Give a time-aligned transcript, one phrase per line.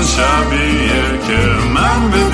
[0.00, 2.29] همون شبیه که من بدون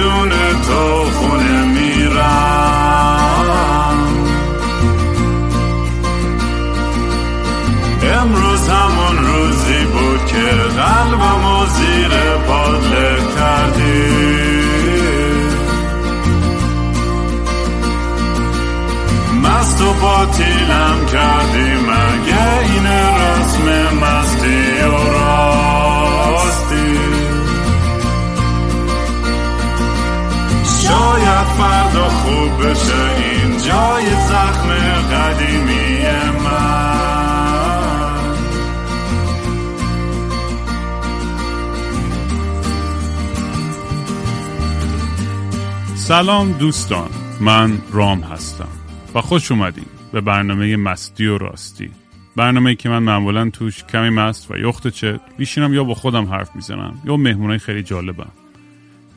[46.06, 48.68] سلام دوستان من رام هستم
[49.14, 51.90] و خوش اومدین به برنامه مستی و راستی.
[52.36, 56.56] برنامه که من معمولا توش کمی مست و یخده چت میشینم یا با خودم حرف
[56.56, 58.30] می‌زنم یا مهمونای خیلی جالبم.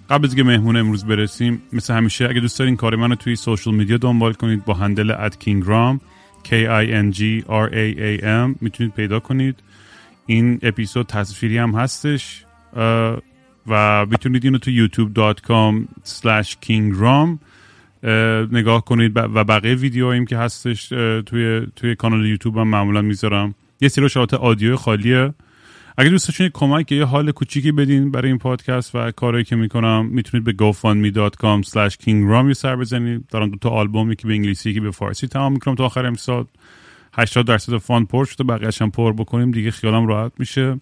[0.09, 3.71] قبل از که مهمون امروز برسیم مثل همیشه اگه دوست دارین کار منو توی social
[3.71, 5.37] media دنبال کنید با handle at
[6.43, 9.55] K I N G R A A M می‌تونید پیدا کنید.
[10.25, 12.45] این اپیزود تصویری هم هستش.
[13.69, 17.37] و می‌تونید اینو تو youtube.com slash kingram
[18.51, 20.87] نگاه کنید و بقیه ویدیوهاییم که هستش
[21.25, 23.55] توی توی کانال یوتیوب هم معمولا می‌ذارم.
[23.81, 25.33] یه سری شبات audio خالیه.
[25.97, 30.05] اگه دوست داشتین کمک یه حال کوچیکی بدین برای این پادکست و کاری که می‌کنم
[30.05, 34.73] می‌تونید به gofundme.com slash kingram یه سر بزنید دارم دو تا آلبومی که به انگلیسی
[34.73, 36.45] که به فارسی تمام می‌کنم تا آخر امسال.
[37.13, 39.51] 80 درصد fund پر شده بقیه‌اش هم پر بکنیم.
[39.51, 40.79] دیگه خیالم راحت میشه.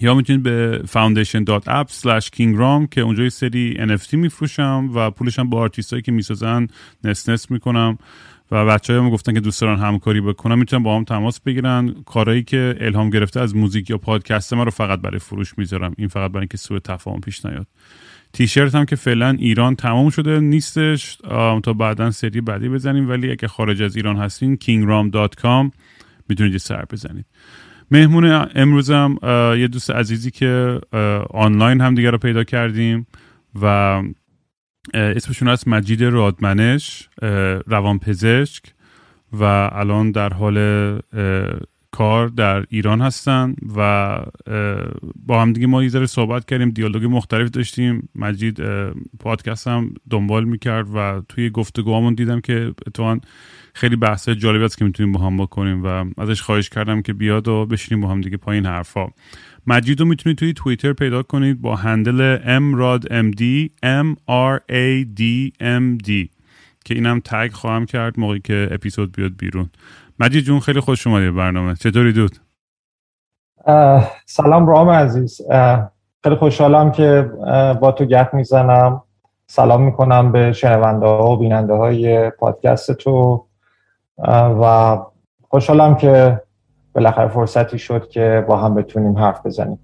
[0.00, 5.50] یا می‌تونید به foundation.app slash kingram که اونجا یه سری NFT میفروشم و پولش هم
[5.50, 6.66] با آرتیست هایی که می‌سازن
[7.04, 7.98] نصف نصف می‌کنم
[8.50, 11.94] و بچه های گفتن که دوست دارن همکاری بکنم می‌تونن با هم تماس بگیرن.
[12.06, 15.94] کارهایی که الهام گرفته از موزیک یا پادکست من رو فقط برای فروش می‌ذارم.
[15.98, 17.66] این فقط برای اینکه سوء تفاهم پیش نیاد.
[18.32, 21.18] تیشرت هم که فعلا ایران تمام شده نیستش.
[21.62, 23.08] تا بعدا سری بعدی بزنیم.
[23.08, 25.70] ولی اگه خارج از ایران هستین kingram.com
[26.28, 27.26] می‌تونید سر بزنید.
[27.90, 29.16] مهمون امروزم
[29.58, 30.80] یه دوست عزیزی که
[31.30, 33.06] آنلاین هم دیگه رو پیدا کردیم
[33.62, 33.66] و
[34.94, 37.08] اسمشون هست مجید رادمنش
[37.66, 38.64] روانپزشک
[39.32, 40.58] و الان در حال
[41.90, 44.18] کار در ایران هستن و
[45.26, 48.08] با هم دیگه ما یه ذره صحبت کردیم دیالوگ مختلف داشتیم.
[48.14, 48.62] مجید
[49.18, 53.18] پادکست هم دنبال می‌کرد و توی گفتگوهامون دیدم که اتفاقا
[53.76, 57.48] خیلی بحث جالبی است که می‌تونیم با هم بکنیم و ازش خواهش کردم که بیاد
[57.48, 59.06] و بشینیم با هم دیگه پایین حرفا.
[59.66, 63.42] مجید رو می‌تونید توی توییتر پیدا کنید با هندل امرادmd
[63.84, 65.22] m r a d
[65.60, 66.28] m d
[66.84, 69.70] که اینم تگ خواهم کرد موقعی که اپیزود بیاد بیرون.
[70.20, 71.74] مجید جون خیلی خوش اومدی برنامه.
[71.74, 72.36] چطوری دود؟
[74.26, 75.40] سلام رام عزیز.
[76.22, 77.30] خیلی خوشحالم که
[77.80, 79.02] با تو گپ می‌زنم.
[79.46, 83.46] سلام می‌کنم به شنونده ها و بیننده های پادکست تو.
[84.18, 84.96] و
[85.48, 86.40] خوشحالم که
[86.94, 89.78] بالاخره فرصتی شد که با هم بتونیم حرف بزنیم.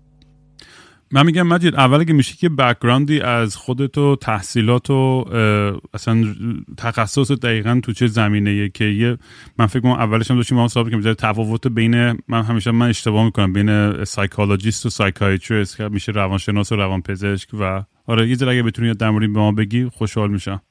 [1.12, 5.24] من میگم مجید اول که میشه که background ی از خودت و تحصیلات و
[5.94, 6.24] اصلا
[6.78, 9.18] تخصص دقیقا تو چه زمینه که یه
[9.58, 11.94] من فکر کنم اولش هم داشتیم با هم صحبت که تفاوت بین
[12.28, 17.82] من همیشه من اشتباه می‌کنم بین psychologist و psychiatrist که میشه روانشناس و روانپزشک و
[18.06, 20.62] آره یه ذره اگه بتونی در مورد به ما بگی خوشحال میشم.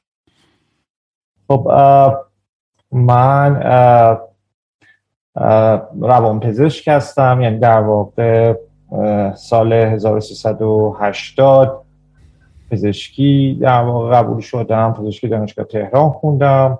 [1.48, 1.68] خب
[2.92, 3.60] من
[6.00, 8.54] روانپزشک هستم یعنی در واقع
[9.34, 11.84] سال 1380
[12.70, 16.78] پزشکی در واقع قبول شدم پزشکی دانشگاه تهران خوندم.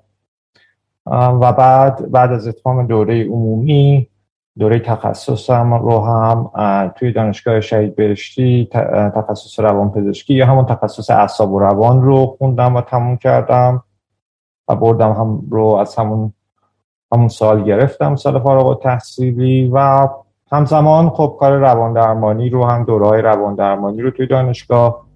[1.07, 4.09] و بعد بعد از اتمام دوره عمومی
[4.59, 6.51] دوره تخصصم رو هم
[6.97, 8.69] توی دانشگاه شهید بهشتی
[9.15, 13.83] تخصص روان پزشکی یا همون تخصص اعصاب و روان رو خوندم و تموم کردم.
[14.75, 16.33] board م هم رو از همون
[17.13, 20.09] همون سال گرفتم سال فارغ تحصیلی و
[20.53, 25.07] همزمان خب کار روان درمانی رو هم دورهای روان درمانی رو توی دانشگاه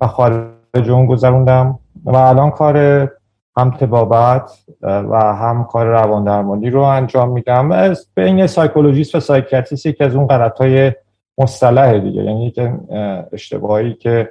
[0.00, 3.08] و خارج اون گذروندم و الان کار
[3.56, 4.50] هم طبابت
[4.82, 7.94] و هم کار روان درمانی رو انجام میدم.
[8.14, 10.92] بین psychologist و psychiatrist یکی از اون غلط های
[11.38, 12.22] مصطلح دیگه.
[12.22, 12.74] یعنی که
[13.32, 14.30] اشتباهی که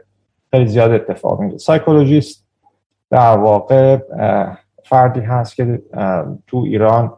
[0.52, 2.46] خیلی زیاد اتفاق میده سایکولوژیست
[3.10, 3.98] در واقع
[4.92, 5.82] فردی هست که
[6.48, 7.14] تو ایران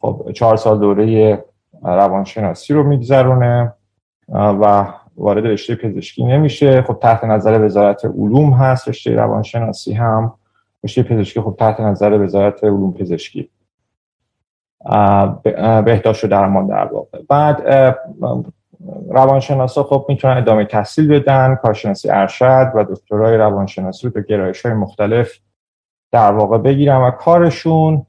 [0.00, 1.44] خب چهار سال دوره
[1.82, 3.72] روانشناسی رو میگذرونه
[4.28, 4.86] و
[5.16, 6.82] وارد رشته پزشکی نمیشه.
[6.82, 10.34] خب تحت نظر وزارت علوم هست رشته روانشناسی هم.
[10.84, 13.50] رشته پزشکی خب تحت نظر وزارت علوم پزشکی.
[15.84, 17.18] بهداشت و درمان در واقع.
[17.28, 17.62] بعد
[19.10, 21.54] روانشناسا خب می‌تونن ادامه تحصیل بدن.
[21.54, 25.32] کارشناسی ارشد و دکترای روانشناسی رو به گرایش های مختلف
[26.12, 28.06] در واقع بگیرن و کارشون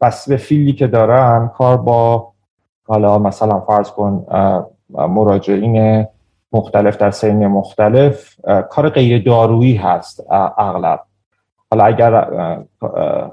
[0.00, 2.32] بس به فیلدی که دارن کار با
[2.86, 4.26] حالا مثلا فرض کن
[4.90, 6.06] مراجعین
[6.52, 8.34] مختلف در سین مختلف
[8.70, 10.26] کار غیر دارویی هست
[10.58, 11.00] اغلب.
[11.70, 12.26] حالا اگر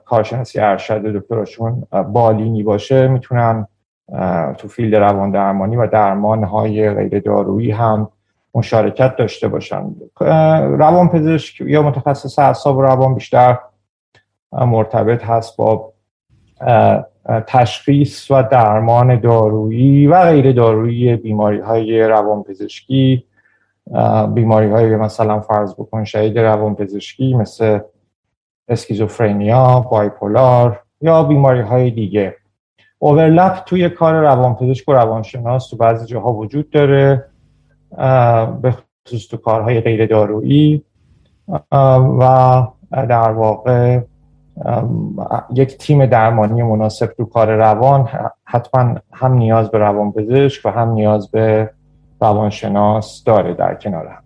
[0.05, 3.67] کارشناسی ارشد دکترشون بالینی باشه می‌تونن
[4.57, 8.09] تو فیلد روان درمانی و درمان های غیر دارویی هم
[8.55, 9.95] مشارکت داشته باشن.
[10.77, 13.57] روان پزشک یا متخصص اعصاب روان بیشتر
[14.51, 15.93] مرتبط هست با
[17.47, 23.25] تشخیص و درمان دارویی و غیر دارویی بیماری های روان پزشکی
[24.33, 27.79] بیماری های مثلا فرض بکن شهید روان پزشکی مثل
[28.67, 32.35] اسکیزوفرنیا، بایپولار یا بیماری های دیگه.
[32.99, 37.25] اوورلپ توی کار روانپزشک و روانشناس تو بعضی جاها وجود داره.
[38.61, 38.75] به
[39.07, 40.83] خصوص تو کارهای غیر دارویی
[42.19, 43.99] و در واقع
[45.55, 48.09] یک تیم درمانی مناسب تو کار روان
[48.45, 51.69] حتما هم نیاز به روانپزشک و هم نیاز به
[52.21, 54.23] روانشناس داره در کنار هم.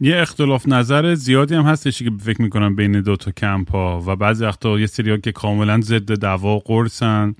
[0.00, 4.16] یه اختلاف نظر زیادی هم هستش که فکر می‌کنم بین دو تا کمپ ها و
[4.16, 7.34] بعضی وقتا یه سری که کاملا ضد دوا قرصن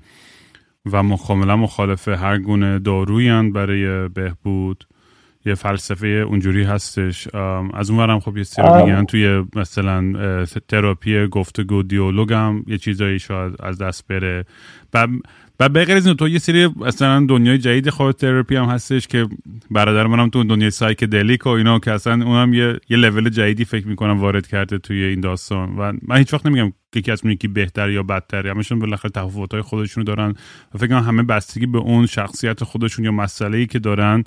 [0.85, 4.87] و کاملا مخالف هر گونه دارویان برای بهبود.
[5.47, 7.27] یه فلسفه اونجوری هستش.
[7.73, 10.13] از اون هم خب یه سری میگن توی مثلا
[10.67, 14.45] تراپی گفتگو دیالوگ هم یه چیزایی شاید از دست بره.
[15.59, 19.27] و به غیر از تو یه سری اصلا دنیای جدید خود تراپی هم هستش که
[19.71, 23.87] برادر منم تو دنیای psychedelic و اینا که اصلا اونم یه یه لول جدیدی فکر
[23.87, 25.75] می‌کنم وارد کرده توی این داستان.
[25.77, 28.47] و من هیچ وقت نمیگم که یکی از یکی بهتر یا بدتر.
[28.47, 30.33] همشون بالاخره تفاوت‌های خودشونو دارن.
[30.73, 34.23] و فکر کنم همه بستگی به اون شخصیت خودشون یا مسئله‌ای که دارن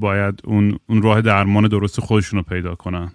[0.00, 3.12] باید اون اون راه درمان درست خودشونو پیدا کنن.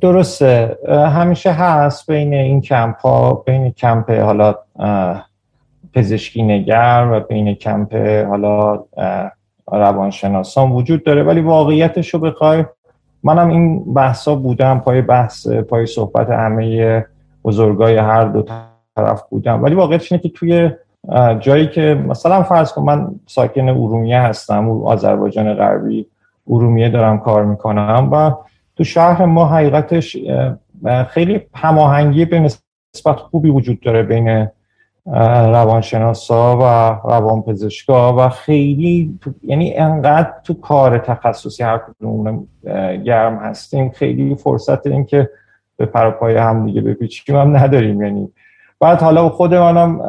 [0.00, 0.78] درسته.
[0.88, 4.54] همیشه هست بین این کمپ ها بین کمپ حالا
[5.92, 7.94] پزشکی نگر و بین کمپ
[8.26, 8.84] حالا
[9.72, 11.22] روانشناسان وجود داره.
[11.22, 12.64] ولی واقعیتش رو بخوای
[13.22, 17.06] منم این بحثا بودم پای بحث پای صحبت همه
[17.44, 18.44] بزرگای هر دو
[18.96, 19.62] طرف بودم.
[19.62, 20.70] ولی واقعیتش اینه که توی
[21.40, 26.06] جایی که مثلا فرض کن من ساکن ارومیه هستم و آذربایجان غربی
[26.48, 28.30] ارومیه دارم کار می‌کنم و
[28.76, 30.16] تو شهر ما حقیقتش
[31.08, 34.48] خیلی هماهنگی به نسبت خوبی وجود داره بین
[35.52, 36.62] روانشناسا و
[37.08, 42.46] روانپزشکا و خیلی یعنی انقدر تو کار تخصصی هر کدوم
[43.04, 45.30] گرم هستیم خیلی فرصت این که
[45.76, 48.32] به پروپای هم دیگه بپیچیم هم نداریم یعنی.
[48.80, 50.00] بعد حالا خود منم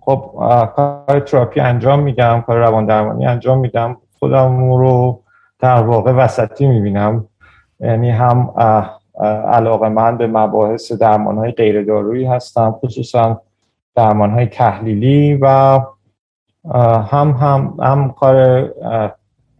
[0.00, 0.30] خب
[0.76, 3.96] کار تراپی انجام میدم کار روان درمانی انجام میدم.
[4.18, 5.20] خودم رو
[5.58, 7.26] در واقع وسطی می‌بینم.
[7.80, 8.52] یعنی هم
[9.52, 13.40] علاقه من به مباحث درمان های غیر دارویی هستم خصوصا
[13.96, 15.46] درمان های تحلیلی و
[17.10, 18.68] هم هم هم کار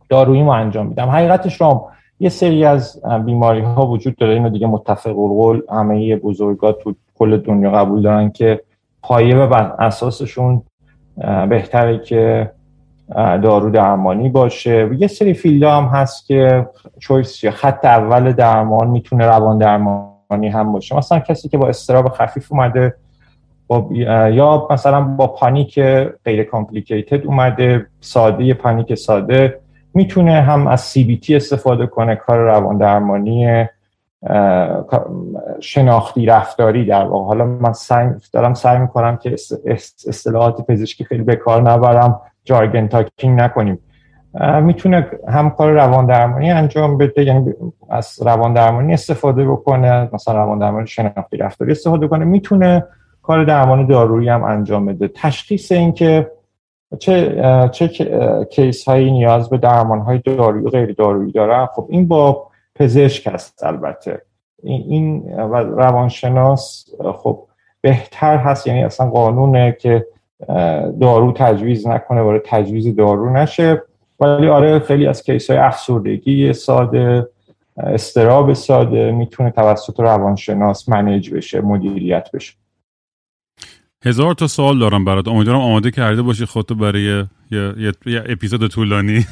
[0.09, 1.09] دارویی ما انجام میدم.
[1.09, 1.91] حقیقتش رو
[2.21, 4.35] یه سری از بیماری ها وجود داره.
[4.35, 8.61] اینو دیگه متفق القول همه بزرگا تو کل دنیا قبول دارن که
[9.05, 10.63] پایه و اساسشون
[11.49, 12.51] بهتره که
[13.43, 14.91] دارو درمانی باشه.
[14.99, 16.69] یه سری field هم هست که
[16.99, 20.96] choice خط اول درمان می‌تونه روان درمانی هم باشه.
[20.96, 22.94] مثلا کسی که با اضطراب خفیف اومده
[23.67, 23.89] با
[24.31, 25.81] یا مثلا با panic
[26.25, 29.61] غیر complicated اومده ساده panic ساده
[29.94, 33.65] می‌تونه هم از CBT استفاده کنه کار روان درمانی
[35.61, 37.25] شناختی رفتاری در واقع.
[37.25, 39.35] حالا من سعی دارم سعی می‌کنم که
[40.09, 42.21] اصطلاحات پزشکی خیلی به کار نبرم.
[42.45, 43.79] جارگن تاکینگ نکنیم.
[44.63, 47.55] می‌تونه هم کار روان درمانی انجام بده یعنی
[47.91, 52.25] از روان درمانی استفاده بکنه مثلا روان درمانی شناختی رفتاری استفاده کنه.
[52.25, 52.85] می‌تونه
[53.23, 55.09] کار درمان دارویی هم انجام بده.
[55.09, 56.31] تشخیص اینکه
[56.99, 57.41] چه
[57.73, 57.89] چه
[58.51, 61.67] کیس هایی نیاز به درمان های دارویی غیر دارویی دارن.
[61.67, 64.23] خب این با پزشک هست البته.
[64.63, 65.29] این
[65.77, 67.47] روانشناس خب
[67.81, 70.07] بهتر هست یعنی اصلا قانونه که
[71.01, 73.83] دارو تجویز نکنه برای تجویز دارو نشه.
[74.21, 77.29] ولی آره خیلی از کیس های افسردگی ساده
[77.77, 82.55] استراب ساده می‌تونه توسط روانشناس منیج بشه مدیریت بشه.
[84.05, 85.29] هزار تا سوال دارم برات.
[85.29, 89.27] امیدوارم آماده کرده باشی خودتو برای یه, یه،, یه اپیزود طولانی.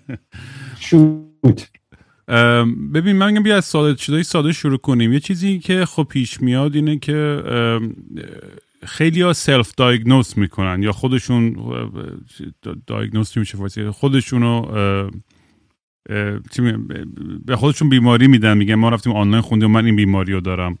[0.80, 1.70] شوت.
[2.94, 5.12] ببین من میگم بیا از ساده ساده شروع کنیم.
[5.12, 7.42] یه چیزی که خب پیش میاد اینه که
[8.86, 11.56] خیلی ها self diagnose می‌کنن یا خودشون
[12.86, 14.62] diagnose میشه خودشونو
[17.46, 18.58] به خودشون بیماری میدن.
[18.58, 20.78] میگن ما رفتیم آنلاین خوندیم من این بیماری رو دارم.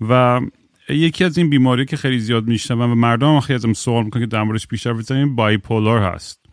[0.00, 0.40] و
[0.88, 4.26] یکی از این بیماری که خیلی زیاد می‌شنوم و مردم خیلی ازم سوال می‌کنن که
[4.26, 6.46] در بیشتر بزنیم bipolar هست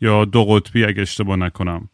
[0.00, 1.88] یا دو قطبی اگه اشتباه نکنم.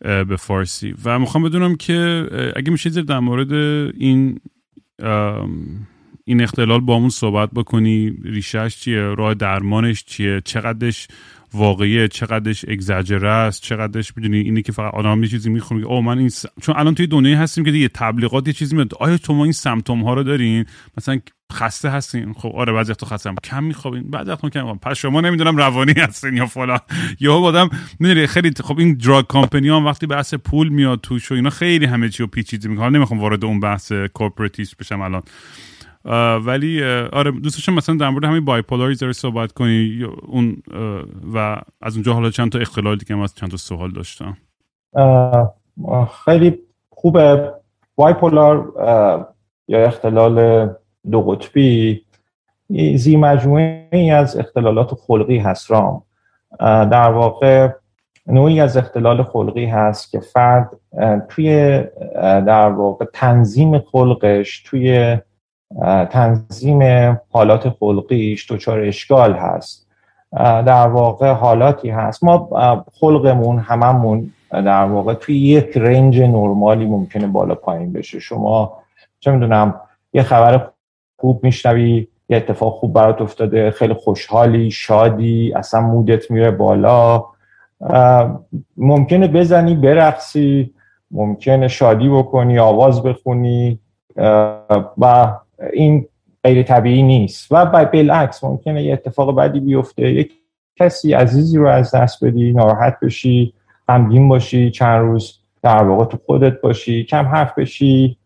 [0.00, 0.94] به فارسی.
[1.04, 2.26] و می‌خوام بدونم که
[2.56, 3.52] اگه میشه در مورد
[3.98, 4.40] این
[6.24, 11.08] این اختلال با همون صحبت بکنی ریشش چیه راه درمانش چیه چقدرش
[11.56, 16.18] واقعیه چقدرش اگزاجره است چقدرش می‌دونی اینه که فقط آدم یه چیزی می‌خونه او من
[16.18, 16.30] این
[16.62, 20.02] چون الان توی دنیای هستیم که دیگه تبلیغات یه چیزی میاد آیا ما این سمتوم
[20.02, 20.64] ها رو دارین؟
[20.98, 21.20] مثلا
[21.52, 25.56] خسته هستین خب آره بعضی وقتا خستم کم میخوابین؟ بعد وقتا کم پس شما نمی‌دونم
[25.56, 26.80] روانی هستین یا فلان.
[27.20, 27.68] یا آدم
[28.00, 31.84] می‌دونی خیلی خب این دراگ کمپانی هم وقتی بحث پول میاد توش و اینا خیلی
[31.86, 32.88] همه چی رو پیچیده می‌کنه.
[32.88, 35.22] نمی‌خوام وارد اون بحث کورپراتیست بشم الان.
[36.44, 40.62] ولی آره دوست مثلا در مورد همین بایپولاریز صحبت کنی اون
[41.34, 44.36] و از اونجا حالا چند تا اختلال دیگه از چند تا سوال داشتم.
[46.24, 46.58] خیلی
[46.88, 47.52] خوبه.
[47.96, 48.72] بایپولار
[49.68, 50.68] یا اختلال
[51.10, 52.02] دو قطبی
[52.94, 56.02] زی مجموعه ای از اختلالات خلقی هست رام.
[56.60, 57.68] در واقع
[58.26, 60.70] نوعی از اختلال خلقی هست که فرد
[61.28, 61.82] توی
[62.46, 65.18] در واقع تنظیم خلقش توی
[66.10, 66.80] تنظیم
[67.30, 69.86] حالات خلقیش دچار اشکال هست.
[70.66, 72.24] در واقع حالاتی هست.
[72.24, 72.48] ما
[73.00, 78.18] خلقمون هممون در واقع توی یک رنج نرمالی ممکنه بالا پایین بشه.
[78.18, 78.78] شما
[79.20, 79.74] چه می‌دونم
[80.12, 80.68] یه خبر
[81.20, 87.24] خوب میشنوی یه اتفاق خوب برات افتاده خیلی خوشحالی شادی اصلا مودت میره بالا.
[88.76, 90.74] ممکنه بزنی برقصی
[91.10, 93.78] ممکنه شادی بکنی آواز بخونی
[94.98, 95.34] و
[95.72, 96.06] این
[96.44, 97.48] غیر طبیعی نیست.
[97.50, 100.10] و بالعکس ممکنه یه اتفاق بعدی بیفته.
[100.10, 100.32] یک
[100.76, 103.54] کسی عزیزی رو از دست بدی ناراحت بشی
[103.88, 108.16] غمگین باشی چند روز در واقع تو خودت باشی کم حرف بشی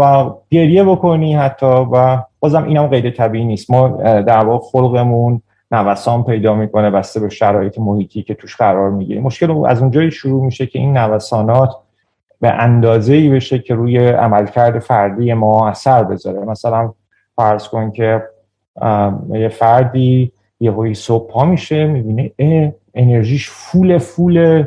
[0.00, 3.70] و گریه بکنی حتی و بازم اینم غیر طبیعی نیست.
[3.70, 9.22] ما در واقع خلقمون نوسان پیدا می‌کنه بسته به شرایط محیطی که توش قرار می‌گیریم
[9.22, 11.70] مشکل از اونجایی شروع میشه که این نوسانات
[12.42, 16.38] به اندازه ای بشه که روی عملکرد فردی ما اثر بذاره.
[16.38, 16.92] مثلا
[17.36, 18.22] فرض کن که
[19.32, 24.64] یه فردی یه هایی صبح پا میشه می‌بینه انرژیش فول فول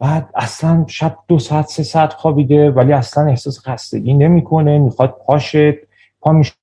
[0.00, 5.78] بعد اصلا شب دو ساعت سه ساعت خوابیده ولی اصلا احساس خستگی نمی‌کنه می‌خواد پاشه
[6.20, 6.54] پا میشه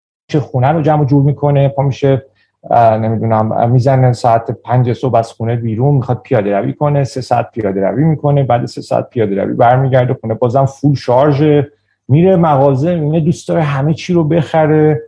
[0.41, 2.25] خونه رو جمع جور می‌کنه پا میشه
[2.71, 7.87] نمی‌دونم می‌زنه ساعت پنج صبح از خونه بیرون می‌خواد پیاده روی کنه سه ساعت پیاده
[7.87, 11.63] روی می‌کنه بعد سه ساعت پیاده روی برمیگرده خونه بازم فول شارژ
[12.07, 15.01] میره مغازه میره دوست داره همه چی رو بخره.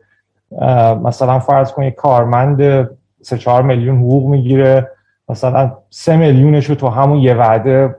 [1.04, 2.90] مثلا فرض کنید کارمند
[3.22, 4.92] سه چهار میلیون حقوق می‌گیره
[5.30, 7.96] مثلا سه میلیونش رو تو همون یه وعده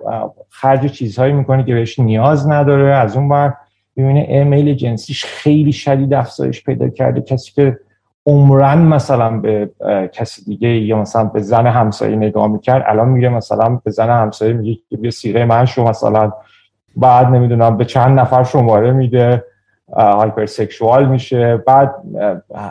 [0.48, 3.54] خرج چیزهایی می‌کنه که بهش نیاز نداره از اون بر
[3.96, 7.78] ببینه ایمیل جنسیش خیلی شدید افزایش پیدا کرده کسی که
[8.26, 9.70] عمرن مثلا به
[10.12, 14.52] کسی دیگه یا مثلا به زن همسایه نگاه می‌کرد الان میره مثلا به زن همسایه
[14.52, 16.32] میگه که بیا سیغه من شو مثلا.
[16.96, 19.44] بعد نمی‌دونم به چند نفر شماره میده
[19.96, 21.56] هایپر سکشوال میشه.
[21.56, 21.94] بعد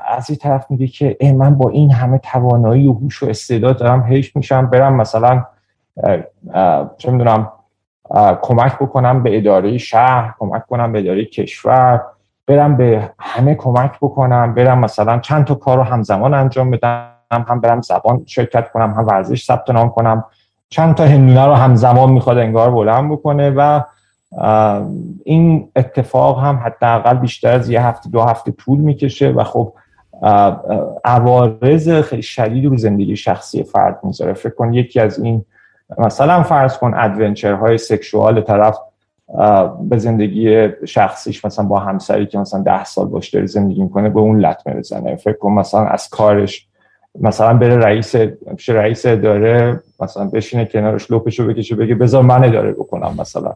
[0.08, 4.04] از این طرف میگه که من با این همه توانایی و هوش و استعداد دارم
[4.04, 5.44] هیچ میشم برم مثلا
[6.98, 7.52] چه می‌دونم
[8.42, 12.02] کمک بکنم به اداره شهر کمک کنم به اداره کشور.
[12.48, 17.62] برم به همه کمک بکنم برم مثلا چند تا کار رو همزمان انجام بدم هم
[17.62, 20.24] برم زبان شرکت کنم هم ورزش ثبت نام کنم.
[20.70, 23.82] چند تا هندونه رو همزمان می‌خواد انگار بلند بکنه و
[25.24, 29.74] این اتفاق هم حداقل بیشتر از یه هفته دو هفته طول می‌کشه و خب
[31.06, 34.34] عوارض خیلی شدید رو زندگی شخصی فرد می‌ذاره.
[34.34, 35.46] فکر کن یکی از این
[35.98, 38.78] مثلا فرض کن ادونچر سکشوال طرف
[39.82, 44.20] به زندگی شخصیش مثلا با همسری که مثلا ده سال باش داره زندگی می‌کنه به
[44.20, 45.16] اون لطمه بزنه.
[45.16, 46.68] فکر کن مثلا از کارش
[47.20, 48.16] مثلا بره رئیس
[48.68, 53.54] رئیس اداره مثلا بشینه کنارش لپشو بکشه بگه بذار من اداره بکنم مثلا.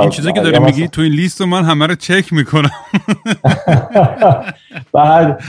[0.00, 2.70] این چیزی که داری میگی تو این لیست من همه رو چک می‌کنم.
[4.92, 5.40] بعد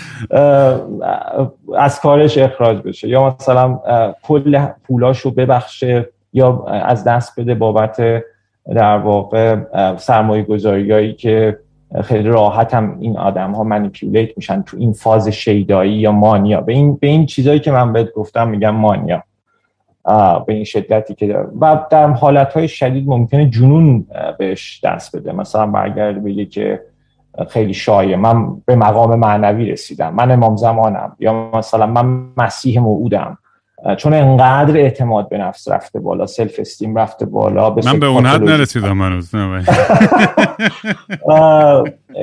[1.77, 3.07] از کارش اخراج بشه.
[3.07, 3.79] یا مثلا
[4.23, 8.23] کل پولاشو ببخشه یا از دست بده بابت
[8.65, 9.55] در واقع
[9.97, 11.59] سرمایه گذاری که
[12.03, 16.61] خیلی راحت هم این آدم ها منیپیولیت میشن تو این فاز شیدایی یا مانیا.
[16.61, 19.23] به این, به این چیزایی که من بهت گفتم میگم مانیا.
[20.47, 21.47] به این شدتی که داره.
[21.61, 25.31] و در حالت های شدید ممکنه جنون بهش دست بده.
[25.31, 26.81] مثلا برگرد بگه که
[27.49, 30.13] خیلی شایع من به مقام معنوی رسیدم.
[30.13, 31.15] من امام زمانم.
[31.19, 33.37] یا مثلا من مسیح موعودم.
[33.97, 38.25] چون انقدر اعتماد به نفس رفته بالا سلف استیم رفته بالا به من به اون
[38.25, 39.21] حد نرسیدم من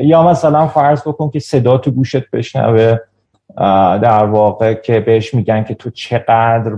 [0.02, 2.96] یا مثلا فرض بکن که صدا تو گوشت بشنوه
[4.02, 6.72] در واقع که بهش میگن که تو چقدر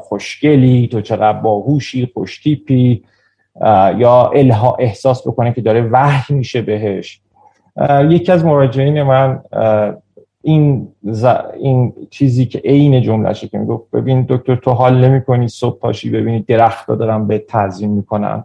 [0.00, 3.04] خوشگلی تو چقدر باهوشی خوشتیپی
[3.96, 7.20] یا الها احساس بکنه که داره وحی میشه بهش.
[8.08, 9.40] یکی از مراجعین من
[10.42, 10.88] این,
[11.60, 16.10] این چیزی که عین جملهشه که می‌گفت ببین دکتر تو حال نمی کنی صبح پاشی
[16.10, 18.44] ببینی درخت دارم به تعظیم می‌کنن.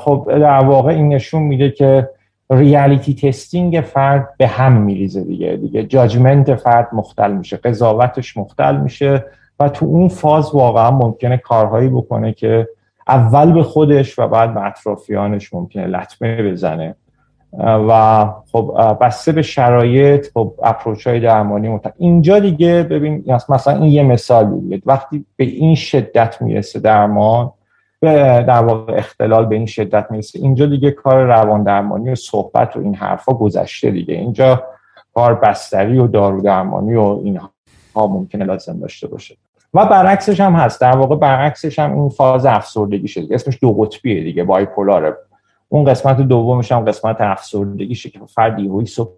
[0.00, 2.08] خب در واقع این نشون میده که
[2.50, 9.24] ریالیتی تستینگ فرد به هم میریزه دیگه دیگه جاجمنت فرد مختل میشه قضاوتش مختل میشه
[9.60, 12.68] و تو اون فاز واقعا ممکنه کارهایی بکنه که
[13.08, 16.94] اول به خودش و بعد به اطرافیانش ممکنه لطمه بزنه.
[17.58, 21.92] و خب بسته به شرایط خب اپروچ های درمانی متق...
[21.98, 24.82] اینجا دیگه ببین مثلا این یه مثال بود.
[24.86, 27.52] وقتی به این شدت می‌رسه درمان
[28.00, 32.76] به در واقع اختلال به این شدت می‌رسه اینجا دیگه کار روان درمانی و صحبت
[32.76, 34.14] و این حرفا گذشته دیگه.
[34.14, 34.62] اینجا
[35.14, 37.50] کار بستری و دارو درمانی و اینها
[37.96, 39.36] ممکنه لازم داشته باشه.
[39.74, 40.80] و برعکسش هم هست.
[40.80, 45.16] در واقع برعکسش هم این فاز افسردگی شده اسمش دو قطبیه دیگه بایپولاره.
[45.72, 49.10] اون قسمت دومش هم قسمت افسردگیشه که فرد یهویی صبح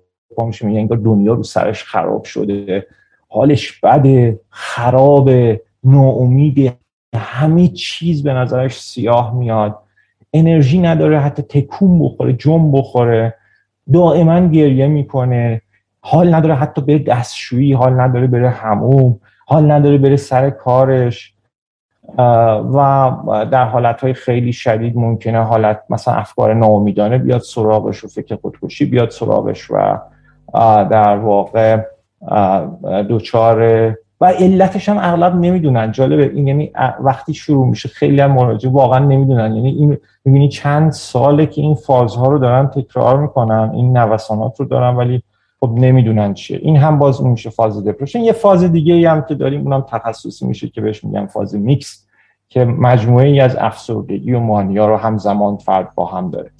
[0.47, 2.87] میشه میگه انگار دنیا رو سرش خراب شده.
[3.29, 5.31] حالش بده خراب
[5.85, 6.75] ناامید
[7.17, 9.79] همه چیز به نظرش سیاه میاد.
[10.33, 13.35] انرژی نداره حتی تکون بخوره جم بخوره.
[13.93, 15.61] دائما گریه می‌کنه.
[16.01, 21.34] حال نداره حتی بره دستشویی حال نداره بره هموم حال نداره بره سر کارش.
[22.75, 23.13] و
[23.51, 29.11] در حالت خیلی شدید ممکنه حالت مثلا افکار ناامیدانه بیاد سراغش و فکر خودکشی بیاد
[29.11, 29.99] سراغش و
[30.91, 31.83] در واقع
[33.09, 33.59] دوچار
[34.21, 35.93] و علتش هم اغلب نمی‌دونن.
[35.93, 36.31] جالبه.
[36.35, 39.55] این یعنی وقتی شروع میشه خیلی هم مراجع واقعا نمی‌دونن.
[39.55, 44.67] یعنی این می‌بینی چند ساله که این فازها رو دارن تکرار می‌کنن این نوسانات رو
[44.67, 45.23] دارن ولی
[45.61, 46.59] خب نمی‌دونن چیه.
[46.63, 50.69] این هم باز میشه فاز دپرشن یه فاز دیگه هم که داریم اونم تخصصی میشه
[50.69, 52.04] که بهش میگن فاز میکس
[52.55, 56.51] که مجموعه ای از افسردگی و مانیا رو همزمان فرد با هم داره.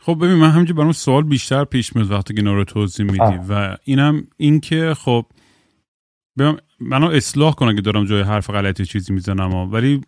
[0.00, 3.38] خب ببین من همینجا برام سوال بیشتر پیش میاد وقتی که رو توضیح میدی.
[3.48, 5.26] و اینم این که خب
[6.80, 9.72] منو اصلاح کنم که دارم جای حرف غلطی چیزی می‌زنم.
[9.72, 10.00] ولی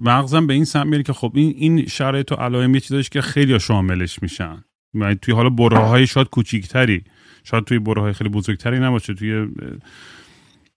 [0.00, 3.20] مغزم به این سمت میره که خب این این شرایط و علائم یه چیزاش که
[3.20, 4.64] خیلی شاملش میشن.
[4.94, 7.04] یعنی توی حالا بره های شاید کوچیکتری
[7.44, 9.48] شاید توی بره های خیلی بزرگتری نباشه توی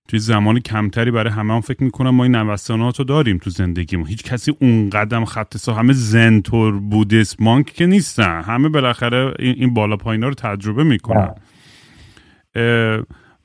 [0.07, 4.07] توی زمان کمتری برای همه هم فکر می‌کنم ما این نوستانات رو داریم تو زندگیمون.
[4.07, 8.41] هیچ کسی اون قدم خط سا همه زنتور بودیست مانک که نیستن.
[8.41, 11.33] همه بالاخره این بالا پایین رو تجربه می‌کنن.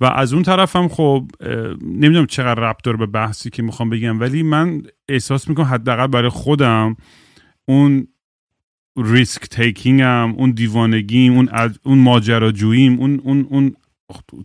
[0.01, 1.31] و از اون طرف هم خب
[1.83, 6.29] نمی‌دونم چقدر ربط داره به بحثی که می‌خوام بگم ولی من احساس می‌کنم حداقل برای
[6.29, 6.97] خودم
[7.65, 8.07] اون
[8.97, 11.49] ریسک تیکینگم اون دیوانگیم اون
[11.83, 13.75] اون ماجراجوییم اون اون اون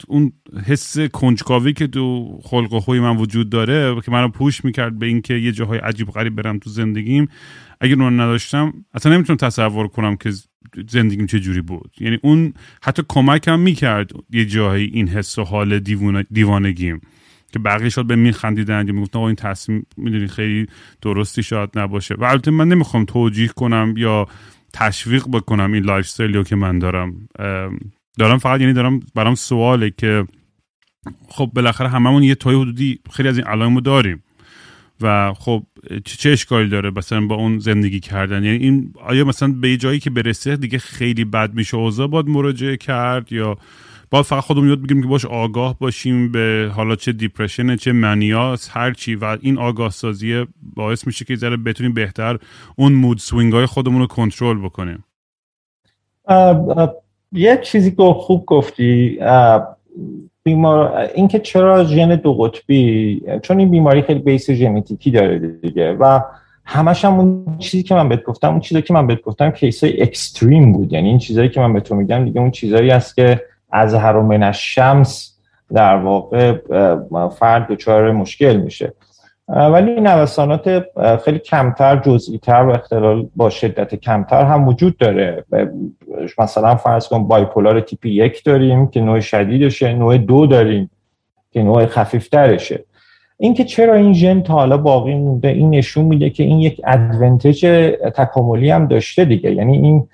[0.08, 0.32] اون
[0.66, 5.06] حس کنجکاوی که تو خلق و خوی من وجود داره که منو پوش می‌کرد به
[5.06, 7.28] اینکه یه جاهای عجیب غریب برم تو زندگیم
[7.82, 10.32] اگر اون نداشتم اصلا نمی‌تونم تصور کنم که
[10.88, 11.92] زندگیم چه جوری بود.
[12.00, 12.54] یعنی اون
[12.84, 15.80] حتی کمکم می‌کرد یه جاهایی این حس و حال
[16.32, 17.02] دیوانگیم.
[17.54, 20.68] که بقیه شاید به من خندیدن یا می‌گفتن این تصمیم می‌دونی خیلی
[21.02, 22.16] درستی شاید نباشه.
[22.16, 24.28] و البته من نمی‌خوام توجیه کنم یا
[24.74, 27.28] تشویق بکنم این life که من دارم.
[28.18, 30.26] دارم فقط یعنی دارم برام سواله که
[31.28, 34.24] خب بالاخره هممون یه تا حدودی خیلی از این علائمو داریم.
[35.02, 35.64] و خب
[36.06, 40.10] چه اشکالی داره مثلا با اون زندگی کردن؟ یعنی این آیا مثلا به جایی که
[40.10, 43.58] برسه دیگه خیلی بد میشه اوضاع باید مراجعه کرد یا
[44.10, 48.57] باید فقط خودمون یاد بگیریم که باش آگاه باشیم به حالا چه depression چه mania
[48.57, 52.38] س هر چی و این آگاه سازی باعث میشه که ذره بتونیم بهتر
[52.76, 55.04] اون mood swing های خودمون رو کنترل بکنیم؟
[57.32, 59.20] یه چیزی که خوب گفتی
[60.44, 66.20] بیمار اینکه چرا ژن دو قطبی؟ چون این بیماری خیلی base ژنتیکی داره دیگه و
[66.66, 69.84] همش هم اون چیزی که من بهت گفتم اون چیزی که من بهت گفتم کیس
[69.84, 70.94] های اکستریم بود.
[70.94, 74.20] یعنی این چیزایی که من به تو میگم دیگه اون چیزایی است که از هر
[74.20, 75.38] من شمس
[75.74, 76.54] در واقع
[77.40, 78.94] فرد دچار مشکل میشه.
[79.48, 80.84] ولی نوسانات
[81.26, 85.46] خیلی کمتر جزئی تر و اختلال با شدت کمتر هم وجود داره.
[86.40, 90.90] مثلا فرض کن بایپولار تیپ یک داریم که نوع شدیدشه نوع دو داریم
[91.52, 92.84] که نوع خفیفترشه.
[93.38, 97.66] اینکه چرا این ژن تا حالا باقی مونده این نشون میده که این یک ادوانتج
[98.16, 99.52] تکاملی هم داشته دیگه.
[99.52, 100.08] یعنی این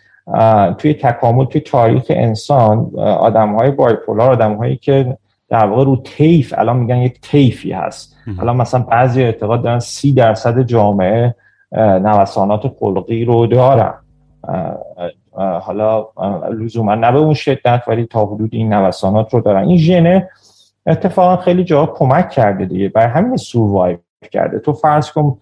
[0.77, 5.17] توی تکامل توی تاریخ انسان آدم های بایپولار آدم هایی که
[5.49, 8.12] در واقع رو تیف الان میگن یک تیفی هست.
[8.39, 11.35] الان مثلا بعضی اعتقاد دارن سی درصد جامعه
[11.77, 13.93] نوسانات خلقی رو دارن.
[15.61, 16.07] حالا
[16.51, 19.67] لزوما نه به اون شدت ولی تا حدود این نوسانات رو دارن.
[19.67, 20.29] این ژنه
[20.87, 22.89] اتفاقا خیلی جا کمک کرده دیگه.
[22.89, 23.97] برای همین سوروایو
[24.31, 24.59] کرده.
[24.59, 25.37] تو فرض کن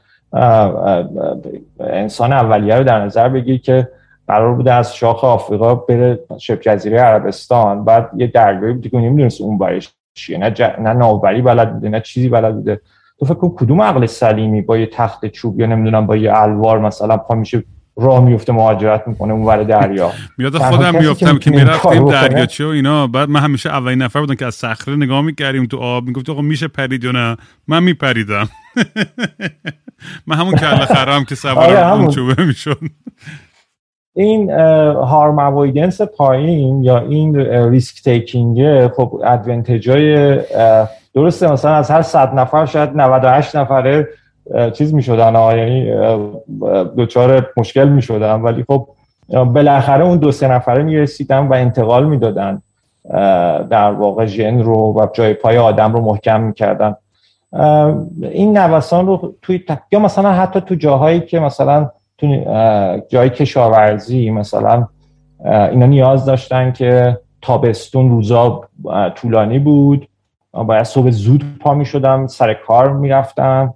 [1.79, 3.87] انسان اولیه رو در نظر بگیر که
[4.27, 7.85] قرار بوده از شاخ آفریقا بره شبه جزیره عربستان.
[7.85, 10.62] بعد یه درگاهی بوده که نمی‌دونست اون برش چیه؟ نه, ج...
[10.62, 12.82] نه ناوبری بلد بوده نه چیزی بلد بوده.
[13.19, 16.80] تو فکر کن کدوم عقل سلیمی با یه تخت چوب یا نمی‌دونم با یه الوار
[16.80, 17.63] مثلا پا میشه
[17.97, 20.12] راه میفته مهاجرت می‌کنه اون ور دریا.
[20.38, 23.08] میاد خودم میافتم که می‌رفتیم دریاچه و اینا.
[23.08, 26.06] بعد من همیشه اولین نفر بودم که از صخره نگاه می‌کردیم تو آب.
[26.06, 28.50] می‌گفت آقا میشه پرید یا نه؟ من میپریدم.
[30.28, 32.80] من همون کله خرم که سوار آره، اون چوبه می‌شد.
[34.15, 37.36] این هارم اوایدنس پایین یا این
[37.69, 40.39] ریسک تیکینگ خب ادوانتجای
[41.15, 44.08] درسته مثلا از هر صد نفر شاید 98 نفره
[44.74, 45.91] چیز می شدن یعنی
[46.95, 48.88] دوچار مشکل می شدن ولی خب
[49.30, 52.62] بالاخره اون دو سه نفره می رسیدن و انتقال می دادن
[53.69, 56.95] در واقع ژن رو و جای پای آدم رو محکم می کردن
[58.21, 61.89] این نوسان رو توی یا مثلا حتی تو جاهایی که مثلا
[62.21, 64.88] تو جای کشاورزی مثلا
[65.45, 68.62] اینا نیاز داشتن که تابستون روزا
[69.15, 70.07] طولانی بود.
[70.53, 73.73] باید صبح زود پا می شدم سر کار می رفتم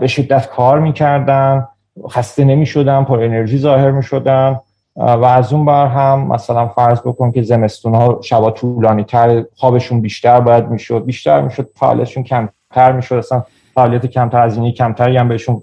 [0.00, 1.68] به شدت کار می‌کردن
[2.10, 4.60] خسته نمی‌شدن پر انرژی ظاهر می‌شدن
[4.96, 10.00] و از اون بر هم مثلا فرض بکن که زمستون ها شبا طولانی تر خوابشون
[10.00, 13.42] بیشتر باید می‌شد بیشتر می‌شد فعالیتشون کمتر می‌شد اصلا
[13.74, 15.62] فعالیت کمتر از اینی کمتری هم بهشون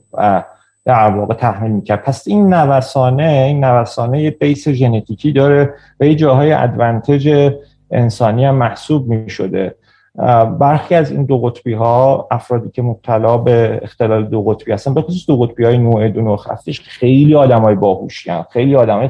[0.86, 6.16] در واقع تحمیل می‌کرد پس این نوسانه این نوسانه یه بیس ژنتیکی داره و یه
[6.16, 7.54] جاهای ادوانتج
[7.92, 9.76] انسانی هم محسوب می‌شده
[10.60, 15.02] برخی از این دو قطبی ها افرادی که مبتلا به اختلال دو قطبی هستن به
[15.02, 19.10] خصوص دو قطبی های نوع دو نوع خفیفش خیلی آدم های باهوشی خیلی آدم های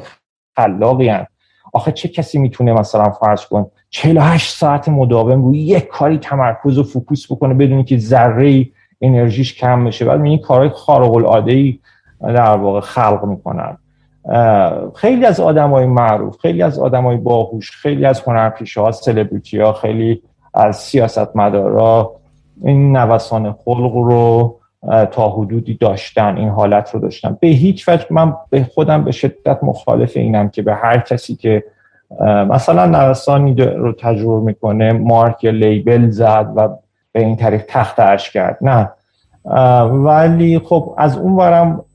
[0.56, 1.26] خلاقی هن.
[1.74, 6.84] آخه چه کسی می‌تونه مثلا فرض کن 48 ساعت مداوم روی یک کاری تمرکز و
[6.84, 8.66] focus بکنه بدون این که ذره
[9.04, 10.06] انرژیش کم بشه.
[10.06, 11.80] بعد این کارهای خارق العاده ای
[12.22, 13.78] در واقع خلق می‌کنن.
[14.96, 19.60] خیلی از آدم های معروف خیلی از آدم های باهوش خیلی از هنرپیشه ها سلبریتی
[19.60, 20.22] ها خیلی
[20.54, 22.12] از سیاست مدارا
[22.64, 24.56] این نوسان خلق رو
[25.12, 27.38] تا حدودی داشتن این حالت رو داشتن.
[27.40, 31.64] به هیچ وجه من به خودم به شدت مخالف اینم که به هر کسی که
[32.50, 36.70] مثلا نوسانی رو تجربه می‌کنه مارک لیبل زد و
[37.14, 38.58] به این طریق تخت کرد.
[38.62, 38.90] نه.
[39.86, 41.86] ولی خب از اون ورم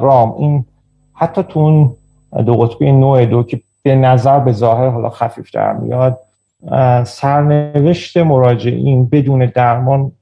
[0.00, 0.64] رام این
[1.14, 1.94] حتی تو اون
[2.46, 6.18] دو قطبی نوع دو که به نظر به ظاهر حالا خفیف در میاد
[7.04, 10.12] سرنوشت مراجعین بدون درمان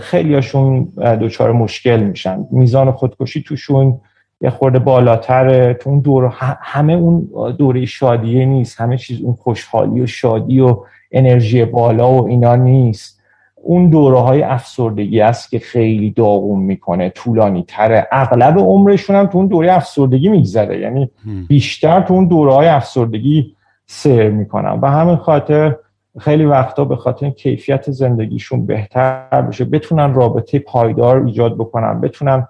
[0.00, 0.84] خیلیاشون
[1.20, 2.46] دچار مشکل میشن.
[2.50, 4.00] میزان خودکشی توشون
[4.40, 5.74] یه خورده بالاتره.
[5.74, 8.80] تو اون دور همه اون دوره شادیه نیست.
[8.80, 10.76] همه چیز اون خوشحالی و شادی و
[11.14, 13.20] انرژی بالا و اینا نیست.
[13.66, 19.38] اون دوره های افسردگی است که خیلی داغون می‌کنه طولانی تره اغلب عمرشون هم تو
[19.38, 20.80] اون دوره افسردگی میگذره.
[20.80, 21.10] یعنی
[21.48, 23.54] بیشتر تو اون دوره های افسردگی
[23.86, 24.78] سیر می‌کنن.
[24.82, 25.76] و همین خاطر
[26.18, 32.00] خیلی وقتا به خاطر کیفیت زندگیشون بهتر بشه بتونن رابطه پایدار ایجاد بکنن.
[32.00, 32.48] بتونن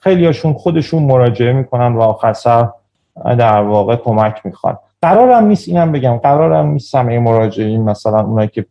[0.00, 2.68] خیلیاشون خودشون مراجعه می‌کنن و آخر سر
[3.24, 4.78] در واقع کمک می‌خوان.
[5.06, 6.16] قرارم نیست اینم بگم.
[6.16, 8.66] قرارم نیست همه مراجعین مثلا اونایی که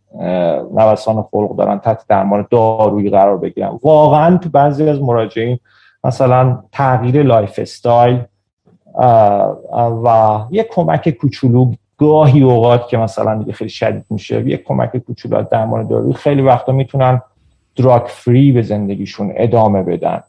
[0.76, 3.80] نوسان خلق دارن تحت درمان دارویی قرار بگیرن.
[3.84, 5.60] واقعا تو بعضی از مراجعین
[6.04, 8.20] مثلا تغییر lifestyle
[10.04, 15.38] و یک کمک کوچولو گاهی اوقات که مثلا دیگه خیلی شدید میشه یک کمک کوچولو
[15.38, 17.22] از درمان دارویی خیلی وقتا می‌تونن
[17.76, 20.24] drug free به زندگیشون ادامه بدن.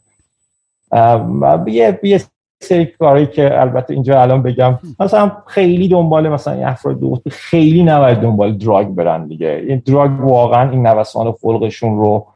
[1.67, 2.21] یه یه
[2.59, 8.17] سری کاری که البته اینجا الان بگم مثلا خیلی دنبال مثلا افراد دوست خیلی نباید
[8.17, 9.65] دنبال drug برن دیگه.
[9.67, 12.27] این drug واقعا این نوسان خلقشون رو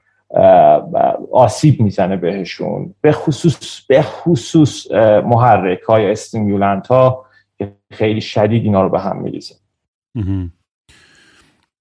[1.32, 2.94] آسیب می‌زنه بهشون.
[3.02, 4.92] به خصوص به خصوص
[5.26, 7.26] محرک های استیمولانت ها
[7.92, 9.56] خیلی شدید اینا رو به هم میریزه.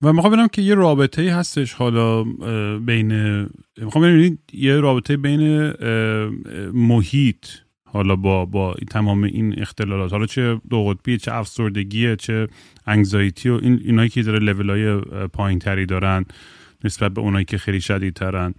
[0.03, 2.25] و می‌خوام ببینم که یه رابطه ای هستش حالا
[2.79, 3.13] بین
[3.83, 5.73] می‌خوام ببینم یه رابطه بین
[6.75, 7.47] محیط
[7.93, 10.13] حالا با با تمام این اختلالات.
[10.13, 12.47] حالا چه دو قطبی چه افسردگیه چه
[12.87, 16.25] انگزایتی و این اینایی که داره لول های پایین تری دارن
[16.85, 18.55] نسبت به اونایی که خیلی شدیدترن.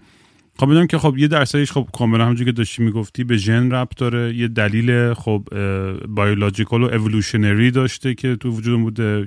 [0.60, 3.98] خب بدونم که خب یه درصدش خب کاملا همونجوری که داشتی می‌گفتی به ژن ربط
[3.98, 4.36] داره.
[4.36, 5.48] یه دلیل خب
[6.08, 9.26] biological و evolutionary داشته که تو وجود بوده.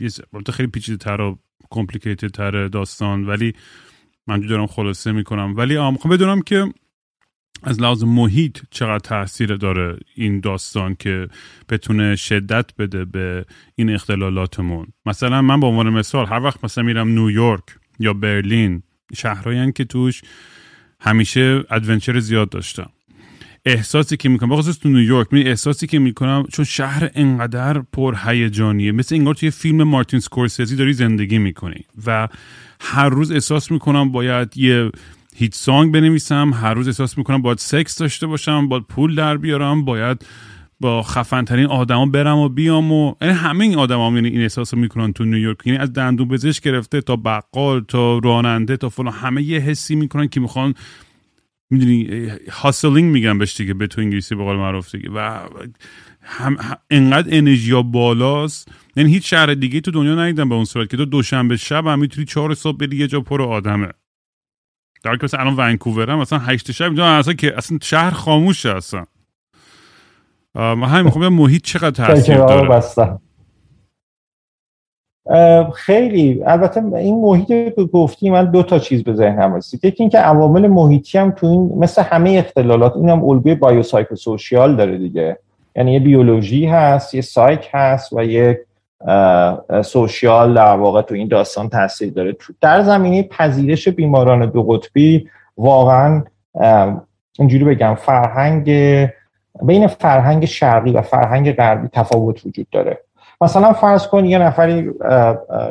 [0.00, 0.10] یه
[0.52, 1.38] خیلی پیچیده تر و
[1.70, 3.52] complicated تر داستان ولی
[4.26, 5.54] من دارم خلاصه می‌کنم.
[5.56, 6.64] ولی می‌خوام بدونم که
[7.62, 11.28] از لحاظ محیط چقدر تاثیر داره این داستان که
[11.68, 17.08] بتونه شدت بده به این اختلالاتمون؟ مثلا من به عنوان مثال هر وقت مثلا میرم
[17.08, 17.62] نیویورک
[17.98, 18.82] یا برلین
[19.16, 20.22] شهرهایی که توش
[21.00, 22.90] همیشه adventure زیاد داشتم.
[23.66, 28.92] احساسی که می‌کنم بخصوص تو نیویورک می احساسی که می‌کنم چون شهر انقدر پر هیجانیه
[28.92, 32.28] مثل انگار توی فیلم مارتین سکورسیزی داری زندگی می‌کنی و
[32.80, 34.90] هر روز احساس می‌کنم باید یه
[35.36, 39.84] hit song بنویسم هر روز احساس می‌کنم باید سکس داشته باشم باید پول در بیارم
[39.84, 40.26] باید
[40.80, 44.74] با خفن ترین آدما برم و بیام و یعنی همه این آدما یعنی این احساس
[44.74, 45.66] رو می‌کنن تو نیویورک.
[45.66, 50.28] یعنی از دندون پزشک گرفته تا بقال تا راننده تا فلان همه یه حسی می‌کنن
[50.28, 50.74] که می‌خوان
[51.70, 55.10] می‌دونی هاسلینگ میگن بهش دیگه به تو انگلیسی به قول معروف دیگه.
[55.14, 55.38] و
[56.22, 56.56] هم
[56.90, 58.68] انقدر انرژی بالاست.
[58.96, 61.98] یعنی هیچ شهر دیگه تو دنیا ندیدم به اون صورت که تو دوشنبه شب هم
[61.98, 63.88] می‌تونی چهار صبح بری یه جا پر آدمه.
[65.04, 69.04] در که مثلا الان ونکوورم مثلا هشت شب اینجا اصلا که اصلا شهر خاموشه اصلا.
[70.54, 72.82] ما همین می‌خوام محیط چقدر تاثیر داره.
[75.74, 79.84] خیلی البته این محیط که گفتی من دو تا چیز به ذهنم رسید.
[79.84, 84.98] یکی اینکه عوامل محیطی هم تو این مثل همه اختلالات این هم الگوی بایوسایکوسوشیال داره
[84.98, 85.38] دیگه.
[85.76, 88.60] یعنی یه بیولوژی هست یه سایک هست و یه
[89.84, 92.36] سوشیال در واقع تو این داستان تاثیر داره.
[92.60, 96.22] در زمینه پذیرش بیماران دو قطبی واقعا
[97.38, 98.70] اینجوری بگم فرهنگ
[99.62, 103.00] بین فرهنگ شرقی و فرهنگ غربی تفاوت وجود داره.
[103.40, 104.90] مثلا فرض کن یه نفری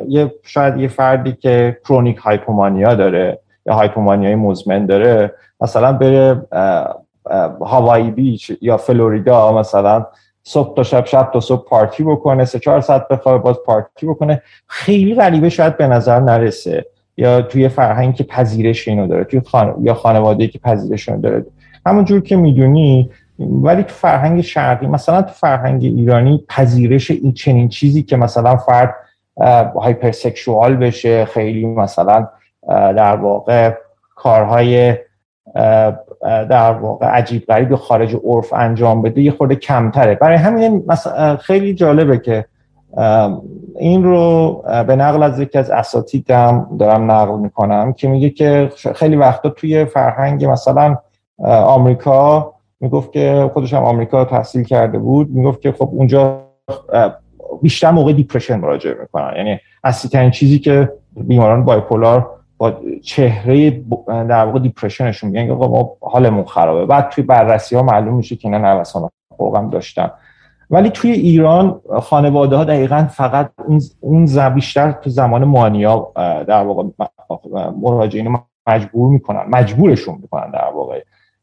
[0.08, 6.46] یه شاید یه فردی که کرونیک هایپومانیا داره یا هایپومانیای مزمن داره مثلا بره
[7.60, 10.06] هاوایی بیچ یا فلوریدا مثلا
[10.44, 14.42] صبح تا شب شب تا صبح پارتی بکنه سه چهار ساعت بخواه باز پارتی بکنه.
[14.66, 16.86] خیلی غریبه شاید به نظر نرسه.
[17.16, 19.74] یا توی فرهنگ که پذیرش اینو داره توی خان...
[19.82, 21.46] یا خانواده که پذیرش اینو داره.
[21.86, 28.02] همونجور که می‌دونی ولی تو فرهنگ شرقی مثلا تو فرهنگ ایرانی پذیرش این چنین چیزی
[28.02, 28.94] که مثلا فرد
[29.76, 32.28] هایپرسکشوال بشه خیلی مثلا
[32.68, 33.74] در واقع
[34.14, 34.94] کارهای
[36.24, 40.14] در واقع عجیب غریب خارج عرف انجام بده یه خورده کمتره.
[40.14, 40.84] برای همین
[41.40, 42.44] خیلی جالبه که
[43.78, 49.16] این رو به نقل از یکی از اساتیدم دارم نقل می‌کنم که میگه که خیلی
[49.16, 50.96] وقتا توی فرهنگ مثلا
[51.44, 56.40] آمریکا می‌گفت که خودش هم آمریکا تحصیل کرده بود می‌گفت که خب اونجا
[57.62, 59.32] بیشتر موقع دیپرشن مراجعه می‌کنن.
[59.36, 62.30] یعنی اصلی ترین چیزی که بیماران بایپولار
[63.02, 63.70] چهره
[64.08, 66.86] در واقع دیپرشنشون میگن که ما حالمون خرابه.
[66.86, 70.10] بعد توی بررسی ها معلوم میشه که نه نوسان هم داشتن.
[70.70, 73.50] ولی توی ایران خانواده ها دقیقا فقط
[74.00, 76.12] اون بیشتر تو زمان مانیا
[76.48, 76.82] در واقع
[77.82, 81.02] مراجعین مجبور می‌کنن مجبورشون می‌کنن در واقع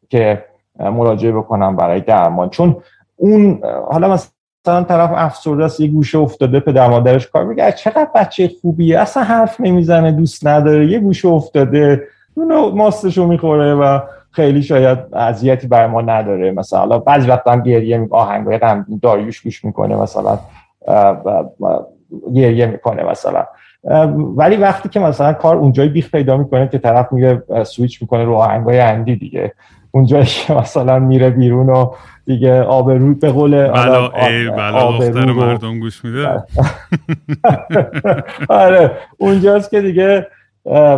[0.10, 0.46] که
[0.80, 2.50] مراجعه بکنم برای درمان.
[2.50, 2.76] چون
[3.16, 4.32] اون حالا مثلا
[4.66, 9.62] طرف افسرده است یه گوشه افتاده پدر مادرش کار میگه چقدر بچه خوبیه اصلا حرف
[9.62, 14.00] نمی‌زنه دوست نداره یه گوشه افتاده اونو ماستشو می‌خوره و
[14.32, 16.52] خیلی شاید اذیتی بر ما نداره.
[16.52, 20.40] مثلا بعضی وقت هم گریه آهنگای غمگین داریوش گوش می‌کنه مثلا
[22.34, 23.46] گریه می‌کنه مثلا.
[24.36, 28.34] ولی وقتی که مثلا کار اونجای بیخ پیدا می‌کنه که طرف میگه سویچ می‌کنه رو
[28.34, 29.54] آهنگای اندی دیگه.
[29.92, 31.92] اونجایی که مثلا میره بیرون و
[32.26, 36.28] دیگه آبرو به قول بلا دختر مردم گوش میده؟
[38.50, 40.28] آره اونجاست که دیگه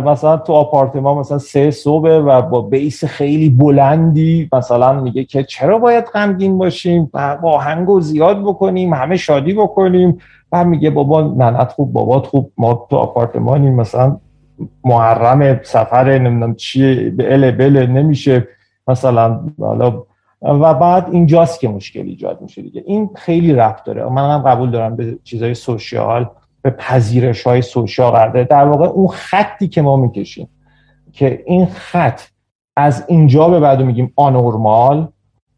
[0.06, 5.78] مثلا تو آپارتمان مثلا سه صبح و با بیس خیلی بلندی مثلا میگه که چرا
[5.78, 10.18] باید غمگین باشیم؟ با آهنگو زیاد بکنیم همه شادی بکنیم.
[10.54, 14.16] و میگه بابا ننت خوب بابات خوب ما تو آپارتمانیم مثلا
[14.84, 18.48] محرم سفر نمی‌دونم چیه به ال بله نمیشه.
[18.88, 20.02] مثلا حالا
[20.42, 22.82] و بعد اینجاست که مشکل ایجاد میشه دیگه.
[22.86, 24.04] این خیلی رفت داره.
[24.04, 26.30] من هم قبول دارم به چیزای سوشیال
[26.62, 30.48] به پذیرش های سوشیال قرار در واقع اون خطی که ما می‌کشیم
[31.12, 32.20] که این خط
[32.76, 35.08] از اینجا به بعد میگیم آنورمال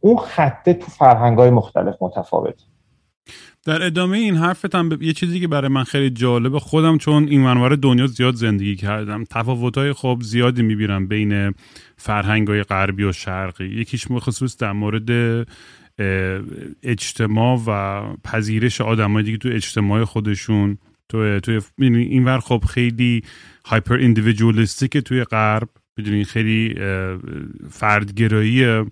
[0.00, 2.62] اون خطه تو فرهنگ های مختلف متفاوت
[3.66, 6.58] در ادامه این حرفت هم یه چیزی که برای من خیلی جالبه.
[6.58, 9.24] خودم چون این منور دنیا زیاد زندگی کردم.
[9.24, 11.54] تفاوت‌های خب زیادی می‌بینم بین
[11.96, 13.64] فرهنگ غربی و شرقی.
[13.64, 15.10] یکیش مخصوص در مورد
[16.82, 20.78] اجتماع و پذیرش آدمای دیگه تو اجتماع خودشون.
[21.08, 23.22] تو توی اینور خب خیلی
[23.64, 25.68] هایپر ایندیویدوالیستیک توی غرب.
[25.96, 26.74] می‌دونی خیلی
[27.70, 28.84] فردگراییه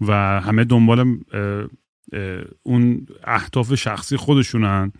[0.00, 1.18] و همه دنبال
[2.62, 4.92] اون اهداف شخصی خودشونن.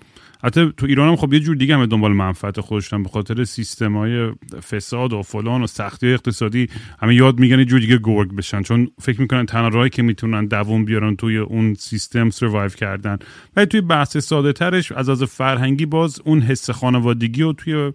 [0.45, 3.97] حتی تو ایران هم خب یه جور دیگه همه دنبال منفعت خودشون به خاطر سیستم
[3.97, 4.33] های
[4.71, 6.69] فساد و فلان و سختی اقتصادی.
[6.99, 8.63] همه یاد میگن یه جور دیگه گرگ بشن.
[8.63, 13.19] چون فکر می‌کنن تنها راهی که می‌تونن دووم بیارن توی اون سیستم سروایو کردن.
[13.57, 17.93] ولی توی بحث ساده ترش از از فرهنگی باز اون حس خانوادگی و توی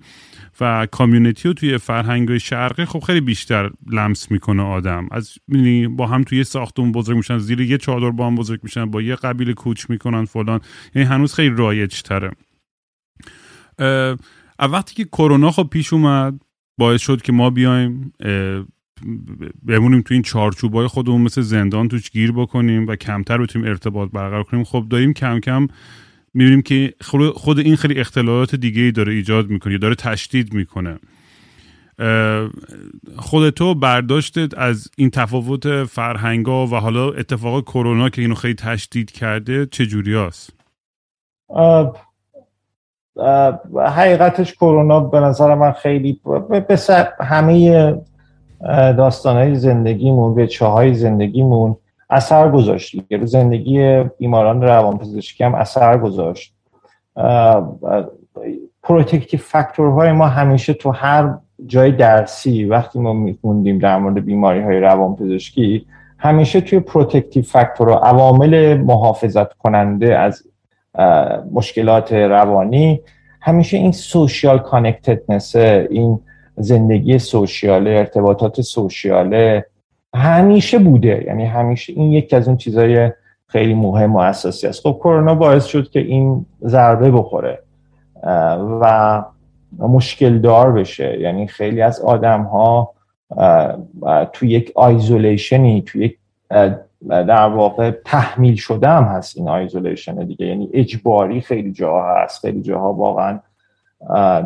[0.61, 5.07] و کامیونیتی و توی فرهنگ شرقی خب خیلی بیشتر لمس می‌کنه آدم.
[5.11, 5.33] از
[5.89, 9.15] با هم توی ساختمون بزرگ میشن زیر یه چادر با هم بزرگ میشن با یه
[9.15, 10.59] قبیله کوچ می‌کنن فلان.
[10.95, 12.31] یعنی هنوز خیلی رایج تره
[14.59, 16.41] وقتی که کرونا خب پیش اومد
[16.79, 18.13] باعث شد که ما بیایم
[19.67, 24.43] بمونیم تو این چارچوبای خودمون مثل زندان توش گیر بکنیم و کمتر بتونیم ارتباط برقرار
[24.43, 24.63] کنیم.
[24.63, 25.67] خب داریم کم کم
[26.33, 26.93] می‌بینیم که
[27.35, 30.99] خود این خیلی اختلالات دیگه ای داره ایجاد می‌کنه داره تشدید می‌کنه
[33.17, 39.11] خود تو برداشتت از این تفاوت فرهنگا و حالا اتفاق کرونا که اینو خیلی تشدید
[39.11, 40.49] کرده چه جوری هست؟
[43.75, 46.79] حقیقتش کرونا به نظر من خیلی به
[47.19, 47.95] همه
[48.97, 51.75] داستانهای زندگیمون به چاهای زندگیمون
[52.13, 52.95] اثر گذاشت.
[53.12, 56.54] رو زندگی بیماران روانپزشکی هم اثر گذاشت.
[58.83, 61.34] protective factor های ما همیشه تو هر
[61.65, 65.86] جای درسی وقتی ما میخوندیم در مورد بیماری های روانپزشکی
[66.17, 70.43] همیشه توی protective factor و عوامل محافظت کننده از
[71.52, 73.02] مشکلات روانی
[73.41, 76.19] همیشه این social connectedness این
[76.58, 79.65] زندگی social ه ارتباطات social ه
[80.15, 81.23] همیشه بوده.
[81.28, 83.12] یعنی همیشه این یکی از اون چیزای
[83.47, 84.82] خیلی مهم و اساسی است.
[84.82, 87.60] خب کرونا باعث شد که این ضربه بخوره
[88.82, 89.23] و
[89.80, 91.19] مشکل دار بشه.
[91.19, 92.93] یعنی خیلی از آدم ها
[94.34, 96.17] تو یک isolation ی تو یک
[97.10, 100.45] در واقع تحمیل شده هم هست این isolation دیگه.
[100.45, 102.41] یعنی اجباری خیلی جاها هست.
[102.41, 103.39] خیلی جاها واقعا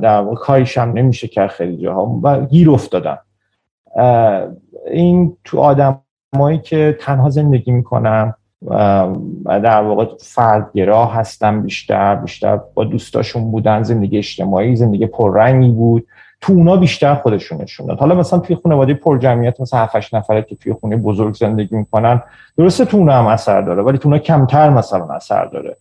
[0.01, 2.19] در واقع کاریش هم نمیشه کرد خیلی جاها.
[2.23, 3.17] و گیر افتادن.
[4.91, 8.33] این تو آدمایی که تنها زندگی می‌کنن
[9.45, 16.07] و در واقع فردگرا هستن بیشتر بیشتر با دوستاشون بودن زندگی اجتماعی زندگی پررنگی بود.
[16.41, 20.55] تو اونا بیشتر خودشون نشون حالا مثلا توی خانواده پر جمعیت مثلا 7 نفره که
[20.55, 22.21] توی خونه بزرگ زندگی می‌کنن
[22.57, 25.77] درسته تو اونا هم اثر داره ولی تو اونا کمتر مثلا اثر داره.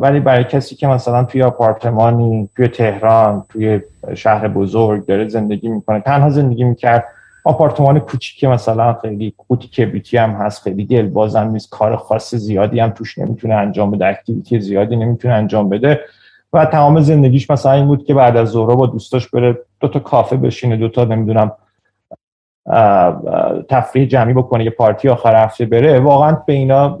[0.00, 3.80] ولی برای کسی که مثلا توی آپارتمانی توی تهران توی
[4.14, 7.04] شهر بزرگ داره زندگی می‌کنه تنها زندگی می‌کرد
[7.44, 12.80] آپارتمان کوچیکی مثلا خیلی قوطی کبریتی هم هست خیلی دل بازم نیست کار خاص زیادی
[12.80, 16.00] هم توش نمی‌تونه انجام بده اکتیویتی زیادی نمی‌تونه انجام بده.
[16.52, 19.98] و تمام زندگیش مثلا این بود که بعد از ظهر با دوستاش بره دو تا
[19.98, 21.52] کافه بشینه دو تا نمی‌دونم
[23.68, 26.00] تفریح جمعی بکنه یه پارتی آخر هفته بره.
[26.00, 26.98] واقعا به اینا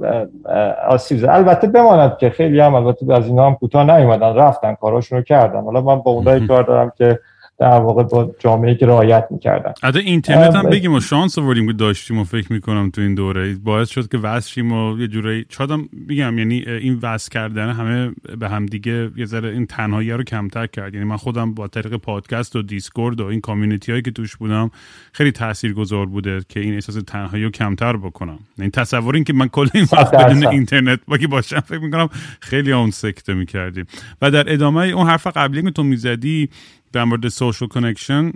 [0.88, 5.18] آسیب زد البته بماند که خیلی هم البته از اینا هم کوتاه نیومدن رفتن کاراشون
[5.18, 5.60] رو کردن.
[5.60, 7.18] حالا من با اونایی کار دارم که
[7.62, 9.72] در واقع با جامعه که رعایت می‌کردن.
[9.82, 13.54] حتی اینترنت هم بگیم و شانس آوردیم که داشتیم و فکر می‌کنم تو این دوره.
[13.54, 18.10] باعث شد که وصل شیم و یه جورایی شادم بگم یعنی این وصل کردن همه
[18.38, 20.94] به هم دیگه یه ذره این تنهایی رو کمتر کرد.
[20.94, 24.70] یعنی من خودم با طریق پادکست و دیسکورد و این کامیونیتی هایی که توش بودم
[25.12, 28.38] خیلی تاثیرگذار بوده که این احساس تنهایی رو کمتر بکنم.
[28.58, 32.08] این تصور این که من کل این وقت بدون اینترنت با باشم فکر می‌کنم
[32.40, 33.86] خیلی اون سکته می‌کردیم.
[34.22, 36.48] و در ادامه اون حرف قبلی که تو می‌زدی
[36.92, 38.32] در مورد social connection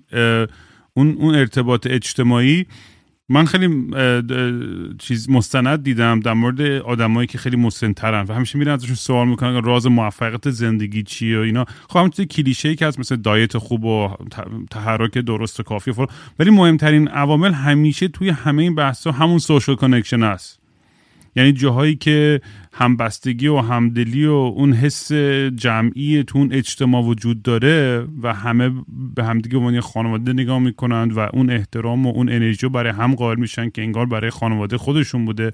[0.95, 2.67] اون اون ارتباط اجتماعی
[3.29, 3.87] من خیلی
[4.99, 9.63] چیز مستند دیدم در مورد آدمایی که خیلی مسن‌ترن و همیشه میرن ازشون سوال می‌کنن
[9.63, 11.65] راز موفقیت زندگی چیه و اینا.
[11.89, 14.17] خب همون کلیشه ای که هست مثل diet خوب و
[14.71, 16.07] تحرک درست و کافی و
[16.39, 20.66] ولی مهمترین عوامل همیشه توی همه این بحث همون social connection است
[21.37, 22.41] یعنی جاهایی که
[22.73, 25.13] همبستگی و همدلی و اون حس
[25.55, 28.71] جمعی تو اون اجتماع وجود داره و همه
[29.15, 33.39] به همدیگه عنوان خانواده نگاه می‌کنند و اون احترام و اون انرژی برای هم قائل
[33.39, 35.51] میشن که انگار برای خانواده خودشون بوده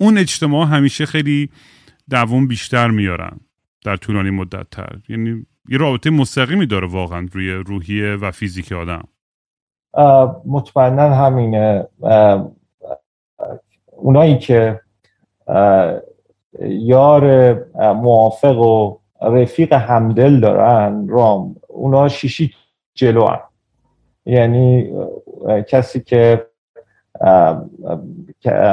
[0.00, 1.50] اون اجتماع همیشه خیلی
[2.10, 3.40] دوام بیشتر میارن
[3.84, 4.98] در طولانی مدت تر.
[5.08, 9.08] یعنی یه رابطه مستقیمی داره واقعا روی روحیه و فیزیک آدم.
[10.46, 11.84] مطمئنا همینه.
[13.96, 14.80] اونایی که
[16.60, 17.54] یار
[17.92, 22.54] موافق و رفیق همدل دارن رام اونا شیشی
[22.94, 23.40] جلو هم.
[24.26, 24.92] یعنی
[25.68, 26.46] کسی که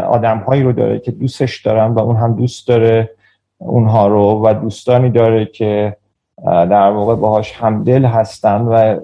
[0.07, 3.09] آدم هایی رو داره که دوستش دارن و اون هم دوست داره
[3.57, 5.97] اونها رو و دوستانی داره که
[6.45, 8.99] در واقع باهاش همدل هستن و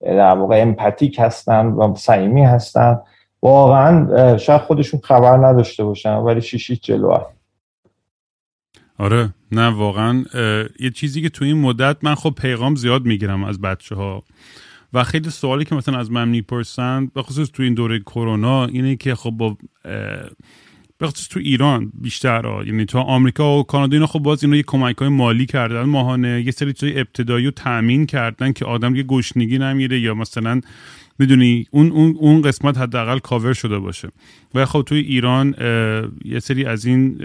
[0.00, 3.00] در واقع امپاتیک هستن و صمیمی هستن
[3.42, 7.38] واقعا شاید خودشون خبر نداشته باشن ولی شیشی جلو هست.
[8.98, 10.24] آره نه واقعا
[10.80, 14.22] یه چیزی که تو این مدت من خب پیغام زیاد می‌گیرم از بچه ها
[14.92, 18.96] و خیلی سوالی که مثلا از من می‌پرسن به خصوص تو این دوره کرونا اینه
[18.96, 19.56] که خب با
[20.98, 22.64] به خصوص تو ایران بیشتر ها.
[22.64, 26.42] یعنی تو آمریکا و کانادا اینا خب باز اینا یه کمک های مالی کردن ماهانه
[26.42, 30.60] یه سری چیزای ابتدایی رو تامین کردن که آدم یه گشنگی نمیره یا مثلا
[31.18, 34.08] می‌دونی اون اون اون قسمت حداقل کاور شده باشه.
[34.54, 35.54] و خب توی ایران
[36.24, 37.20] یه سری از این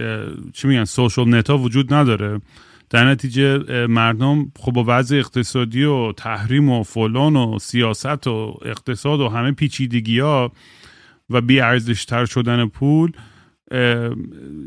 [0.53, 2.41] چی میگن سوشال نتا وجود نداره.
[2.89, 9.19] در نتیجه مردم خب با وضع اقتصادی و تحریم و فلان و سیاست و اقتصاد
[9.19, 10.51] و همه پیچیدگی ها
[11.29, 11.41] و
[12.07, 13.11] تر شدن پول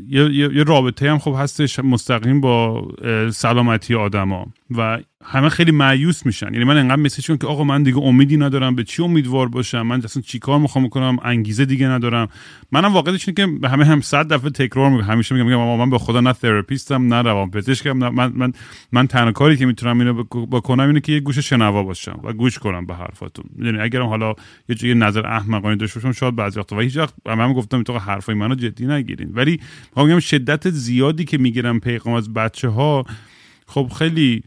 [0.07, 2.87] یه،, یه رابطه هم خب هستش مستقیم با
[3.31, 4.47] سلامتی آدما.
[4.71, 6.53] و همه خیلی معیوس میشن.
[6.53, 9.81] یعنی من انقدر مسیج کنم که آقا من دیگه امیدی ندارم به چی امیدوار باشم.
[9.81, 12.27] من اصلا چیکار می‌خوام کنم انگیزه دیگه ندارم.
[12.71, 15.97] منم واقعیتش اینه که همه هم صد دفعه تکرار میگم همیشه میگم میگم من به
[15.97, 18.53] خدا نه تراپیستم نه روان پزشکم نه من من
[18.91, 22.59] من تنها کاری که می‌تونم اینو بکنم اینه که یه گوش شنوا باشم و گوش
[22.59, 23.45] کنم به حرفاتون.
[23.59, 24.33] یعنی اگرم حالا
[24.69, 26.75] یه جوری نظر احمقانه داشته باشم شاید بعضی وقتا.
[26.75, 29.29] و هیچ وقت من گفتم تو حرفای منو جدی نگیرین.
[29.33, 29.59] ولی
[29.97, 33.05] میگم شدت زیادی که می‌گیرم پیغام از بچه ها
[33.67, 34.43] خب خیلی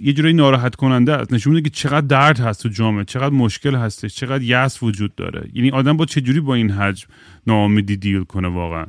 [0.00, 1.32] یه جوری ناراحت کننده است.
[1.32, 5.48] نشون میده که چقدر درد هست تو جامعه چقدر مشکل هستش چقدر یأس وجود داره.
[5.52, 7.08] یعنی آدم با چه جوری با این حجم
[7.46, 8.86] ناامیدی دیل کنه واقعا؟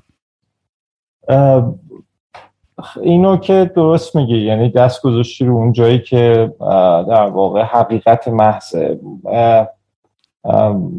[3.03, 4.37] اینو که درست میگی.
[4.37, 6.53] یعنی دست گذاشتی رو اون جایی که
[7.09, 8.99] در واقع حقیقت محضه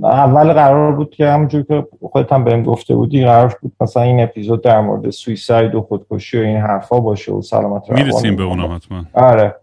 [0.03, 4.20] اول قرار بود که همونجور که خودت هم بهم گفته بودی قرار بود مثلا این
[4.20, 8.43] اپیزود در مورد سویساید و خودکشی و این حرفا باشه و سلامت روان می‌رسیم به
[8.43, 9.05] اونم حتما.
[9.14, 9.55] آره.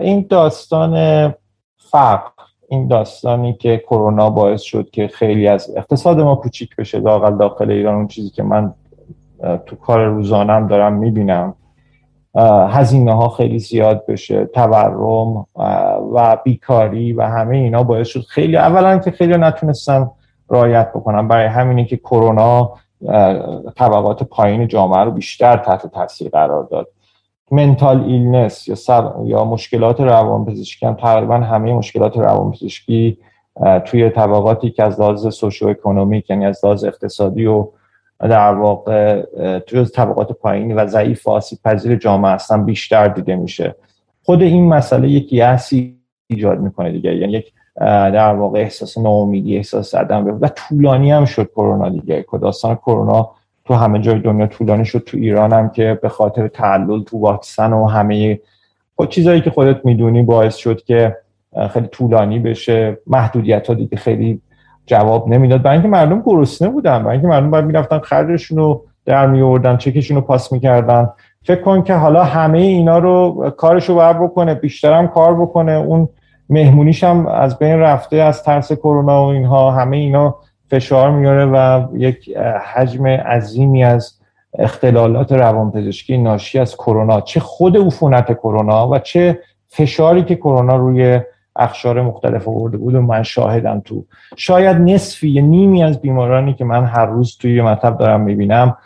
[0.00, 1.34] این داستان
[1.76, 2.30] فقر
[2.68, 7.70] این داستانی که کرونا باعث شد که خیلی از اقتصاد ما کوچیک بشه داخل داخل
[7.70, 8.74] ایران اون چیزی که من
[9.66, 11.54] تو کار روزانم دارم می‌بینم.
[12.68, 15.46] هزینه ها خیلی زیاد بشه تورم
[16.14, 20.10] و بیکاری و همه اینا باعث شد خیلی اولا که خیلی نتونستن
[20.48, 22.72] رایت بکنن برای همینه که کرونا
[23.76, 26.88] طبقات پایین جامعه رو بیشتر تحت تاثیر قرار داد.
[27.50, 33.18] mental illness یا, سر، یا مشکلات روانپزشکی هم تقریبا همه مشکلات روانپزشکی
[33.84, 37.68] توی طبقاتی که از لحاظ socioeconomic یعنی از لحاظ اقتصادی و
[38.28, 39.22] در واقع
[39.58, 43.74] توی طبقات پایین و ضعیف و آسیب پذیر جامعه هستن بیشتر دیده میشه.
[44.22, 47.16] خود این مسئله یک یأسی ایجاد می‌کنه دیگه.
[47.16, 47.52] یعنی یک
[48.14, 52.24] در واقع احساس ناامیدی احساس عدم و طولانی هم شد کرونا دیگه.
[52.40, 53.30] داستان کرونا
[53.64, 54.98] تو همه جای دنیا طولانی شد.
[54.98, 58.40] تو ایران هم که به خاطر تعلل تو واکسن و همه
[58.96, 61.16] خود چیزایی که خودت می‌دونی باعث شد که
[61.70, 62.98] خیلی طولانی بشه.
[63.06, 64.40] محدودیت ها دیگه خیلی
[64.86, 65.62] جواب نمی‌داد.
[65.62, 70.16] برای اینکه مردم گرسنه بودن برای اینکه مردم باید می‌رفتن خرجشون رو در میوردن چکشون
[70.16, 71.10] رو پاس می‌کردن.
[71.42, 75.72] فکر کن که حالا همه اینا رو کارش رو باید بکنه بیشترم کار بکنه.
[75.72, 76.08] اون
[76.50, 80.36] مهمونیش هم از بین رفته از ترس کرونا و اینها همه اینا
[80.70, 82.36] فشار میاره و یک
[82.74, 84.20] حجم عظیمی از
[84.58, 87.20] اختلالات روانپزشکی ناشی از کرونا.
[87.20, 91.20] چه خود عفونت کرونا و چه فشاری که کرونا روی
[91.56, 94.04] اخشار مختلف آورده بود و من شاهدم تو.
[94.36, 98.76] شاید نصفی یا نیمی از بیمارانی که من هر روز توی مطب دارم می‌بینم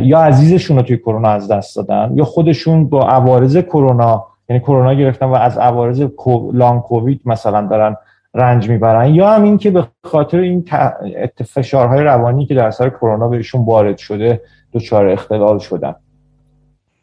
[0.00, 4.94] یا عزیزشون رو توی کرونا از دست دادن یا خودشون با عوارض کرونا یعنی کرونا
[4.94, 6.06] گرفتن و از عوارض
[6.52, 7.96] لانگ کووید مثلا دارن
[8.34, 10.64] رنج می‌برن یا هم این که به خاطر این
[11.44, 14.40] فشارهای روانی که در سر کرونا بهشون وارد شده
[14.72, 15.94] دچار اختلال شدن.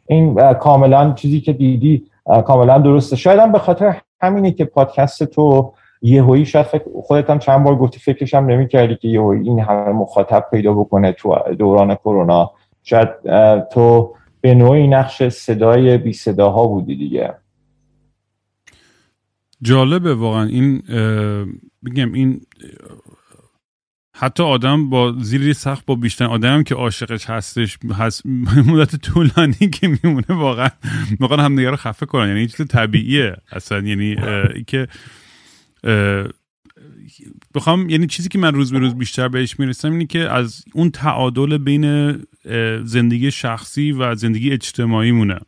[0.06, 2.04] این کاملا چیزی که دیدی
[2.44, 3.16] کاملا درسته.
[3.16, 6.66] شاید هم به خاطر همینه که پادکست تو یهویی شاید
[7.02, 11.12] خودت هم چند بار گفتی فکرش هم نمی‌کردی که یهویی این همه مخاطب پیدا بکنه
[11.12, 12.50] تو دوران کرونا.
[12.82, 13.08] شاید
[13.72, 17.34] تو به نوعی نقش صدای بی صداها بودی دیگه.
[19.62, 20.82] جالبه واقعا این
[21.84, 22.40] بگم این
[24.20, 28.26] حتی آدم با زیر سخت با بیشتر آدم که عاشقش هستش هست
[28.66, 30.68] مدت طولانی که میمونه واقعا
[31.20, 32.28] واقعا هم رو خفه کنن.
[32.28, 33.78] یعنی چیز طبیعیه اصلا.
[33.78, 34.16] یعنی
[34.66, 34.88] که
[37.54, 40.90] بخوام یعنی چیزی که من روز به روز بیشتر بهش می‌رسم اینه که از اون
[40.90, 42.12] تعادل بین
[42.84, 45.38] زندگی شخصی و زندگی اجتماعی مونه.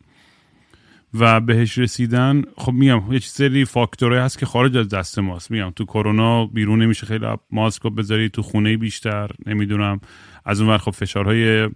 [1.15, 5.51] و بهش رسیدن خب میگم یه سری فاکتورهایی هست که خارج از دست ماست.
[5.51, 10.01] میگم تو کرونا بیرون نمیشه خیلی ماسک بذاری تو خونه بیشتر نمی‌دونم.
[10.45, 11.71] از اون خب فشارهای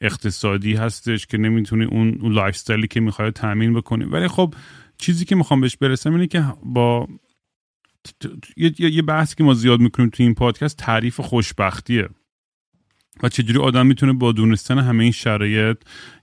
[0.00, 4.04] اقتصادی هستش که نمی‌تونی اون, اون life که می‌خوای تامین بکنی.
[4.04, 4.54] ولی خب
[4.98, 7.08] چیزی که می‌خوام بهش برسم اینه که با
[8.78, 12.08] یه بحثی که ما زیاد می‌کنیم تو این پادکست تعریف خوشبختیه.
[13.22, 15.76] و چجوری آدم می‌تونه با دونستن همه این شرایط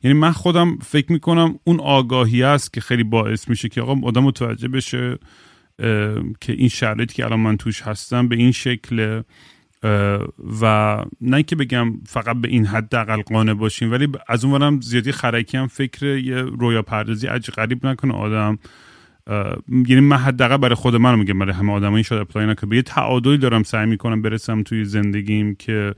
[0.04, 4.24] یعنی من خودم فکر می‌کنم اون آگاهی است که خیلی باعث میشه که آقا آدم
[4.24, 5.18] متوجه بشه
[6.42, 9.22] که این شرایطی که الان من توش هستم به این شکل
[10.62, 15.12] و نه که بگم فقط به این حد اقل قانع باشیم ولی از اونورم زیادی
[15.12, 18.60] خرکی هم فکر یه رویا پردازی عجیب غریب نکنه آدم.
[19.70, 22.76] یعنی من حداقل برای خود من میگم برای همه آدم این شاید اپلای نکنه به
[22.76, 25.96] یه تعادلی دارم سعی می‌کنم برسم توی زندگیم که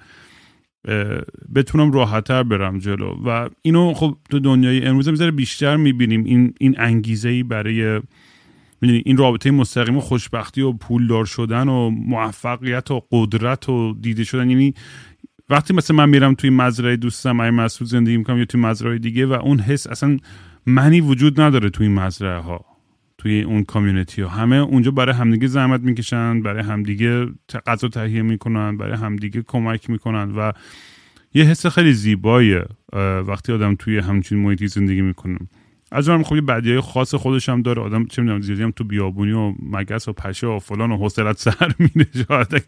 [1.55, 3.15] بتونم راحتتر برم جلو.
[3.25, 6.23] و اینو خب تو دنیای امروز می‌ذاره بیشتر می‌بینیم.
[6.23, 8.01] این این انگیزه ای برای
[8.81, 14.49] این رابطه مستقیم و خوشبختی و پولدار شدن و موفقیت و قدرت و دیده شدن.
[14.49, 14.73] یعنی
[15.49, 19.25] وقتی مثلا من میرم توی مزرعه دوستم ای مسعود زندگی می‌کنم یا توی مزرعه دیگه
[19.25, 20.17] و اون حس اصلا
[20.65, 22.65] منی وجود نداره توی مزرعه ها
[23.19, 24.29] توی اون کامیونیتی ها.
[24.29, 27.25] همه اونجا برای همدیگه زحمت می‌کشن برای همدیگه
[27.67, 30.51] غذا تهیه می‌کنن برای همدیگه کمک می‌کنن و
[31.33, 32.65] یه حس خیلی زیباییه
[33.27, 35.37] وقتی آدم توی همچین محیطی زندگی می‌کنه.
[35.91, 37.81] از اونم خب یه بدیهای خاص خودش هم داره.
[37.81, 41.37] آدم چه می‌دونم زیادی هم تو بیابونی و مگس و پشه و فلان و حوصلت
[41.37, 42.65] سر میره شاید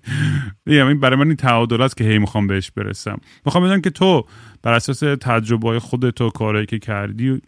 [0.67, 3.17] این برای من این تعادل است که هی می‌خوام بهش برسم.
[3.45, 4.25] می‌خوام بدونم که تو
[4.63, 7.41] بر اساس تجربه خودت و کارهایی که کردی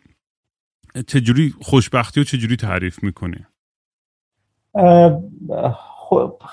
[1.08, 3.46] چجوری خوشبختی و چجوری تعریف می‌کنی؟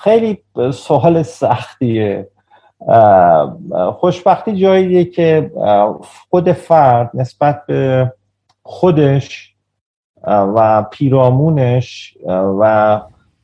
[0.03, 0.37] خیلی
[0.73, 2.27] سوال سختیه.
[3.93, 5.51] خوشبختی جاییه که
[6.29, 8.13] خود فرد نسبت به
[8.63, 9.55] خودش
[10.27, 12.17] و پیرامونش
[12.59, 13.01] و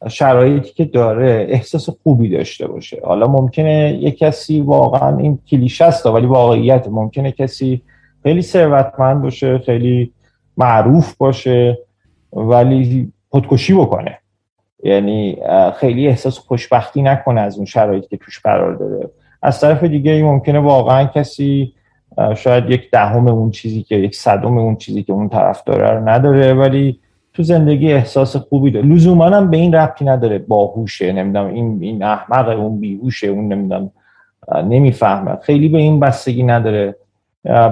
[0.09, 3.01] شرایطی که داره احساس خوبی داشته باشه.
[3.05, 7.81] حالا ممکنه یه کسی واقعا این کلیشه است ولی واقعیت ممکنه کسی
[8.23, 10.13] خیلی ثروتمند باشه خیلی
[10.57, 11.79] معروف باشه
[12.33, 14.17] ولی خودکشی بکنه.
[14.83, 15.37] یعنی
[15.75, 19.09] خیلی احساس خوشبختی نکنه از اون شرایطی که توش قرار داره
[19.41, 21.73] از طرف دیگه ممکنه واقعا کسی
[22.35, 26.09] شاید یک دهم اون چیزی که یک صدم اون چیزی که اون طرف داره رو
[26.09, 26.99] نداره ولی
[27.33, 28.85] تو زندگی احساس خوبی داره.
[28.85, 33.91] لزوما هم به این ربطی نداره باهوشه نمی‌دونم این این احمق اون بیهوشه اون نمی‌دونم
[34.63, 35.35] نمی‌فهمه.
[35.41, 36.95] خیلی به این بستگی نداره.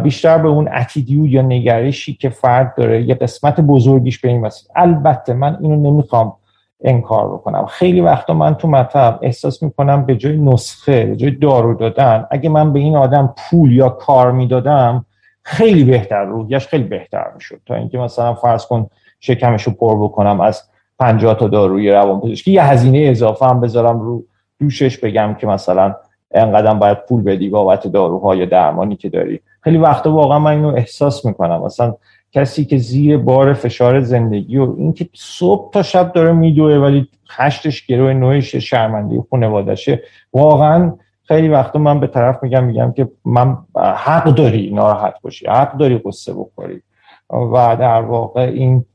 [0.03, 4.69] بیشتر به اون اتیدیود یا نگرشی که فرد داره یه قسمت بزرگیش به این واسه
[4.75, 6.33] البته من اینو نمی‌خوام
[6.81, 7.65] انکار بکنم.
[7.65, 12.49] خیلی وقتا من تو مطب احساس می‌کنم به جای نسخه به جای دارو دادن اگه
[12.49, 15.05] من به این آدم پول یا کار می‌دادم
[15.43, 17.59] خیلی بهتر روحیش خیلی بهتر می‌شد.
[17.65, 20.63] تا اینکه مثلا فرض کن شکمشو پر بکنم از
[20.99, 24.23] 50 تا داروی روان پزشکی یه هزینه اضافه هم بذارم رو
[24.59, 25.95] دوشش بگم که مثلا
[26.31, 29.41] انقدر باید پول بدی بابت داروها یا درمانی که داری.
[29.65, 31.61] خیلی وقتا واقعا من اینو احساس می‌کنم.
[31.61, 31.95] مثلا
[32.31, 37.85] کسی که زیر بار فشار زندگی و اینکه صبح تا شب داره میدوه ولی خشتش
[37.85, 40.03] گروه نوعش شرمندی خانوادشه
[40.33, 40.93] واقعا
[41.23, 45.97] خیلی وقتا من به طرف میگم میگم که من حق داری ناراحت باشی حق داری
[45.97, 46.81] قصه بخوری.
[47.29, 48.85] و در واقع این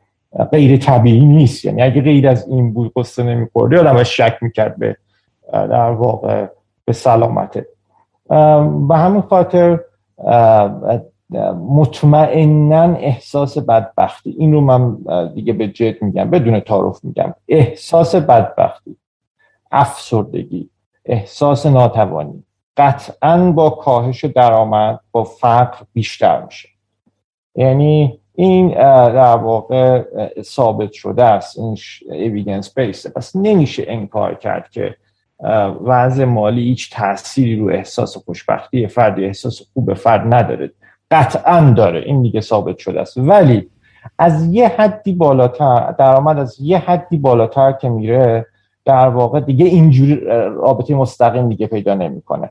[0.52, 1.64] غیر طبیعی نیست.
[1.64, 4.96] یعنی اگه غیر از این بود قصه نمیخوردی آدم شک می‌کرد به
[5.52, 6.46] در واقع
[6.84, 7.66] به سلامته.
[8.88, 9.80] به همین خاطر
[11.54, 14.30] مطمئنا احساس بدبختی.
[14.38, 14.96] این رو من
[15.34, 17.34] دیگه به جد میگم بدون تعارف میگم.
[17.48, 18.96] احساس بدبختی
[19.70, 20.70] افسردگی
[21.04, 22.44] احساس ناتوانی.
[22.76, 26.68] قطعا با کاهش درآمد با فقر بیشتر میشه.
[27.54, 28.68] یعنی این
[29.12, 30.04] در واقع
[30.42, 31.58] ثابت شده است.
[31.58, 31.76] این
[32.10, 34.96] اویدنس بیسه پس نمیشه انکار کرد که
[35.84, 40.72] وضع مالی هیچ تأثیری رو احساس خوشبختی فرد احساس خوب فرد نداره.
[41.10, 42.00] قطعا داره.
[42.00, 43.18] این دیگه ثابت شده است.
[43.18, 43.70] ولی
[44.18, 48.46] از یه حدی بالاتر درآمد از یه حدی بالاتر که میره
[48.84, 50.20] در واقع دیگه اینجوری
[50.56, 52.50] رابطه مستقیم دیگه پیدا نمی‌کنه.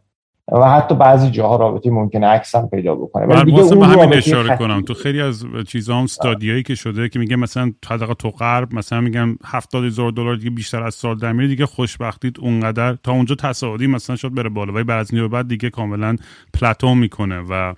[0.51, 3.25] و حتی بعضی جاها رابطه ممکنه عکس هم پیدا بکنه.
[3.25, 4.81] ولی دیگه اون همین اشاره کنم.
[4.81, 9.01] تو خیلی از چیزها هم استادیایی که شده که میگه مثلا حداقل تو غرب مثلا
[9.01, 13.87] میگن 70 هزار دلار دیگه بیشتر از سال در دیگه خوشبختیت اونقدر تا اونجا تصاعدی
[13.87, 14.73] مثلا شد بره بالا.
[14.73, 16.15] ولی بعد از بعد دیگه کاملا
[16.53, 17.73] پلاتو می‌کنه و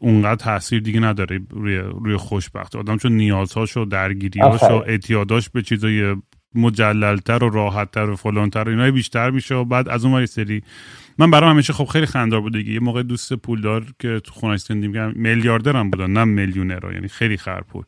[0.00, 2.76] اونقدر تاثیر دیگه نداره روی روی خوشبخت.
[2.76, 6.16] آدم چون نیازهاش و درگیریاش و اعتیاداش به چیزای
[6.54, 10.62] مجللتر و راحتتر و فلانتر اینای بیشتر میشه و بعد از اون سری
[11.18, 14.88] من برام همیشه خب خیلی خندار بوده یه موقع دوست پولدار که تو خونه زندگی
[14.88, 17.84] میگم میلیاردرم بودن نه میلیونر یعنی خیلی خر پول.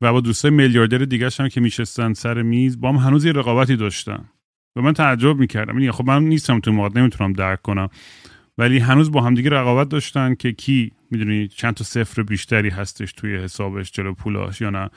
[0.00, 3.76] و با دوستای میلیاردر دیگه هم که میشستن سر میز با هم هنوز یه رقابتی
[3.76, 4.24] داشتن.
[4.76, 5.78] و من تعجب می‌کردم.
[5.78, 7.88] یعنی خب من نیستم تو موقع نمی‌تونم درک کنم.
[8.58, 13.36] ولی هنوز با همدیگه رقابت داشتن که کی می‌دونی چند تا صفر بیشتری هستش توی
[13.36, 14.90] حسابش جلو پولاش یا نه.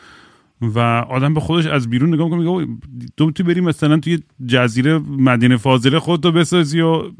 [0.62, 0.80] و
[1.10, 2.78] آدم به خودش از بیرون نگاه می‌کنه میگه
[3.18, 7.12] تو تو بری مثلا توی جزیره مدینه فاضله خودتو بسازی یا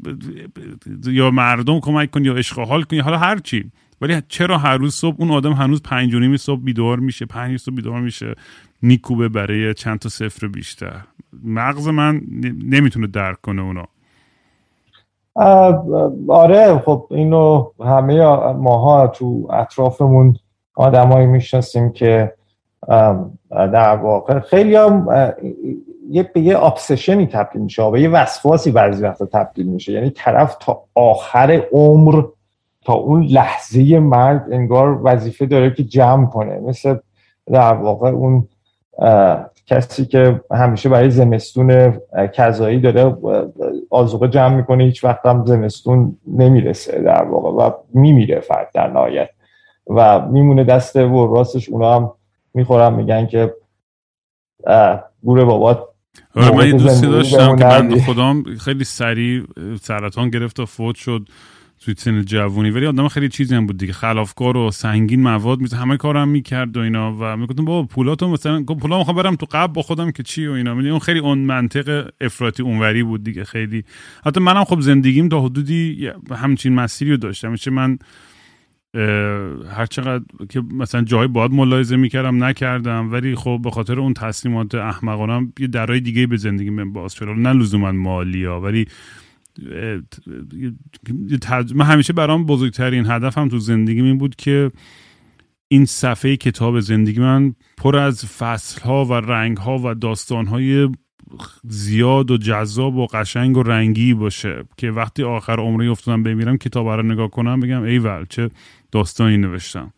[1.06, 3.70] یا مردم کمک کنی یا عشق حال کنی حالا هر چی.
[4.00, 7.74] ولی چرا هر روز صبح اون آدم هنوز پنج و صبح بیدار میشه پنج صبح
[7.74, 8.34] بیدار میشه
[8.82, 11.00] میکوبه برای چند تا صفر بیشتر؟
[11.44, 12.20] مغز من
[12.64, 13.84] نمی‌تونه درک کنه اونا.
[16.28, 20.36] آره خب اینو همه ماها تو اطرافمون
[20.74, 22.37] آدمایی می‌شناسیم که
[23.50, 25.08] در واقع خیلی هم
[26.10, 29.92] یه به یه ابسشنی تبدیل میشه به یه وسواسی بعضی وقتا تبدیل میشه.
[29.92, 32.22] یعنی طرف تا آخر عمر
[32.84, 36.60] تا اون لحظه مرگ انگار وظیفه داره که جمع کنه.
[36.60, 36.96] مثل
[37.46, 38.48] در واقع اون
[39.66, 41.98] کسی که همیشه برای زمستون
[42.34, 43.16] کذایی داره
[43.90, 49.28] آزوقه جمع می‌کنه هیچ وقت هم زمستون نمی‌رسه در واقع و میمیره فرد در نهایت.
[49.86, 52.12] و میمونه دست و راستش اونا هم
[52.54, 53.54] می‌خورم میگن که
[55.22, 55.84] گوره بابات
[56.34, 59.42] آره من یه دوستی داشتم که بند خودم خیلی سریع
[59.80, 61.28] سرطان گرفت و فوت شد
[61.80, 62.70] توی سن جوونی.
[62.70, 63.92] ولی آدم خیلی چیزی هم بود دیگه.
[63.92, 67.16] خلافکار و سنگین مواد میز همه کارم می‌کرد و اینا.
[67.20, 70.52] و می‌گفتم بابا پولاتو مثلا پولا می‌خوام برم تو قبل با خودم که چی و
[70.52, 70.74] اینا.
[70.74, 73.44] می‌دونی اون خیلی اون منطق افراطی اونوری بود دیگه.
[73.44, 73.84] خیلی.
[74.24, 77.54] حتی منم خب زندگیم تا حدودی همچین مسیری رو داشتم.
[77.54, 77.98] چه من
[79.70, 84.74] هر چقدر که مثلا جای باید ملاحظه می‌کردم نکردم ولی خب به خاطر اون تصمیمات
[84.74, 87.24] احمقانه یه درای دیگه به زندگی من باز شد.
[87.24, 88.86] نه لزوما مالی ها ولی
[91.74, 94.70] من همیشه برام بزرگترین هدفم تو زندگی این بود که
[95.68, 100.88] این صفحه کتاب زندگی من پر از فصل ها و رنگ ها و داستان های
[101.64, 106.88] زیاد و جذاب و قشنگ و رنگی باشه که وقتی آخر عمری افتادم بمیرم کتاب
[106.88, 108.50] رو نگاه کنم بگم ای چه
[108.92, 109.92] داستانی نوشتم.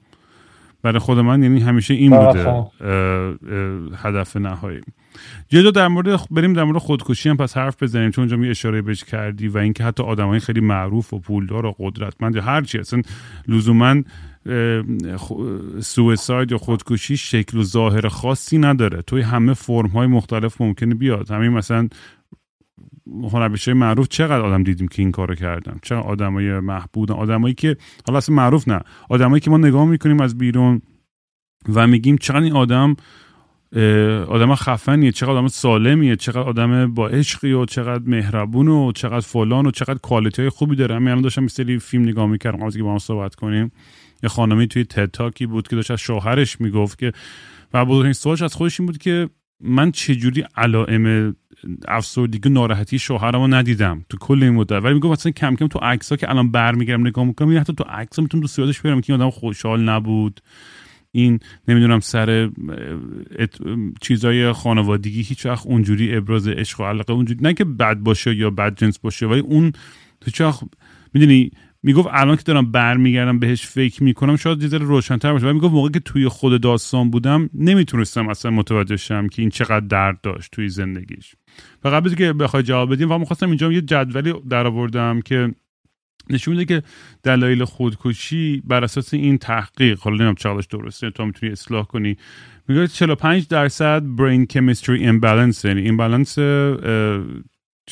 [0.82, 2.64] برای خود من یعنی همیشه این بوده
[3.96, 4.80] هدف نهایی.
[5.52, 8.82] یه در مورد بریم در مورد خودکشی هم پس حرف بزنیم چون اونجا می اشاره
[8.82, 12.78] بهش کردی و اینکه حتی آدمای خیلی معروف و پولدار و قدرتمند یا هر چی
[12.78, 13.02] اصلا
[13.48, 14.02] لزوما
[15.80, 19.02] سویساید یا خودکشی شکل و ظاهر خاصی نداره.
[19.02, 21.30] توی همه فرم های مختلف ممکنه بیاد.
[21.30, 21.88] همین مثلا
[23.32, 28.18] هنرپیشه معروف چقدر آدم دیدیم که این کارو کردن؟ چقدر آدمای محبودن آدمایی که حالا
[28.18, 28.80] اصلا معروف نه.
[29.08, 30.82] آدمایی که ما نگاه می‌کنیم از بیرون
[31.74, 32.96] و میگیم چقدر این آدم
[34.28, 39.66] آدم خفنیه چقدر آدم سالمیه چقدر آدم با عشقی و چقدر مهربون و چقدر فلان
[39.66, 40.94] و چقدر کوالیتی های خوبی داره.
[40.94, 43.72] همین الان داشتم سری فیلم نگاه می‌کردم از که با هم صحبت کنیم.
[44.22, 47.12] یه خانمی توی تتاکی بود که داشت از شوهرش می‌گفت که
[47.74, 49.28] و بزرگترین سوالش از خودش این بود که
[49.60, 51.36] من چجوری علائم
[51.88, 54.72] افسردگی ناراحتی شوهرمو ندیدم؟ تو کل این مدت.
[54.84, 58.22] ولی میگم مثلا کم کم تو عکسا که الان برمیگردم نگاه می‌کنم حتی تو عکسا
[58.22, 60.40] می‌تونم تو یادش بیارم که این آدم خوشحال نبود.
[61.12, 62.50] این نمی‌دونم سر
[64.00, 68.50] چیزای خانوادگی هیچ وقت اونجوری ابراز عشق و علاقه اونجوری نه که بد باشه یا
[68.50, 69.72] بد جنس باشه ولی اون
[70.20, 70.60] تو وقت
[71.14, 71.50] می‌دونی
[71.82, 75.44] می‌گفت الان که دارم برمیگردم بهش فکر می‌کنم شاید یه روشنتر باشه.
[75.44, 79.86] ولی می‌گفت موقعی که توی خود داستان بودم نمی‌تونستم اصلا متوجه شم که این چقدر
[79.86, 81.34] درد داشت توی زندگیش.
[81.84, 85.54] و قبل که بخوای جواب بدیم و می‌خواستم اینجا یه جدولی در آوردم که
[86.30, 86.86] نشون میده که
[87.22, 92.16] دلایل خودکشی بر اساس این تحقیق حالا نمی‌دونم چقدرش درسته تو می‌تونی اصلاح کنی.
[92.68, 96.38] میگه 45 درصد برین کمیستری ایمبالانس یعنی ایمبالانس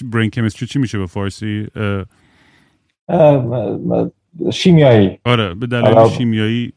[0.04, 1.66] برین کمیستری چی میشه به فارسی؟
[4.52, 5.18] شیمیایی.
[5.24, 6.72] آره به دلیل شیمیایی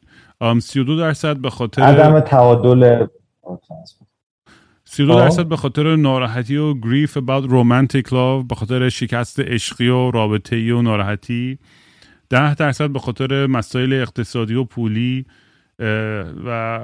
[0.59, 3.05] 32 درصد به خاطر عدم تعادل
[4.85, 10.11] 32 درصد به خاطر ناراحتی و گریف about romantic love به خاطر شکست عشقی و
[10.11, 11.59] رابطه ای و ناراحتی.
[12.29, 15.25] 10 درصد به خاطر مسائل اقتصادی و پولی
[16.45, 16.79] و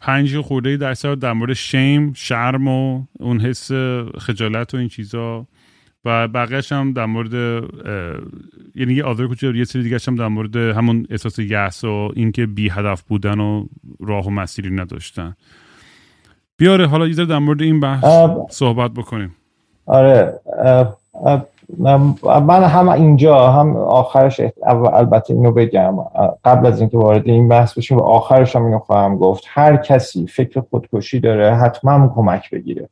[0.00, 3.72] پنج خورده درصد در مورد شیم شرم و اون حس
[4.18, 5.46] خجالت و این چیزا.
[6.04, 7.32] و بقیهش هم در مورد
[8.74, 12.46] یعنی یه آذر کوچه یه سری دیگه هم در مورد همون احساس یأس و اینکه
[12.46, 13.66] بی هدف بودن و
[14.00, 15.36] راه و مسیری نداشتن.
[16.56, 18.04] بیاره حالا یه در مورد این بحث
[18.50, 19.36] صحبت بکنیم.
[19.86, 20.40] آره
[22.46, 24.40] من هم اینجا هم آخرش
[24.92, 25.96] البته اینو بگم
[26.44, 30.26] قبل از اینکه وارد این بحث بشیم و آخرش هم اینو خواهم گفت هر کسی
[30.26, 32.88] فکر خودکشی داره حتما کمک بگیره.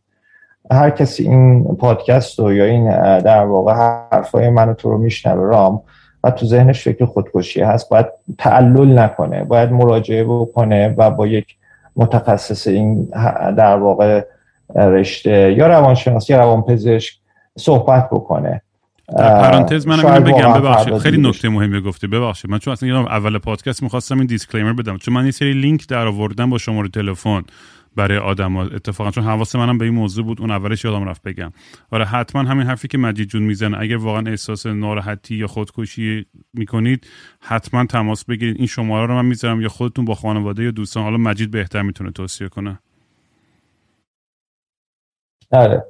[0.70, 2.90] هر کسی این پادکست رو یا این
[3.20, 3.72] در واقع
[4.12, 5.82] حرفای منو تو رو میشنوه رام
[6.24, 8.06] و تو ذهنش فکر خودکشی هست باید
[8.38, 11.56] تعلل نکنه باید مراجعه بکنه و با یک
[11.96, 13.04] متخصص این
[13.56, 14.24] در واقع
[14.76, 17.14] رشته یا روانشناس یا روانپزشک
[17.58, 18.62] صحبت بکنه.
[19.16, 20.98] در پرانتز منم اینو بگم ببخشید.
[20.98, 22.06] خیلی نکته مهمی گفتی.
[22.06, 22.50] ببخشید.
[22.50, 24.96] من چون اصلا اول پادکست می‌خواستم این دیسکلیمر بدم.
[24.96, 27.42] چون من یه سری لینک در آوردم با شماره تلفن.
[27.98, 28.62] برای آدم ها.
[28.62, 31.52] اتفاقا چون حواس منم به این موضوع بود اون اولش یادم رفت بگم.
[31.90, 33.80] آره حتما همین حرفی که مجید جون می‌زنه.
[33.80, 37.06] اگر واقعا احساس ناراحتی یا خودکشی می‌کنید
[37.40, 38.56] حتما تماس بگیرید.
[38.56, 41.02] این شماره رو من می‌ذارم یا خودتون با خانواده یا دوستان.
[41.02, 42.78] حالا مجید بهتر می‌تونه توصیه کنه.
[45.52, 45.84] آره.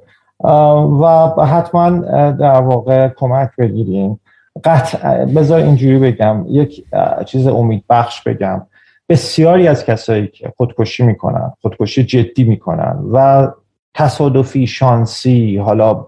[1.37, 1.89] و حتما
[2.31, 4.19] در واقع کمک بگیریم.
[4.63, 6.45] قطع بذار اینجوری بگم.
[6.49, 6.85] یک
[7.25, 8.61] چیز امید بخش بگم.
[9.09, 13.47] بسیاری از کسایی که خودکشی می‌کنن خودکشی جدی می‌کنن و
[13.93, 16.07] تصادفی شانسی حالا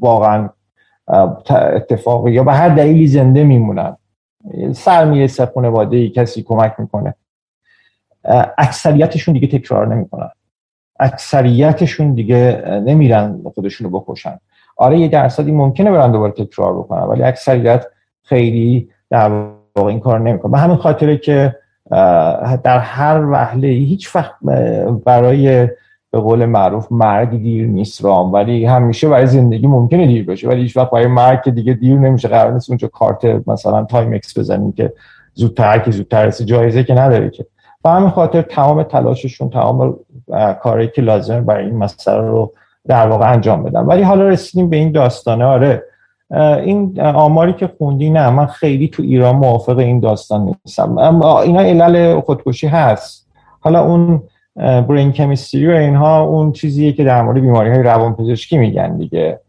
[0.00, 0.48] واقعا
[1.50, 3.96] اتفاقی یا به هر دلیلی زنده میمونن.
[4.72, 7.14] سر می‌رسه خانواده ای کسی کمک می‌کنه.
[8.58, 10.30] اکثریتشون دیگه تکرار نمی‌کنن.
[11.00, 14.38] اکثریتشون دیگه نمیرن خودشون رو بکشن.
[14.76, 17.86] آره یه درصدی ممکنه برن دوباره تکرار بکنن ولی اکثریت
[18.22, 19.28] خیلی در
[19.76, 21.56] واقع این کار نمی‌کنه به همین خاطره که
[22.64, 24.34] در هر وهله هیچ وقت
[25.04, 25.68] برای
[26.10, 28.32] به قول معروف مرگ دیر نیست رام.
[28.32, 31.98] ولی همیشه برای زندگی ممکنه دیر بشه ولی هیچ وقت برای مرگ که دیگه دیر
[31.98, 32.28] نمیشه.
[32.28, 34.92] قرار نیست اونجا کارت مثلا Timex بزنیم که
[35.34, 37.46] زودتر که زودتر رسی جایزه که نداره که.
[37.84, 39.96] به همین خاطر تمام تلاششون تمام
[40.62, 42.52] کاری که لازمه برای این مسئله رو
[42.86, 43.80] در واقع انجام بدن.
[43.80, 45.44] ولی حالا رسیدیم به این داستانه.
[45.44, 45.82] آره
[46.30, 50.98] این آماری که خوندی نه من خیلی تو ایران موافق این داستان نیستم.
[50.98, 53.28] اینا علل خودکشی هست.
[53.60, 54.22] حالا اون
[54.56, 59.40] برین کمیستری و اینها اون چیزیه که در مورد بیماری های روانپزشکی میگن دیگه.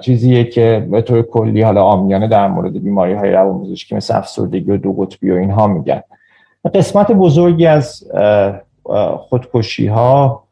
[0.00, 4.76] چیزیه که به طور کلی حالا آمیانه در مورد بیماری های روانپزشکی مثل افسردگی و
[4.76, 6.00] دو قطبی و اینها میگن.
[6.74, 8.04] قسمت بزرگی از
[9.18, 10.45] خودکشی ها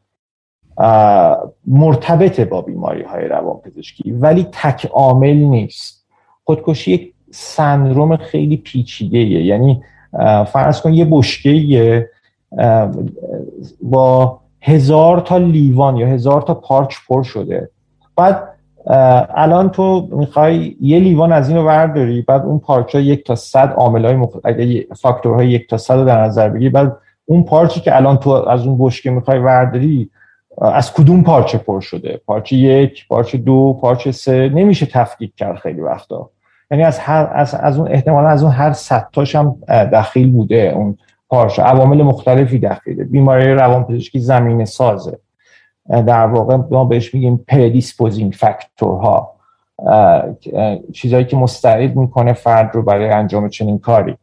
[1.67, 6.05] مرتبط با بیماری های روانپزشکی ولی تک عامل نیست.
[6.43, 9.83] خودکشی یک سندروم خیلی پیچیده یعنی
[10.47, 12.09] فرض کن یه بشکه
[13.81, 17.69] با هزار تا لیوان یا هزار تا پارچ پر شده.
[18.15, 18.43] بعد
[19.35, 23.73] الان تو می‌خوای یه لیوان از اینو برداری بعد اون پارچ ها یک تا صد
[23.73, 24.35] عامل های مخ...
[24.43, 28.29] اگه فاکتورهای یک تا صد رو در نظر بگیری بعد اون پارچی که الان تو
[28.29, 30.09] از اون بشکه می‌خوای برداری
[30.61, 35.81] از کدوم پارچه پر شده؟ پارچه یک پارچه دو پارچه سه؟ نمیشه تفکیک کرد خیلی
[35.81, 36.29] وقتا.
[36.71, 40.97] یعنی از هر از, از اون احتمالا از اون هر ستاش هم دخیل بوده اون
[41.29, 41.61] پارچه.
[41.63, 43.03] عوامل مختلفی دخیله.
[43.03, 45.19] بیماری روانپزشکی زمین سازه.
[45.89, 49.35] در واقع ما بهش میگیم predisposing factor ها
[50.93, 54.17] چیزهایی که مستعد می‌کنه فرد رو برای انجام چنین کاری.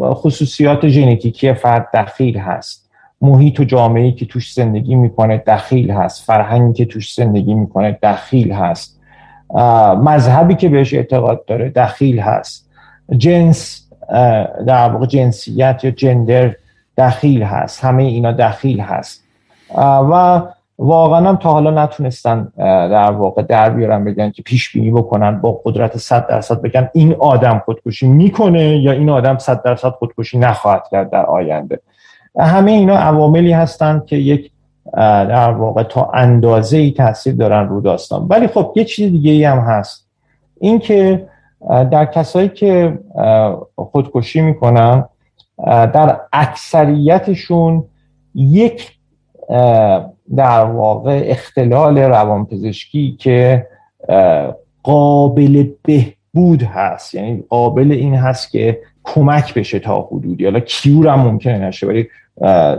[0.00, 2.85] خصوصیات ژنتیکی فرد دخیل هست.
[3.20, 6.24] محیط و جامعه که توش زندگی می‌کنه دخیل هست.
[6.24, 9.00] فرهنگی که توش زندگی می‌کنه دخیل هست.
[10.02, 12.70] مذهبی که بهش اعتقاد داره دخیل هست.
[13.16, 13.88] جنس
[14.66, 16.54] در واقع جنسیت یا جندر
[16.98, 17.84] دخیل هست.
[17.84, 19.24] همه اینا دخیل هست.
[19.78, 20.42] و
[20.78, 22.52] واقعا هم تا حالا نتونستن
[22.90, 27.14] در واقع در بیارن بگن که پیش بینی بکنن با قدرت 100 درصد بگن این
[27.18, 31.80] آدم خودکشی می‌کنه یا این آدم 100 درصد خودکشی نخواهد کرد در آینده.
[32.38, 34.50] همه اینا عواملی هستند که یک
[34.94, 38.26] در واقع تا اندازه ای تاثیر دارن رو داستان.
[38.30, 40.08] ولی خب یه چیز دیگه ای هم هست.
[40.60, 41.28] اینکه
[41.90, 42.98] در کسایی که
[43.76, 45.04] خودکشی می‌کنن
[45.66, 47.84] در اکثریتشون
[48.34, 48.92] یک
[50.36, 53.66] در واقع اختلال روانپزشکی که
[54.82, 57.14] قابل بهبود هست.
[57.14, 60.44] یعنی قابل این هست که کمک بشه تا حدودی.
[60.44, 62.08] حالا کیور هم ممکنه نشه ولی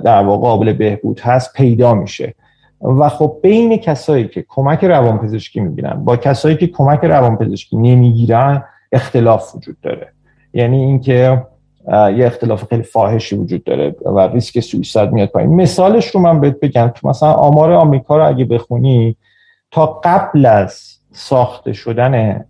[0.03, 2.33] در واقع قابل بهبود هست پیدا میشه.
[2.81, 9.55] و خب بین کسایی که کمک روانپزشکی می‌گیرن با کسایی که کمک روانپزشکی نمی‌گیرن اختلاف
[9.55, 10.07] وجود داره.
[10.53, 11.43] یعنی اینکه
[11.87, 15.55] یه اختلاف خیلی فاحشی وجود داره و ریسک suicide میاد پایین.
[15.55, 19.15] مثالش رو من بهت بگم تو مثلا آمار آمریکا رو اگه بخونی
[19.71, 22.45] تا قبل از ساخته شدن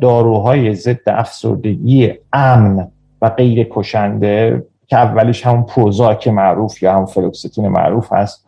[0.00, 2.88] داروهای ضد افسردگی امن
[3.22, 8.46] و غیر کشنده که اولش همون پروزاک معروف یا هم فلوکستین معروف هست.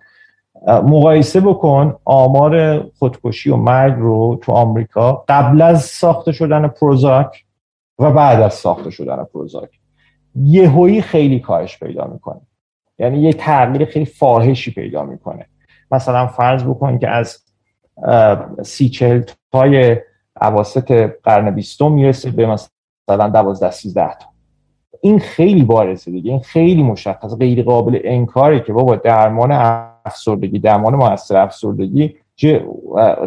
[0.66, 7.44] مقایسه بکن آمار خودکشی و مرگ رو تو آمریکا قبل از ساخته شدن پروزاک
[7.98, 9.70] و بعد از ساخته شدن پروزاک.
[10.34, 12.40] یهویی خیلی کاهش پیدا می‌کنه.
[12.98, 15.46] یعنی یه تغییر خیلی فاحشی پیدا می‌کنه.
[15.90, 17.38] مثلا فرض بکن که از
[18.62, 19.22] سی چهل
[19.52, 19.96] تای
[20.40, 24.35] عواسط قرن بیستم می‌رسه به مثلا دوازده سیزده تا.
[25.00, 26.30] این خیلی بارزه دیگه.
[26.30, 29.52] این خیلی مشخص غیر قابل انکاره که بابا درمان
[30.04, 32.14] افسردگی درمان موثر افسردگی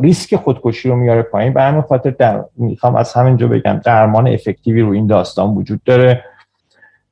[0.02, 1.54] ریسک خودکشی رو میاره پایین.
[1.54, 6.24] به همین خاطر در می‌خوام از همینجا بگم درمان افکتیوی رو این داستان وجود داره.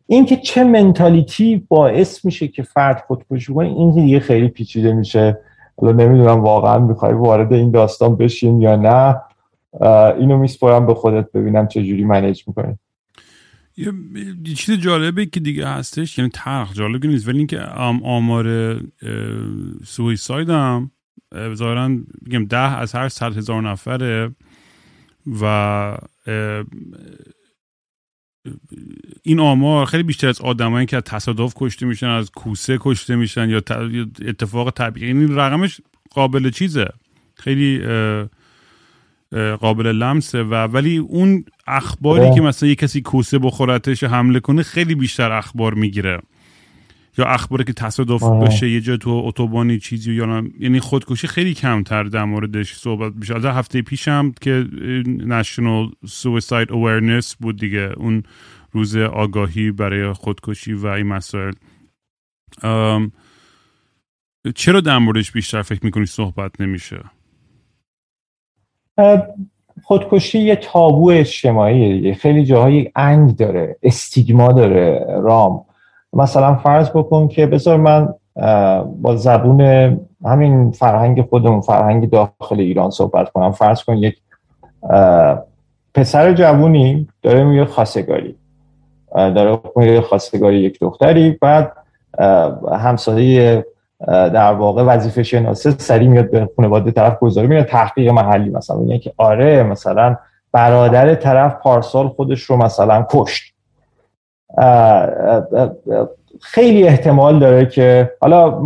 [0.07, 5.39] اینکه چه منتالیتی باعث میشه که فرد خودکشی کنه این دیگه خیلی پیچیده میشه.
[5.81, 9.21] حالا نمی‌دونم واقعا می‌خوای وارد این داستان بشین یا نه.
[10.17, 12.79] اینو میسپرم به خودت ببینم چه جوری منیج می‌کنی.
[13.78, 13.93] یه
[14.55, 17.59] چیز جالبه که دیگه هستش یعنی تلخ جالب نیست ولی اینکه
[18.03, 18.78] آمار
[19.86, 20.91] سویساید هم
[21.53, 21.89] ظاهرا
[22.25, 24.36] بگم ده از هر صد هزار نفره
[25.41, 25.97] و
[29.23, 33.49] این آمار خیلی بیشتر از آدمایی که از تصادف کشته میشن از کوسه کشته میشن
[33.49, 33.61] یا
[34.25, 35.07] اتفاق طبیعی.
[35.07, 36.88] این یعنی رقمش قابل چیزه.
[37.36, 37.82] خیلی
[39.59, 44.95] قابل لمسه و ولی اون اخباری که مثلا یه کسی کوسه بخورتش حمله کنه خیلی
[44.95, 46.19] بیشتر اخبار می‌گیره.
[47.17, 52.03] یا اخباری که تصادف بشه یه جا تو اتوبانی چیزی یا یعنی خودکشی خیلی کمتر
[52.03, 53.36] در موردش صحبت میشه.
[53.36, 54.67] از هفته پیشم که
[55.19, 57.93] National Suicide Awareness بود دیگه.
[57.97, 58.23] اون
[58.71, 61.53] روز آگاهی برای خودکشی و این مسائل.
[64.55, 66.99] چرا در موردش بیشتر فکر می‌کنی صحبت نمیشه؟
[69.83, 72.13] خودکشی یه تابو اجتماعیه دیگه.
[72.13, 75.65] خیلی جاهای انگ داره استیگما داره رام.
[76.13, 78.13] مثلا فرض بکن که بذار من
[79.01, 79.61] با زبون
[80.25, 83.51] همین فرهنگ خودمون فرهنگ داخل ایران صحبت کنم.
[83.51, 84.17] فرض کن یک
[85.93, 88.35] پسر جوونی داره میگه خواستگاری.
[89.15, 91.71] داره میگه خواستگاری یک دختری بعد
[92.71, 93.65] همسایه
[94.07, 98.77] در واقع وظیفه شناسه سری میاد به خانواده طرف گذاری میاد تحقیق محلی مثلا.
[98.77, 100.17] میگه که آره مثلا
[100.51, 103.53] برادر طرف پارسال خودش رو مثلا کشت.
[106.41, 108.61] خیلی احتمال داره که حالا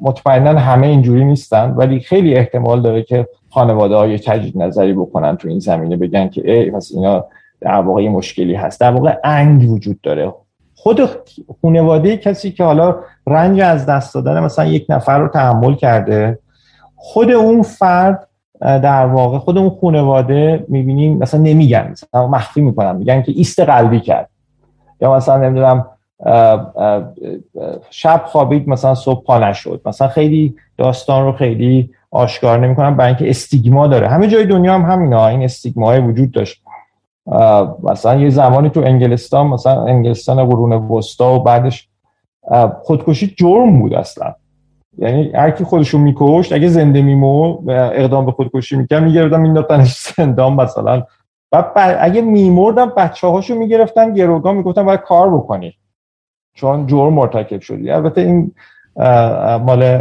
[0.00, 5.48] مطمئنا همه اینجوری نیستن ولی خیلی احتمال داره که خانواده های تجدید نظری بکنن تو
[5.48, 7.24] این زمینه بگن که ای پس اینا
[7.60, 8.80] در واقع مشکلی هست.
[8.80, 10.32] در واقع انگ وجود داره.
[10.82, 11.10] خود
[11.62, 16.38] خانواده کسی که حالا رنج از دست دادن مثلا یک نفر رو تحمل کرده
[16.96, 18.28] خود اون فرد
[18.60, 24.00] در واقع خود اون خانواده می‌بینیم مثلا نمیگن مثلا مخفی می‌کنن میگن که ایست قلبی
[24.00, 24.28] کرد.
[25.00, 25.86] یا مثلا نمی‌دونم
[27.90, 29.80] شب خوابید مثلا صبح پا نشد.
[29.86, 34.08] مثلا خیلی داستان رو خیلی آشکار نمی‌کنن برای اینکه استیگما داره.
[34.08, 36.61] همه جای دنیا هم همینا این استیگما وجود داشت.
[37.82, 41.88] مثلا یه زمانی تو انگلستان مثلا انگلستان قرون وسطا و بعدش
[42.82, 44.34] خودکشی جرم بود اصلا.
[44.98, 50.52] یعنی هر کی خودشو میکشت اگه زنده میمو اقدام به خودکشی می‌کرد میگردن مینداختنش زندان
[50.52, 51.02] مثلا.
[51.50, 55.74] بعد اگه میمردن بچه هاشو می‌گرفتن گروگان می‌گفتن باید کار بکنی.
[56.54, 57.90] چون جرم مرتکب شدی.
[57.90, 58.52] البته این
[59.66, 59.98] مال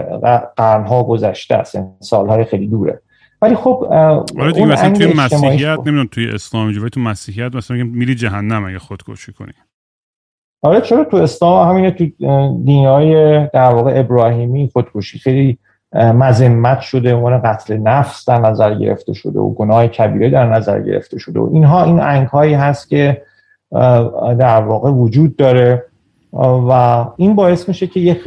[0.56, 1.78] قرنها گذشته است.
[2.00, 3.02] سالهای خیلی دوره.
[3.42, 3.88] ولی خب
[4.40, 8.66] آره دیگه مثلا توی مسیحیت خب نمی‌دونم توی اسلام جو تو مسیحیت مثلا میری جهنم
[8.66, 9.54] اگه خودکشی کنی.
[10.62, 12.06] آره چرا تو اسلام همینه؟ تو
[12.66, 15.58] دینهای در واقع ابراهیمی خودکشی خیلی
[15.94, 21.20] مذمت شده عنوان قتل نفس در نظر گرفته شده و گناه کبیره در نظر گرفته
[21.20, 23.22] شده و اینها این انگ هایی هست که
[24.40, 25.86] در واقع وجود داره
[26.70, 28.24] و این باعث میشه که یک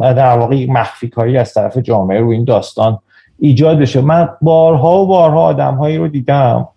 [0.00, 2.98] در واقع مخفی کاری از طرف جامعه رو این داستان
[3.38, 4.00] ایجاد بشه.
[4.00, 6.68] من بارها و بارها آدم هایی رو دیدم.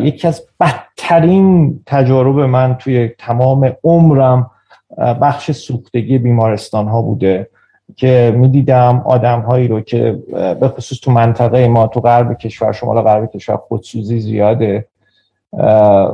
[0.00, 4.50] یکی از بدترین تجارب من توی تمام عمرم
[4.98, 7.50] بخش سوختگی بیمارستان ها بوده
[7.96, 10.18] که می‌دیدم آدم هایی رو که
[10.60, 14.86] به خصوص تو منطقه ما تو غرب کشور شمال غرب کشور خودسوزی زیاده.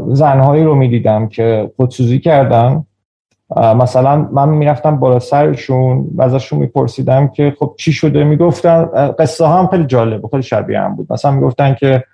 [0.09, 2.85] زنهایی رو می‌دیدم که خودسوزی کردن.
[3.57, 8.85] مثلا من می‌رفتم بالا سرشون و ازشون میپرسیدم که خب چی شده؟ می‌گفتن
[9.19, 11.13] قصه هم خیلی جالب خیلی شبیه هم بود.
[11.13, 12.05] مثلا می‌گفتن که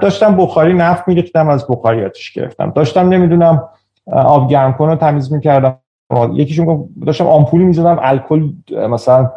[0.00, 2.70] داشتم بخاری نفت میریختم از بخاری آتش گرفتم.
[2.70, 3.68] داشتم نمی‌دونم
[4.12, 5.76] آب گرم کن تمیز می‌کردم.
[6.32, 8.48] یکیشون داشتم آمپولی می‌زدم الکل
[8.88, 9.30] مثلا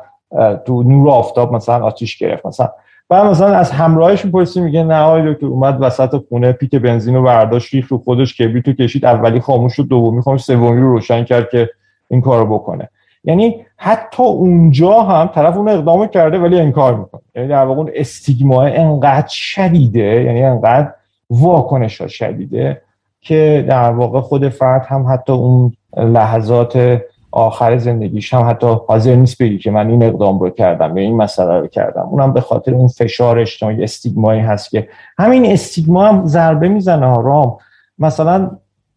[0.66, 2.46] تو نور آفتاب مثلا آتیش گرفت.
[2.46, 2.70] مثلا
[3.10, 7.24] بعد مثلا از همراهش می‌پرسی میگه نه آقای دکتر اومد وسط خونه پیک بنزین رو
[7.24, 11.24] برداشت ریخت رو خودش کبریت رو کشید اولی خاموش شد دومی خاموش سومی رو روشن
[11.24, 11.70] کرد که
[12.10, 12.90] این کارو بکنه.
[13.24, 17.22] یعنی حتی اونجا هم طرف اون اقدام کرده ولی انکار می‌کنه.
[17.36, 20.94] یعنی در واقع اون استیگما انقدر شدیده یعنی انقدر
[21.30, 22.82] واکنش ها شدیده
[23.22, 27.02] که در واقع خود فرد هم حتی اون لحظات
[27.34, 31.18] آخر زندگیش هم حتی حاضر نیست بگی که من این اقدام رو کردم یا این
[31.18, 32.02] مسئله رو کردم.
[32.02, 37.22] اونم به خاطر اون فشار اجتماعی استیگمایی هست که همین استیگما هم ضربه می‌زنه ها
[37.22, 37.58] رام
[38.00, 38.52] مثلا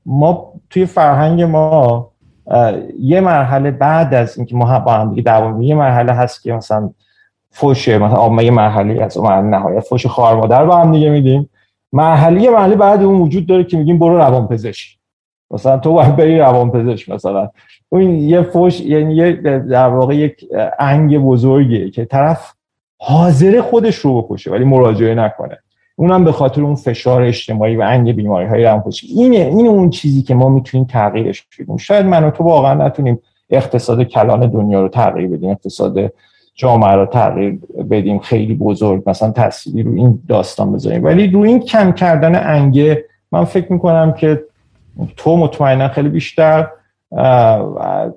[0.07, 2.11] ما توی فرهنگ ما
[3.01, 6.91] یه مرحله بعد از اینکه ما با هم دیگه یه مرحله هست که مثلا
[7.51, 11.51] فوش مثلا یه محلی از نهایت فوش خواهر مادر با هم دیگه میدیم.
[11.93, 14.99] محلی محلی بعد اون وجود داره که میگیم برو روان پزشک
[15.51, 17.51] مثلا تو باید بری روان پزشک مثلا.
[17.89, 22.53] اون یه فوش یعنی یه در واقع یک انگ بزرگیه که طرف
[22.99, 25.59] حاضر خودش رو بکشه ولی مراجعه نکنه.
[25.97, 30.23] اونم به خاطر اون فشار اجتماعی و انگ بیماری های روانپزشکی اینه این اون چیزی
[30.23, 31.77] که ما می‌تونیم تغییرش بدیم.
[31.77, 33.19] شاید من و تو واقعا نتونیم
[33.51, 36.13] اقتصاد کلان دنیا رو تغییر بدیم اقتصاد
[36.55, 37.59] جامعه رو تغییر
[37.91, 38.19] بدیم.
[38.19, 41.05] خیلی بزرگ مثلا تأثیری رو این داستان بذاریم.
[41.05, 44.45] ولی رو این کم کردن انگه من فکر می‌کنم که
[45.17, 46.69] تو مطمئنا خیلی بیشتر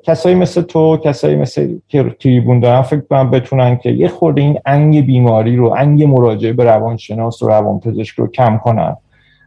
[0.04, 4.60] کسایی مثل تو کسایی مثل که تریبون دارن فکر کنم بتونن که یه خورده این
[4.66, 8.97] انگ بیماری رو انگ مراجعه به روانشناس و روانپزشک رو کم کنن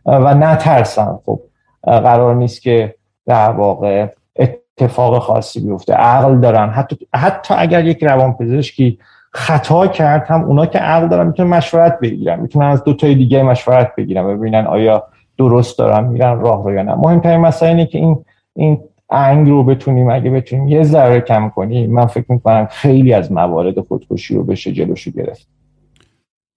[0.06, 1.18] و نترسن.
[1.26, 1.40] خب
[1.84, 2.94] قرار نیست که
[3.26, 5.94] در واقع اتفاق خاصی بیفته.
[5.94, 6.70] عقل دارن.
[6.70, 8.98] حتی, حتی اگر یک روانپزشکی
[9.32, 12.40] خطا کرد هم اونا که عقل دارن می‌تونن مشورت بگیرن.
[12.40, 15.04] می‌تونن از دو تای دیگه مشورت بگیرن ببینن آیا
[15.38, 16.94] درست دارن میرن راه رو یا نه.
[16.94, 18.24] مهمترین مسئله اینه که این
[18.56, 18.80] این
[19.12, 23.80] انگ رو بتونیم اگه بتونیم یه ذره کم کنیم من فکر می‌کنم خیلی از موارد
[23.80, 25.48] خودکشی رو بشه جلوشو گرفت.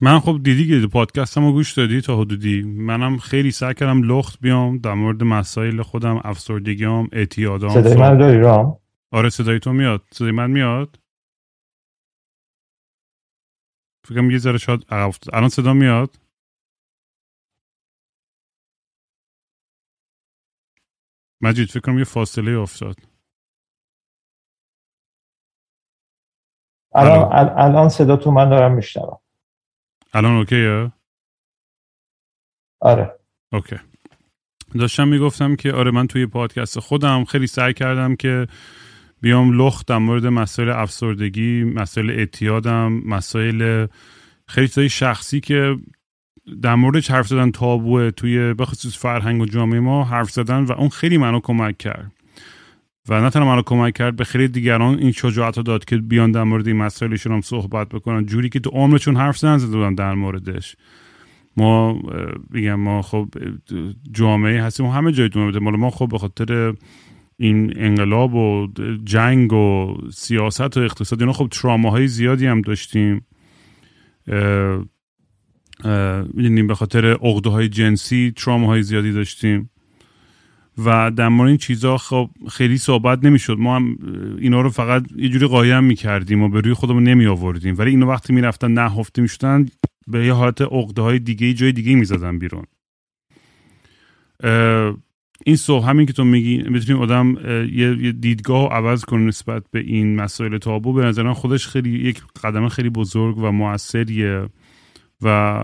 [0.01, 2.61] من خب دیدی که پادکستم رو گوش دادی تا حدودی.
[2.61, 8.39] منم خیلی سعی کردم لخت بیام در مورد مسائل خودم افسردگیام اعتیادام صدای من داری
[8.39, 8.77] رام؟
[9.11, 10.01] آره صدای تو میاد.
[10.11, 10.99] صدای من میاد؟
[14.07, 14.85] فکرم یه ذره شاید
[15.33, 16.24] الان صدا میاد؟
[21.41, 22.95] مجید فکر کنم یه فاصله افتاد.
[26.95, 29.19] الان الان؟ صدا تو من دارم میشنوم.
[30.13, 30.91] الان اوکیه؟
[32.81, 33.19] آره.
[33.51, 33.75] اوکی.
[34.79, 38.47] داشتم می‌گفتم که آره من توی پادکست خودم خیلی سعی کردم که
[39.21, 43.87] بیام لخت در مورد مسائل افسردگی مسائل اعتیادم مسائل
[44.47, 45.75] خیلی چیزای شخصی که
[46.61, 50.89] در مورد حرف زدن تابوه توی بخصوص فرهنگ و جامعه ما حرف زدن و اون
[50.89, 52.11] خیلی منو کمک کرد.
[53.09, 56.43] و نه تنها منو کمک کرد به خیلی دیگران این شجاعت داد که بیان در
[56.43, 58.25] مورد این مسائلشون هم صحبت بکنن.
[58.25, 60.75] جوری که تو عمرشون حرف زدن بودن در موردش.
[61.57, 62.01] ما
[62.53, 63.29] بگم ما خب
[64.11, 66.73] جامعه هستیم و همه جای دنیا مال ما خب به خاطر
[67.37, 68.67] این انقلاب و
[69.03, 73.25] جنگ و سیاست و اقتصاد اینا خب تراماهای زیادی هم داشتیم.
[76.33, 79.69] می‌دونیم به خاطر عقده های جنسی های زیادی داشتیم.
[80.85, 83.57] و در مورد این چیزها خب خیلی صحبت نمی‌شد.
[83.59, 83.97] ما هم
[84.39, 88.07] اینا رو فقط یه جوری قایم می‌کردیم و به روی خودمون نمی آوردیم ولی اینو
[88.07, 89.65] وقتی می‌رفتن نهفته می‌شدن
[90.07, 92.63] به یه حالت عقده های دیگه جای دیگه می‌زدن بیرون.
[95.45, 97.35] این صبح همین که تو میگی بتونیم آدم
[97.71, 100.93] یه دیدگاه عوض کنه نسبت به این مسائل تابو.
[100.93, 104.45] به نظرم خودش خیلی یک قدم خیلی بزرگ و موثریه
[105.25, 105.63] و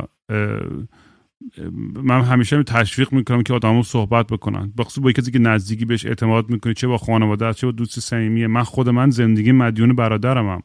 [2.03, 4.73] من همیشه تشویق می‌کنم که آدمو صحبت بکنن.
[4.77, 8.47] بخصوص با کسی که نزدیکی بهش اعتماد می‌کنی چه با خانواده چه با دوست صمیمی.
[8.47, 10.61] من خود من زندگی مدیون برادرمم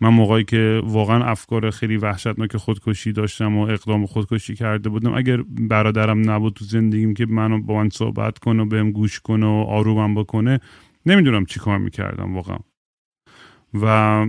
[0.00, 5.42] من موقعی که واقعا افکار خیلی وحشتناک خودکشی داشتم و اقدام خودکشی کرده بودم اگر
[5.42, 9.64] برادرم نبود تو زندگیم که منو با من صحبت کنه و بهم گوش کنه و
[9.68, 10.60] آرومم بکنه
[11.06, 12.58] نمی‌دونم چی کار می‌کردم واقعا.
[13.74, 14.26] و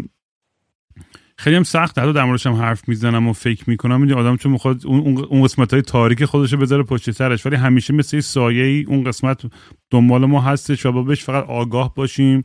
[1.40, 2.00] خیلی هم سخت.
[2.00, 4.02] حتی در موردش هم حرف می‌زنم و فکر می‌کنم.
[4.02, 7.46] می‌دونی آدم چون می‌خواد اون, اون قسمت های تاریک خودش رو بذاره پشت سرش.
[7.46, 9.42] ولی همیشه مثل سایه ای اون قسمت
[9.90, 12.44] دنبال ما هستش و با بهش فقط آگاه باشیم.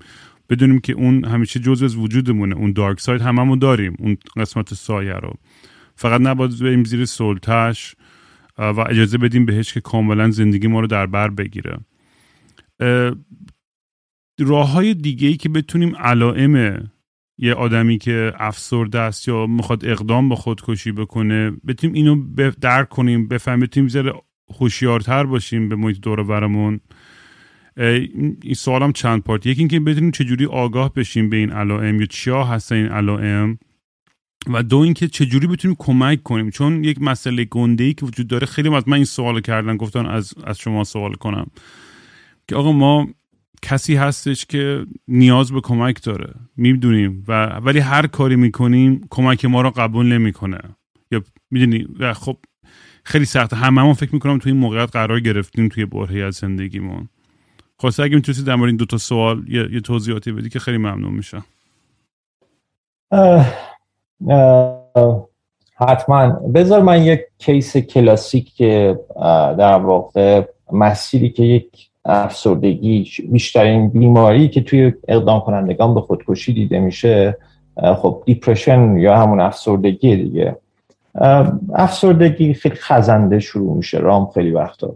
[0.50, 2.56] بدونیم که اون همیشه جزء از وجودمونه.
[2.56, 5.34] اون دارک ساید هممون داریم اون قسمت سایه رو.
[5.94, 7.94] فقط نباید بریم زیر سلطش
[8.58, 11.78] و اجازه بدیم بهش که کاملا زندگی ما رو در بر بگیره.
[14.40, 16.84] راه های دیگه ای که بتونیم علائم
[17.42, 22.24] یه آدمی که افسرده است یا می‌خواد اقدام به خودکشی بکنه بتونیم اینو
[22.60, 24.12] درک کنیم بفهمیم بتونیم زیر
[24.60, 26.80] هوشیارتر باشیم به محیط دور برمون.
[27.76, 32.44] این سوالم چند پارت یکی اینکه بدونیم چجوری آگاه بشیم به این علائم یا چیا
[32.44, 33.58] هستن این علائم.
[34.52, 36.50] و دو اینکه چجوری بتونیم کمک کنیم.
[36.50, 40.34] چون یک مسئله گنده که وجود داره خیلی از من این سوال کردن گفتن از
[40.44, 41.46] از شما سوال کنم.
[42.48, 43.08] که آقا ما
[43.62, 46.34] کسی هستش که نیاز به کمک داره.
[46.56, 47.24] می‌دونیم.
[47.28, 50.58] و ولی هر کاری می‌کنیم کمک ما رو قبول نمی‌کنه.
[51.10, 52.36] یا می‌دونی؟ و خب
[53.04, 53.56] خیلی سخته.
[53.56, 57.08] هممون فکر می‌کنم توی این موقعیت قرار گرفتیم توی برهی از زندگیمون.
[57.76, 60.78] خواسته اگه می‌تونستی در مورد این دو تا سوال یه, یه توضیحاتی بدی که خیلی
[60.78, 61.44] ممنون میشم.
[65.76, 66.28] حتما.
[66.54, 68.98] بذار من یک کیس کلاسیک که
[69.58, 70.42] در واقع
[70.72, 77.36] مسیری که یک افسردگی بیشترین بیماری که توی اقدام کنندگان به خودکشی دیده میشه
[77.96, 80.56] خب دیپرشن یا همون افسردگی دیگه.
[81.74, 84.94] افسردگی خیلی خزنده شروع میشه رام خیلی وقتا.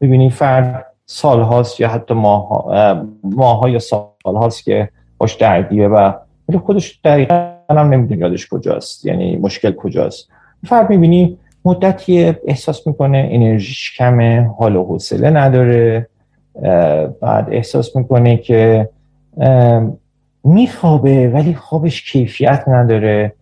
[0.00, 4.88] ببینی فرد سال هاست یا حتی ماه, ها یا سال هاست که
[5.18, 6.12] باش درگیره و
[6.64, 10.28] خودش دقیقا هم نمیدون یادش کجاست یعنی مشکل کجاست.
[10.66, 16.08] فرد می‌بینی مدتی احساس می‌کنه انرژیش کمه حال و حوصله نداره.
[17.20, 18.88] بعد احساس می‌کنه که
[20.44, 23.32] میخوابه ولی خوابش کیفیت نداره.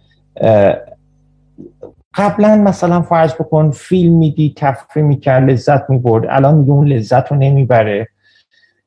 [2.15, 6.25] قبلا مثلا فرض بکن فیلم میدی تفریح می‌کرد لذت می‌برد.
[6.29, 8.09] الان میگه اون لذت رو نمی‌بره.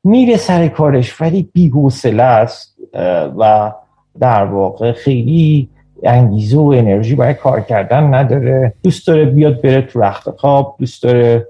[0.03, 2.74] میره سر کارش ولی بی‌حوصله است.
[3.39, 3.71] و
[4.19, 5.69] در واقع خیلی
[6.03, 8.74] انگیزه و انرژی برای کار کردن نداره.
[8.84, 11.47] دوست داره بیاد بره تو رخت خواب دوست داره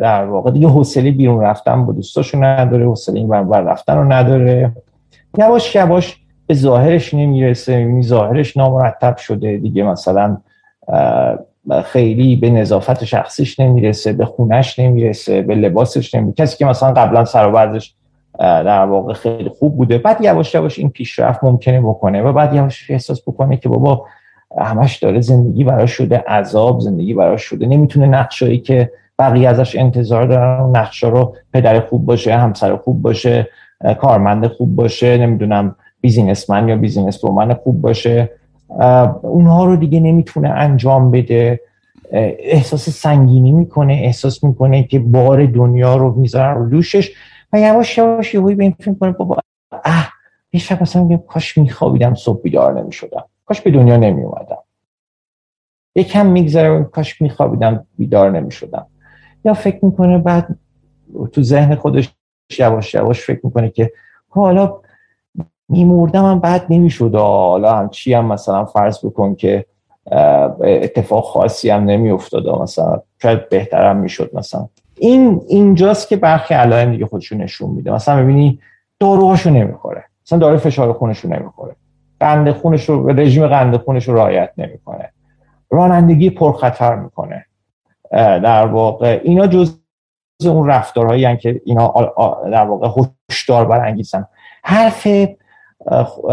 [0.00, 4.72] در واقع دیگه حوصله بیرون رفتن با دوستاشو نداره حوصله این بر رفتن رو نداره.
[5.38, 9.56] یواش یواش به ظاهرش نمی‌رسه می ظاهرش نامرتب شده.
[9.56, 10.36] دیگه مثلا
[11.84, 17.24] خیلی به نظافت شخصیش نمی‌رسه به خونش نمی‌رسه به لباسش نمی‌رسه کسی که مثلا قبلا
[17.24, 17.80] سر و
[18.38, 19.98] در واقع خیلی خوب بوده.
[19.98, 24.04] بعد یواش یواش این پیشرفت ممکنه بکنه و بعد یواش احساس بکنه که بابا
[24.58, 27.66] همش داره زندگی براش شده عذاب زندگی براش شده.
[27.66, 33.48] نمی‌تونه نقشایی که بقیه ازش انتظار دارن نقشا رو پدر خوب باشه همسر خوب باشه
[34.00, 38.30] کارمند خوب باشه نمی‌دونم businessman یا business woman خوب باشه.
[39.22, 41.60] اونها رو دیگه نمی‌تونه انجام بده.
[42.38, 47.12] احساس سنگینی می‌کنه احساس می‌کنه که بار دنیا رو می‌ذاره رو دوشش.
[47.52, 49.36] و یواش یواش یهویی به این فکر کنه بابا
[49.84, 50.12] اه
[50.52, 53.24] یه شب مثلا میگم کاش میخوابیدم صبح بیدار نمی‌شدم.
[53.46, 54.58] کاش به دنیا نمیومدم
[55.94, 58.86] یکم میگذره کاش میخوابیدم بیدار نمی‌شدم.
[59.46, 60.58] یا فکر می‌کنه بعد
[61.32, 62.12] تو ذهن خودش
[62.58, 63.92] یواش یواش فکر می‌کنه که
[64.28, 64.80] حالا
[65.68, 67.14] میمردم هم بعد نمی‌شد.
[67.14, 69.66] حالا هم چی هم مثلا فرض بکن که
[70.60, 74.68] اتفاق خاصی هم نمیافتاد مثلا شاید بهترم می‌شد مثلا.
[74.98, 77.92] این اینجاست که برخی علائم دیگه خودشو نشون میده.
[77.92, 78.60] مثلا ببینی
[79.00, 80.04] داروهاشو نمی‌خوره.
[80.26, 81.76] مثلا دارو فشار خونش رو نمی‌خوره.
[82.20, 85.12] قند خونش رو رژیم قند خونش رو رعایت نمی‌کنه.
[85.70, 87.46] رانندگی پرخطر می‌کنه.
[88.12, 89.76] در واقع اینا جز
[90.44, 91.94] اون رفتارهایی که اینا
[92.52, 94.26] در واقع هشدار برانگیزن.
[94.62, 95.08] حرف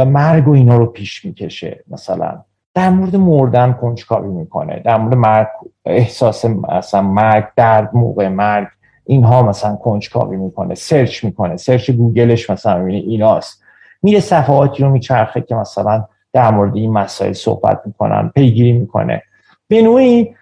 [0.07, 2.43] مرگ و اینا رو پیش می‌کشه مثلا.
[2.75, 5.47] در مورد مردن کنجکاوی می‌کنه؟ در مورد مرگ
[5.85, 8.67] احساس مثلا مرگ درد موقع مرگ
[9.05, 11.57] اینها مثلا کنجکاوی می‌کنه؟ search می‌کنه.
[11.57, 13.63] search گوگلش مثلا می‌بینه ایناست.
[14.03, 19.23] میره صفحاتی رو میچرخه که مثلا در مورد این مسائل صحبت می‌کنن پیگیری می‌کنه.
[19.67, 20.35] به نوعی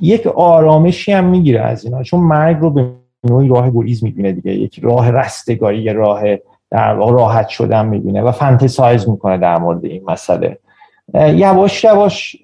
[0.00, 2.90] یک آرامشی هم می‌گیره از اینا چون مرگ رو به
[3.24, 4.52] نوعی راه گریز می‌بینه دیگه.
[4.52, 6.22] یک راه رستگاری راه
[6.70, 10.58] در راحت شدن می‌بینه و fantasize می‌کنه در مورد این مسئله.
[11.14, 12.36] یواش یواش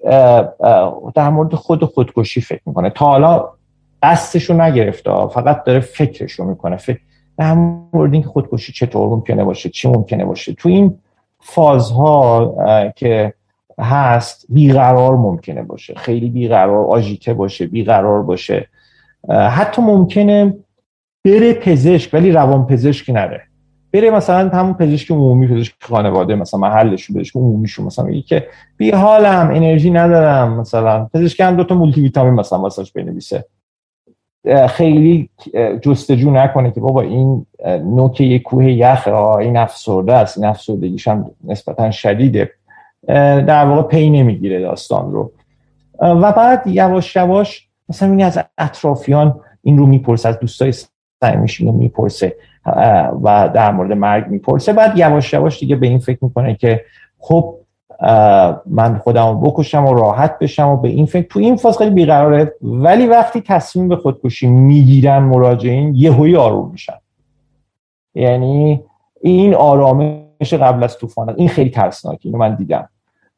[1.15, 2.89] در مورد خود خودکشی فکر می‌کنه.
[2.89, 3.49] تا حالا
[4.03, 6.77] دستشو نگرفته فقط داره فکرشو می‌کنه.
[6.77, 6.99] فکر
[7.37, 10.53] در مورد اینکه خودکشی چطور ممکنه باشه چی ممکنه باشه.
[10.53, 10.99] تو این
[11.39, 12.55] فازها
[12.95, 13.33] که
[13.79, 15.95] هست بیقرار ممکنه باشه.
[15.95, 18.67] خیلی بیقرار آژیته باشه بیقرار باشه.
[19.29, 20.53] حتی ممکنه
[21.25, 23.41] بره پزشک ولی روان پزشک نره.
[23.93, 28.47] بره مثلا همون پزشک عمومی پزشک خانواده مثلا محلشون پزشک عمومیشون مثلا میگه که
[28.77, 30.59] بی حالم انرژی ندارم.
[30.59, 33.45] مثلا پزشک هم دو تا مولتی ویتامین مثلا واسش بنویسه.
[34.69, 35.29] خیلی
[35.81, 39.07] جستجو نکنه که بابا این نوک یک کوه یخ
[39.39, 42.51] این افسرده است این افسردگیش هم نسبتا شدیده.
[43.07, 45.31] در واقع پی نمی‌گیره داستان رو.
[45.99, 50.73] و بعد یواش یواش مثلا این از اطرافیان این رو می‌پرسه از دوستای
[51.21, 52.35] سعیمیشین رو می‌پرسه
[53.23, 54.73] و در مورد مرگ می‌پرسه.
[54.73, 56.81] بعد یواش یواش دیگه به این فکر می‌کنه که
[57.19, 57.55] خب
[58.65, 61.27] من خودم بکشم و راحت بشم و به این فکر.
[61.27, 66.97] تو این فاز خیلی بیقراره ولی وقتی تصمیم به خودکشی می‌گیرن مراجعین یهویی آروم میشن.
[68.15, 68.81] یعنی
[69.21, 72.89] این آرامش قبل از طوفان این خیلی ترسناکه اینو من دیدم.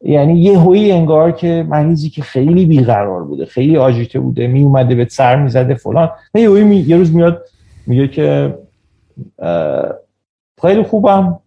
[0.02, 5.08] یعنی یهویی انگار که مریضی که خیلی بیقرار بوده خیلی آژیته بوده می اومده به
[5.10, 6.10] سر می‌زده فلان.
[6.34, 7.46] یهویی یه روز میاد
[7.88, 8.58] میگه که
[10.62, 11.40] خیلی خوبم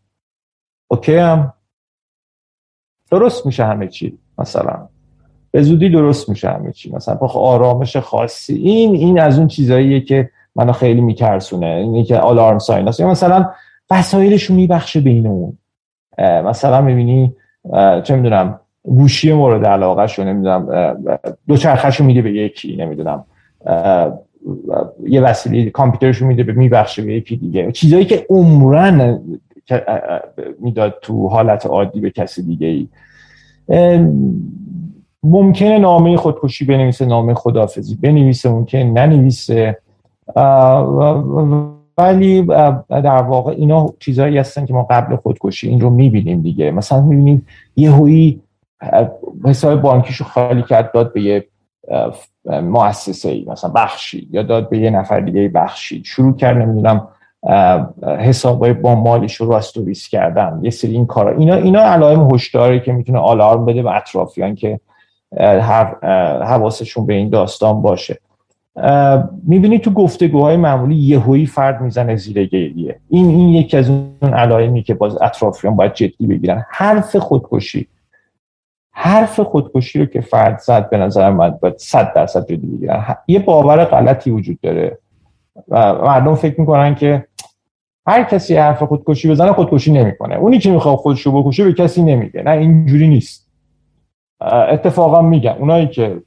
[0.88, 1.52] اوکی هم
[3.10, 4.88] درست میشه همه چی مثلا.
[5.50, 7.16] به زودی درست میشه همه چی مثلا.
[7.16, 8.54] آرامش خاصی.
[8.54, 11.66] این این از اون چیزاییه که منو خیلی میترسونه.
[11.66, 13.50] اینه که آلارم ساین هست مثلا
[13.90, 15.58] وسایلش رو میبخشه بین اون.
[16.18, 17.34] مثلا می‌بینی
[18.04, 20.96] چه می‌دونم گوشی مورد علاقه شو نمی‌دونم
[21.48, 23.24] دو چرخش رو میده به یکی نمی‌دونم
[25.06, 27.72] یه وسیله کامپیوترش میده به میبخشه به یکی دیگه.
[27.72, 29.20] چیزایی که عمرن
[30.60, 32.88] می‌داد تو حالت عادی به کسی دیگه ای.
[35.22, 39.78] ممکنه نامه خودکشی بنویسه نامه خدافزی بنویسه ممکن ننویسه.
[41.98, 42.42] ولی
[42.88, 46.70] در واقع اینا چیزهایی هستن که ما قبل خودکشی این رو می‌بینیم دیگه.
[46.70, 47.46] مثلا می‌بینیم
[47.76, 48.40] یه هویی
[49.44, 51.46] حساب بانکیشو خالی کرد داد به یه
[52.44, 57.08] مؤسسه ای مثلا بخشید یا داد به یه نفر دیگه بخشید شروع کرد نمی‌دونم
[58.02, 60.60] حسابای با مالش رو راستوریس کردن.
[60.62, 61.36] یه سری این کارا.
[61.36, 64.80] اینا اینا علائم هشداری که می‌تونه آلارم بده به اطرافیان که
[66.42, 68.18] حواسشون به این داستان باشه.
[69.42, 73.00] می‌بینی تو گفتگوهای معمولی یهویی فرد می‌زنه زیر گریه.
[73.08, 76.64] این این یکی از اون علائمی که باز اطرافیان باید جدی بگیرن.
[76.70, 77.86] حرف خودکشی.
[78.90, 83.16] حرف خودکشی رو که فرد زد به نظر من باید صد درصد جدی بگیرن.
[83.28, 84.98] یه باور غلطی وجود داره.
[85.68, 87.26] و مردم فکر می‌کنن که
[88.06, 90.34] هر کسی حرف خودکشی بزنه خودکشی نمی‌کنه.
[90.36, 92.42] اونی که می‌خواد خودشو بکشه به کسی نمیگه.
[92.42, 93.41] نه اینجوری نیست.
[94.44, 95.56] اتفاقا میگن.
[95.58, 96.22] اونایی که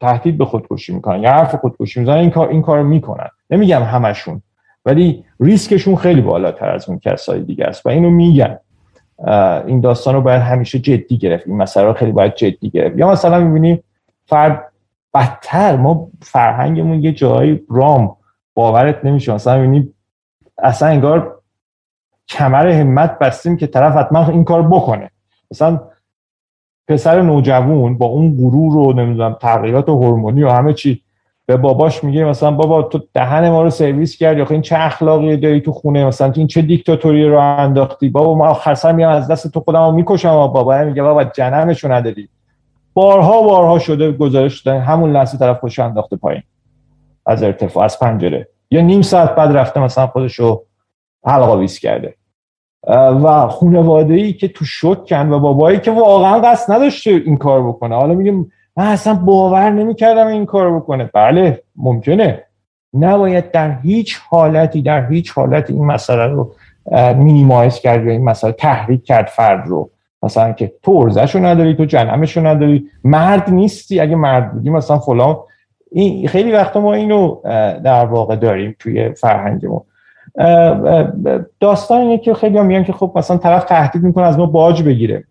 [0.00, 3.28] تهدید به خودکشی می‌کنن یا حرف خودکشی می‌زنن این کار این کار می‌کنن.
[3.50, 4.42] نمیگم همشون
[4.86, 8.58] ولی ریسکشون خیلی بالاتر از اون کسای دیگه است و اینو میگن.
[9.66, 11.46] این داستان رو باید همیشه جدی گرفت.
[11.46, 12.98] این مسئله رو خیلی باید جدی گرفت.
[12.98, 13.82] یا مثلا می‌بینیم
[14.26, 14.72] فرد
[15.14, 18.16] بدتر ما فرهنگمون یه جایی رام
[18.54, 19.34] باورت نمیشه.
[19.34, 19.94] مثلا می‌بینیم
[20.58, 21.38] اصلا انگار
[22.28, 25.10] کمر همت بستیم که طرف حتما این کار بکنه.
[25.50, 25.80] مثلا
[26.88, 31.02] پسر نوجوان با اون غرور رو نمی‌دونم تغییرات هورمونی و همه چی
[31.46, 35.36] به باباش میگه مثلا بابا تو دهن ما رو سرویس کردی آخه این چه اخلاقی
[35.36, 39.52] داری تو خونه؟ مثلا این چه دیکتاتوری رو انداختی؟ بابا ما سر میام از دست
[39.52, 40.84] تو خودم رو می‌کشم و بابا.
[40.84, 42.28] میگه بابا جنمشو نداری.
[42.94, 46.42] بارها بارها شده گزارش دادن همون لحظه طرف خوش انداخته پایین.
[47.26, 48.48] از ارتفاع از پنجره.
[48.70, 50.62] یا نیم ساعت بعد رفته مثلا خودشو
[51.26, 52.14] حلقا ویس کرده.
[52.96, 57.94] و خانواده ای که تو شکن و بابایی که واقعا قصد نداشته این کار بکنه.
[57.94, 61.10] حالا میگیم من اصلا باور نمی‌کردم این کار بکنه.
[61.14, 62.44] بله ممکنه.
[62.94, 66.52] نباید در هیچ حالتی در هیچ حالتی این مسئله رو
[67.16, 69.90] مینیمایز کرد یا این مسئله تحریک کرد فرد رو.
[70.22, 72.86] مثلا که تو ارزش نداری تو جنمش رو نداری.
[73.04, 74.00] مرد نیستی.
[74.00, 75.36] اگه مرد بودی مثلا فلان.
[75.90, 77.40] این خیلی وقتا ما اینو
[77.84, 79.80] در واقع داریم توی فرهنگمون.
[81.60, 85.24] داستان اینه که خیلی میگن که خب مثلا طرف تهدید می‌کنه از ما باج بگیره.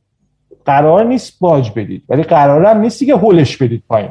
[0.66, 4.10] قرار نیست باج بدید ولی قرار هم نیستی که هولش بدید پایین.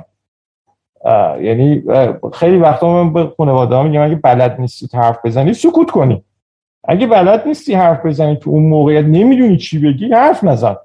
[1.41, 1.83] یعنی
[2.33, 6.25] خیلی وقتا من به خانواده ها میگم اگه بلد نیستی حرف بزنی سکوت کنی.
[6.85, 10.77] اگه بلد نیستی حرف بزنی تو اون موقعیت نمی‌دونی چی بگی حرف نزن.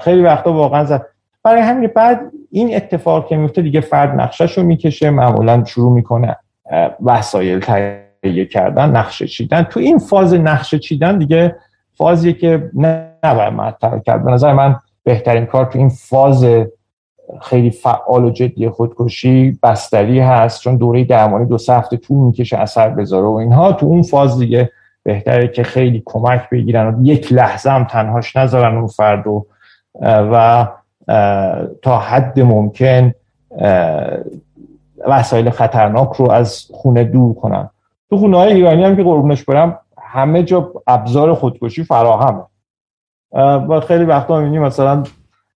[0.00, 1.06] خیلی وقتا واقعا زد.
[1.42, 6.36] برای همین بعد این اتفاق که میفته دیگه فرد نقشش رو می‌کشه معمولا شروع می‌کنه
[7.02, 9.62] وسایل تهیه کردن نقشه چیدن.
[9.62, 11.56] تو این فاز نقشه چیدن دیگه
[11.94, 14.24] فازیه که نباید مطرح کرد.
[14.24, 16.46] به نظر من بهترین کار تو این فاز
[17.40, 22.88] خیلی فعال و جدی خودکشی بستری هست چون دوره درمانی دو هفته طول می‌کشه اثر
[22.88, 23.72] بذاره و اینها.
[23.72, 24.70] تو اون فاز دیگه
[25.02, 29.46] بهتره که خیلی کمک بگیرن و یک لحظه هم تنهاش نذارن اون فرد و,
[30.02, 30.66] و
[31.82, 33.12] تا حد ممکن
[35.08, 37.70] وسایل خطرناک رو از خونه دور کنن.
[38.12, 42.42] تو خونه های ایرانی هم که قربونش برم همه جا ابزار خودکشی فراهمه.
[43.68, 45.02] و خیلی وقتا می‌بینیم مثلا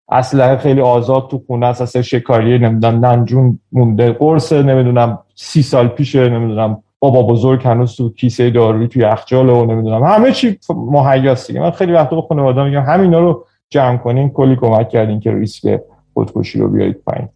[0.08, 5.88] اسلحه خیلی آزاد تو خونه است اصلا شکاری نمی‌دونم ننجون مونده قرص نمی‌دونم سی سال
[5.88, 10.04] پیشه نمی‌دونم بابا بزرگ هنوز تو کیسه دارویی توی یخچال و نمی‌دونم.
[10.04, 14.88] همه چی مهیاست من خیلی وقتا به خانواده میگم همینا رو جمع کنین کلی کمک
[14.88, 15.80] کردین که ریسک
[16.14, 17.28] خودکشی رو بیارید پایین.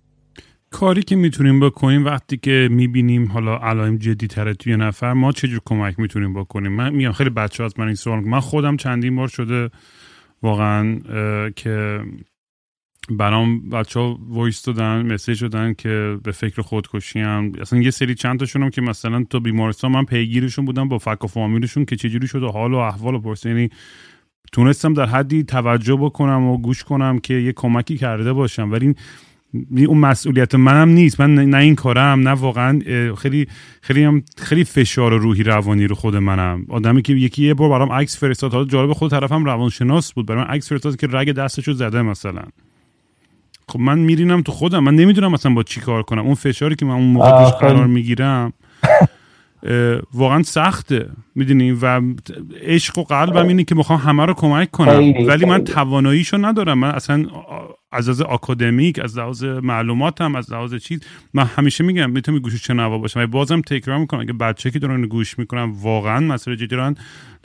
[0.70, 5.60] کاری که می‌تونیم بکنیم وقتی که می‌بینیم حالا علائم جدی تره توی نفر ما چجور
[5.64, 9.28] کمک می‌تونیم بکنیم؟ من میگم خیلی بچه هاست من این سوال من خودم چندین بار
[9.28, 9.70] شده
[10.42, 10.98] واقعا
[11.56, 12.00] که
[13.10, 18.14] برام بچه ها voice دادن message دادن که به فکر خودکشی هم اصلا یه سری
[18.14, 22.26] چند تاشونم که مثلا تو بیمارستان من پیگیرشون بودم با فک و فامیلشون که چجوری
[22.26, 23.70] شده حال و احوال و پرس یعنی
[24.52, 28.72] تونستم در حدی توجه بکنم و گوش کنم که یه کمکی کرده باشم.
[28.72, 28.94] ولی
[29.86, 31.20] اون مسئولیت منم نیست.
[31.20, 32.80] من نه این کارم نه واقعا
[33.14, 33.46] خیلی
[33.80, 36.66] خیلی هم خیلی فشار روحی روانی رو خود منم.
[36.68, 40.26] آدمی که یکی یه بار برام عکس فرستاد حالا جالب خود طرفم روانشناس بود.
[40.26, 42.42] برام عکس فرستاد که رگ دستشو زده مثلا.
[43.68, 44.84] خب من میرینم تو خودم.
[44.84, 46.22] من نمی‌دونم مثلا با چی کار کنم.
[46.26, 48.52] اون فشاری که من اون موقع قرار می‌گیرم
[50.14, 51.08] واقعا سخته.
[51.34, 52.00] می‌دونی؟ و
[52.62, 55.26] عشق و قلبم اینه که می‌خوام همه رو کمک کنم.
[55.26, 56.78] ولی من تواناییشو ندارم.
[56.78, 57.26] من اصلا
[57.92, 59.44] از لحاظ آکادمیک از لحاظ
[60.20, 61.00] هم از لحاظ چیز
[61.34, 63.26] من همیشه میگم می‌تونم گوش چنوا باشم.
[63.26, 66.94] بازم تکرار می‌کنم اگه بچه که دارن گوش می‌کنم واقعا مسئله جدی دارن.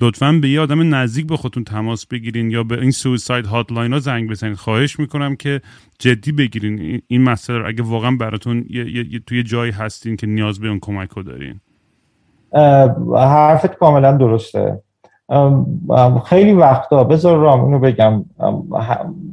[0.02, 4.00] لطفا به یه آدم نزدیک به خودتون تماس بگیرین یا به این سویساید هاتلاین ها
[4.00, 5.62] زنگ بزنید خواهش می‌کنم که
[6.00, 7.02] جدی بگیرین.
[7.08, 11.10] این مسئله اگه واقعا براتون یه, یه،, توی جایی هستین که نیاز به اون کمک
[11.10, 11.60] رو دارین
[13.16, 14.82] حرفت کاملا درسته.
[16.26, 18.26] خیلی وقتا بذار رام اینو بگم.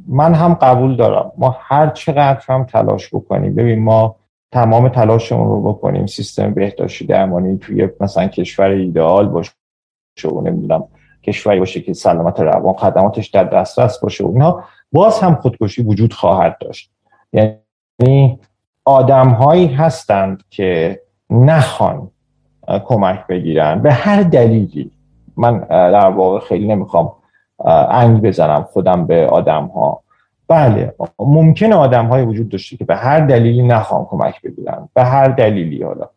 [0.09, 1.32] من هم قبول دارم.
[1.39, 4.16] ما هر چقدر هم تلاش بکنیم ببین ما
[4.52, 9.52] تمام تلاشمون رو بکنیم سیستم بهداشتی درمانی توی مثلا کشور ایدئال باشه
[10.32, 10.85] و نمی‌دونم
[11.23, 14.60] کشوری باشه که سلامت روان خدماتش در دسترس باشه و
[14.93, 16.90] باز هم خودکشی وجود خواهد داشت.
[17.32, 18.39] یعنی
[18.85, 21.01] آدم هایی هستند که
[21.31, 22.10] نخوان
[22.85, 24.90] کمک بگیرن به هر دلیلی.
[25.36, 27.12] من در واقع خیلی نمی‌خوام
[27.90, 30.02] انگ بزنم خودم به آدم ها
[30.48, 34.88] بله ممکن آدم های وجود داشته که به هر دلیلی نخوام کمک بگیرن.
[34.94, 36.09] به هر دلیلی حالا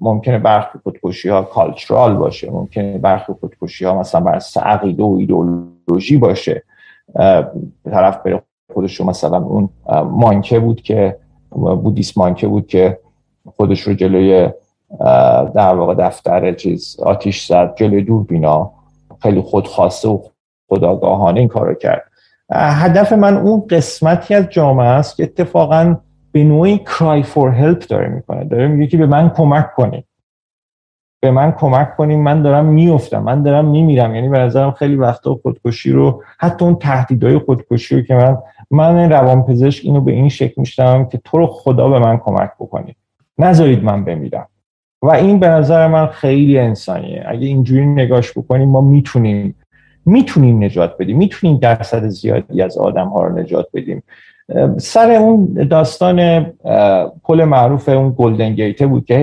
[0.00, 6.16] ممکنه برخی خودکشی ها کالچرال باشه ممکنه برخی خودکشی ها مثلا بر عقیده و ایدئولوژی
[6.16, 6.62] باشه.
[7.84, 8.42] طرف بره
[8.74, 9.68] خودش رو مثلا اون
[10.04, 11.16] مانکه بود که
[11.50, 12.98] بودیس مانکه بود که
[13.56, 14.50] خودش رو جلوی
[15.54, 18.72] در واقع دفتر چیز آتیش زد جلوی دوربینا
[19.22, 20.22] خیلی خودخواسته و
[20.68, 22.02] خداگاهانه این کارو کرد.
[22.52, 25.96] هدف من اون قسمتی از جامعه است که اتفاقا
[26.32, 28.44] به نوعی کرای فور هلپ داره می‌کنه.
[28.44, 30.04] داره میگه که به من کمک کنید
[31.20, 34.14] به من کمک کنیم من دارم میفتم من دارم میمیرم.
[34.14, 38.38] یعنی به نظرم خیلی وقتا خودکشی رو حتی اون تهدیدهای خودکشی رو که من
[38.70, 42.96] من روانپزشک اینو به این شکل میشتم که تو رو خدا به من کمک بکنید
[43.38, 44.48] نذارید من بمیرم.
[45.04, 47.24] و این به نظر من خیلی انسانیه.
[47.26, 49.54] اگه اینجوری نگاش بکنیم ما می‌تونیم
[50.06, 51.16] می‌تونیم نجات بدیم.
[51.16, 54.02] می‌تونیم درصد زیادی از آدم ها رو نجات بدیم.
[54.76, 56.46] سر اون داستان
[57.24, 59.18] پل معروف اون گلدن گیته بود که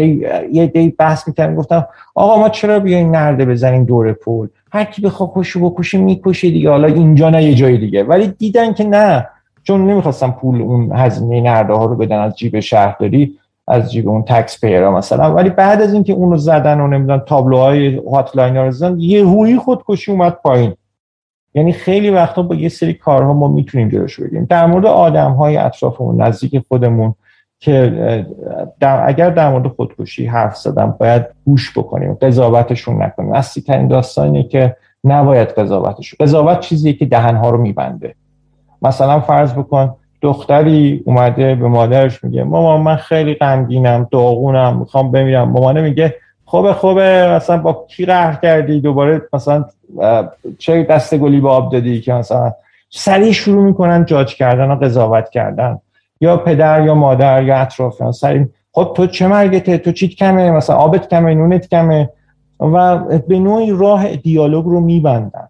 [0.52, 5.02] یه دی بحث می‌کردن گفتم آقا ما چرا بیایم نرده بزنیم دور پل؟ هر کی
[5.02, 6.70] بخواد خوشو بکشه می‌کشه دیگه.
[6.70, 8.04] حالا اینجا نه یه جای دیگه.
[8.04, 9.28] ولی دیدن که نه
[9.64, 13.38] چون نمی‌خواستم پول اون هزینه نرده ها رو بدن از جیب شهرداری
[13.72, 15.34] از جیب اون تکس پیرا مثلا.
[15.34, 19.26] ولی بعد از اینکه اون رو زدن و نمی‌دونم تابلوهای هاتلاین ها رو زدن یه
[19.26, 20.74] هویی خودکشی اومد پایین.
[21.54, 24.46] یعنی خیلی وقتا با یه سری کارها ما می‌تونیم جلوش بگیریم.
[24.46, 27.16] در مورد آدم های اطرافمون نزدیک خودمون
[27.60, 28.26] که
[28.80, 33.34] در اگر در مورد خودکشی حرف زدم باید گوش بکنیم قضاوتشون نکنیم.
[33.34, 38.16] اصلی ترین داستانی که نباید قضاوتشون قضاوت چیزیه که دهنها رو میبنده.
[38.82, 45.50] مثلا فرض بکن دختری اومده به مادرش میگه مامان من خیلی غمگینم داغونم می‌خوام بمیرم.
[45.50, 46.16] مامانه میگه
[46.46, 49.66] خوبه خوبه مثلا با کی قهر کردی؟ دوباره مثلا
[50.60, 52.54] چه دست گلی به آب دادی که مثلا
[52.90, 55.80] سریع شروع می‌کنن جاج کردن و قضاوت کردن.
[56.22, 60.76] یا پدر یا مادر یا اطرافیان سریع خب تو چه مرگته؟ تو چیت کمه؟ مثلا
[60.76, 62.10] آبت کمه نونت کمه؟
[62.60, 65.48] و به نوعی راه دیالوگ رو میبندن.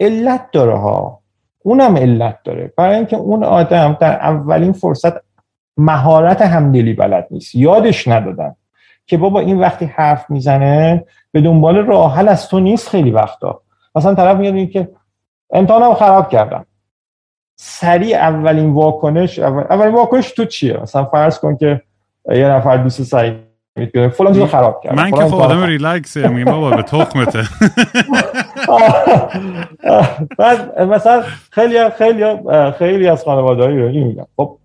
[0.00, 1.20] علت داره ها.
[1.66, 2.72] اونم علت داره.
[2.76, 5.12] برای اینکه اون آدم در اولین فرصت
[5.76, 7.54] مهارت همدلی بلد نیست.
[7.54, 8.56] یادش ندادن
[9.06, 13.60] که بابا این وقتی حرف می‌زنه به دنبال راه حل از تو نیست خیلی وقتا.
[13.94, 14.88] مثلا طرف میاد که
[15.52, 16.66] امتحانم خراب کردم.
[17.56, 21.82] سریع اولین واکنش اولین واکنش تو چیه؟ مثلا فرض کن که
[22.30, 23.45] یه نفر دوست سعی
[23.76, 27.42] میگه فلان چیزو خراب کرد من که خب آدم ریلکس میگم بابا به تخمته.
[30.38, 32.24] بعد مثلا خیلی خیلی
[32.78, 34.56] خیلی از خانواده‌های ایرانی میگن خب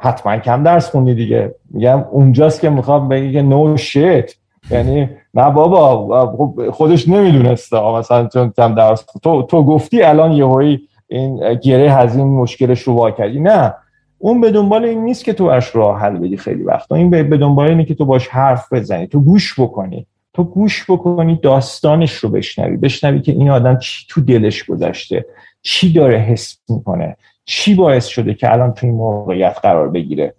[0.00, 1.54] حتما کم درس خوندی دیگه.
[1.70, 4.34] میگم اونجاست که می‌خوام بگی که نو شیت
[4.70, 7.80] یعنی نه بابا خب خودش نمی‌دونسته.
[7.80, 13.10] مثلا چون کم درس تو تو گفتی الان یهویی این گره هزین مشکلش رو وا
[13.10, 13.40] کردی.
[13.40, 13.74] نه.
[14.18, 16.94] اون به دنبال این نیست که تو اش راه حل بدی خیلی وقتا.
[16.94, 19.06] این به دنبال اینه که تو باش حرف بزنی.
[19.06, 20.06] تو گوش بکنی.
[20.34, 22.76] تو گوش بکنی داستانش رو بشنوی.
[22.76, 25.24] بشنوی که این آدم چی تو دلش گذشته.
[25.62, 27.16] چی داره حس می‌کنه.
[27.44, 30.34] چی باعث شده که الان تو این موقعیت قرار بگیره.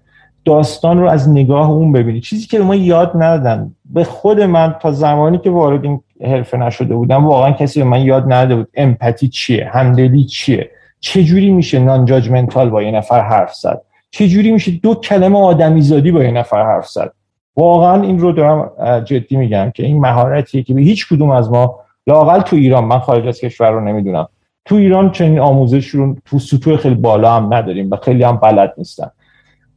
[0.45, 2.21] داستان رو از نگاه اون ببینی.
[2.21, 3.75] چیزی که ما یاد ندادن.
[3.85, 8.01] به خود من تا زمانی که وارد این حرفه نشده بودم واقعا کسی به من
[8.01, 8.67] یاد نداده بود.
[8.73, 13.81] امپاتی چیه؟ همدلی چیه؟ چه جوری میشه نان جاجمنتال با یه نفر حرف زد؟
[14.11, 17.13] چه جوری میشه دو کلمه آدمیزادی با یه نفر حرف زد؟
[17.55, 18.71] واقعا این رو دارم
[19.03, 22.99] جدی میگم که این مهارتیه که به هیچ کدوم از ما لاقل تو ایران من
[22.99, 24.27] خارج از کشور رو نمی‌دونم.
[24.65, 28.73] تو ایران چنین آموزش رو تو سطوح خیلی بالا هم نداریم و خیلی هم بلد
[28.77, 29.11] نیستن.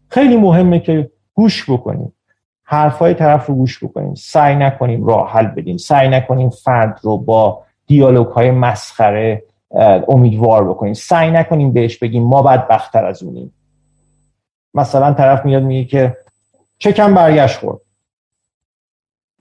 [0.08, 2.12] خیلی مهمه که گوش بکنیم.
[2.64, 4.14] حرفای طرف رو گوش بکنیم.
[4.14, 5.76] سعی نکنیم راه حل بدیم.
[5.76, 9.42] سعی نکنیم فرد رو با دیالوگ های مسخره
[10.08, 10.94] امیدوار بکنیم.
[10.94, 13.52] سعی نکنیم بهش بگیم ما بدبختتر از اونیم.
[14.74, 16.16] مثلا طرف میاد میگه که
[16.78, 17.80] چکم برگشت خورد.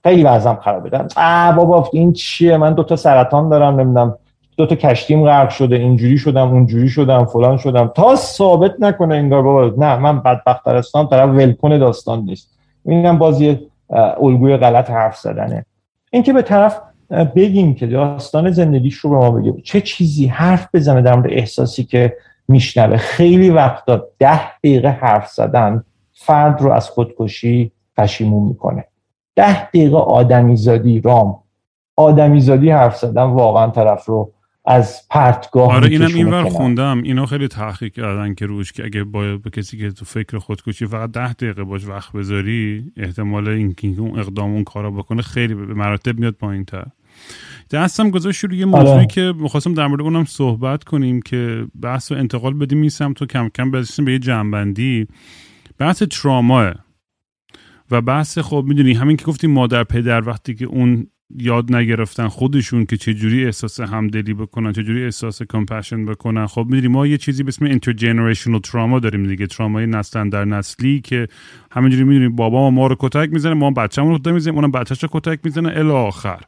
[0.02, 4.18] خیلی وضعم خرابه دارم آ بابا این چیه؟ من دوتا سرطان دارم نمی‌دونم.
[4.56, 7.86] دوتا کشتیم غرق شده اینجوری شدم اونجوری شدم فلان شدم.
[7.94, 12.58] تا ثابت نکنه انگار بابا نه من بدبخت هستم طرف ولکن داستان نیست.
[12.84, 13.68] اینم بازی
[14.20, 15.64] الگوی غلط حرف زدنه.
[16.10, 16.80] اینکه به طرف
[17.12, 21.84] بگیم که داستان زندگیش رو به ما بگیم چه چیزی حرف بزنه در مورد احساسی
[21.84, 22.16] که
[22.48, 28.84] میشنوه؟ خیلی وقتا ده دقیقه حرف زدن فرد رو از خودکشی پشیمون می‌کنه.
[29.36, 31.38] ده دقیقه آدمیزادی رام.
[31.96, 34.32] آدمیزادی حرف زدن واقعا طرف رو
[34.64, 37.02] از پرتگاه آره اینم اینور خوندم.
[37.02, 41.10] اینا خیلی تحقیق کردن که روش که اگه با, کسی که تو فکر خودکشی فقط
[41.10, 46.18] ده دقیقه باش وقت بذاری احتمال اینکه اون اقدام اون کارا بکنه خیلی به مراتب
[46.18, 46.84] میاد پایین تر
[47.72, 49.06] دستم گذاشت روی یه موضوعی آره.
[49.06, 53.48] که می‌خواستم در مورد اونم صحبت کنیم که بحث و انتقال بدیم این سمت کم
[53.48, 55.06] کم برسیم به یه جمع‌بندی.
[55.78, 56.74] بحث تراماه
[57.90, 61.06] و بحث خب می‌دونی همین که گفتیم مادر پدر وقتی که اون
[61.38, 66.46] یاد نگرفتن خودشون که چجوری احساس همدلی بکنن چجوری احساس compassion بکنن.
[66.46, 71.00] خب می‌دونی ما یه چیزی به اسم intergenerational trauma داریم دیگه ترامای نسل در نسلی
[71.00, 71.28] که
[71.70, 75.40] همینجوری می‌دونی بابا ما رو کتک می‌زنه ما بچه‌مون رو کتک می‌زنه اونم بچه‌شو کتک
[75.44, 76.40] می‌زنه الی آخر.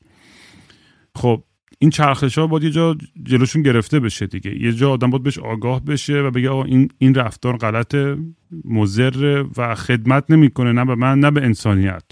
[1.16, 1.42] خب
[1.78, 4.62] این چرخش ها باید یه جا جلوشون گرفته بشه دیگه.
[4.62, 7.96] یه جا آدم باید بهش آگاه بشه و بگه این این رفتار غلط
[8.64, 12.04] مضر و خدمت نمی‌کنه نه به من نه به انسانیت.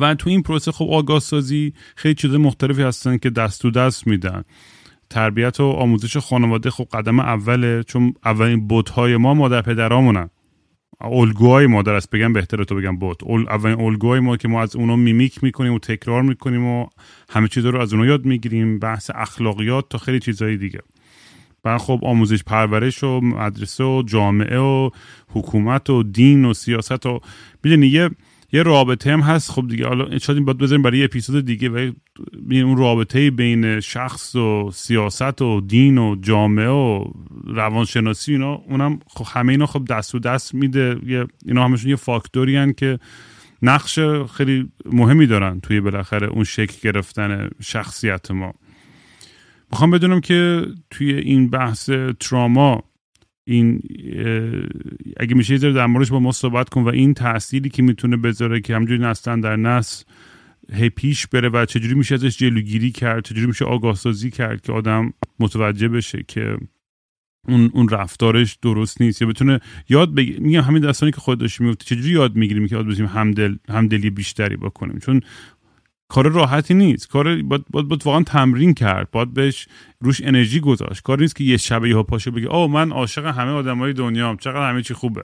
[0.00, 4.06] و تو این پروسه خب آگاه سازی خیلی چیز مختلفی هستن که دست تو دست
[4.06, 4.44] میدن.
[5.10, 10.30] تربیت و آموزش خانواده خب قدم اوله چون اولین های ما مادر پدرامونن.
[11.04, 13.22] الگوهای مادر است بگم بهتره تو بگم بوت.
[13.24, 16.86] اولین الگوهای ما که ما از اونو میمیک می‌کنیم و تکرار می‌کنیم و
[17.30, 18.78] همه چیز رو از اونو یاد می‌گیریم.
[18.78, 20.80] بحث اخلاقیات تا خیلی چیزهای دیگه.
[21.62, 24.90] بعد خب آموزش پرورش و مدرسه و جامعه و
[25.28, 27.20] حکومت و دین و سیاست و
[27.64, 28.10] می‌دونی یه
[28.52, 29.50] یه رابطه هم هست.
[29.50, 31.90] خب دیگه حالا شاید باید بذاریم برای یه اپیزود دیگه و
[32.50, 37.04] اون رابطه بین شخص و سیاست و دین و جامعه و
[37.46, 38.54] روانشناسی اینا.
[38.54, 40.96] اونم خب همه اینا خب دست و دست میده.
[41.46, 42.98] اینا همشون یه فاکتوری هن که
[43.62, 43.98] نقش
[44.34, 48.54] خیلی مهمی دارن توی بالاخره اون شکل گرفتن شخصیت ما.
[49.70, 52.84] می‌خوام بدونم که توی این بحث تراما
[53.44, 53.80] این
[55.16, 58.76] اگه میشه در موردش با ما صحبت کن و این تأثیری که می‌تونه بذاره که
[58.76, 60.04] همجوری نستن در نسل
[60.72, 64.72] هی پیش بره و چجوری میشه ازش جلوگیری کرد چجوری میشه آگاه سازی کرد که
[64.72, 66.56] آدم متوجه بشه که
[67.48, 71.64] اون اون رفتارش درست نیست یا بتونه یاد بگیر میگم همین داستانی که خود داشتی
[71.64, 75.20] می‌گفتی چجوری یاد می‌گیریم که یاد بزنیم همدل همدلی بیشتری بکنیم؟ چون
[76.12, 77.08] کار راحتی نیست.
[77.08, 79.08] کار باید, باید, واقعا تمرین کرد.
[79.12, 79.68] باید بهش
[80.00, 81.02] روش انرژی گذاشت.
[81.02, 84.36] کار نیست که یه شبه ها پاشه بگه او من عاشق همه آدمای دنیام.
[84.36, 85.22] چقدر همه چی خوبه.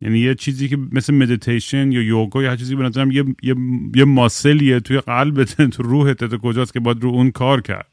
[0.00, 3.54] یعنی یه چیزی که مثل مدیتیشن یا یوگا یا هر چیزی به نظرم یه, یه,
[3.94, 7.86] یه ماسلیه توی قلبت تو روحت تو کجاست که باید رو اون کار کرد.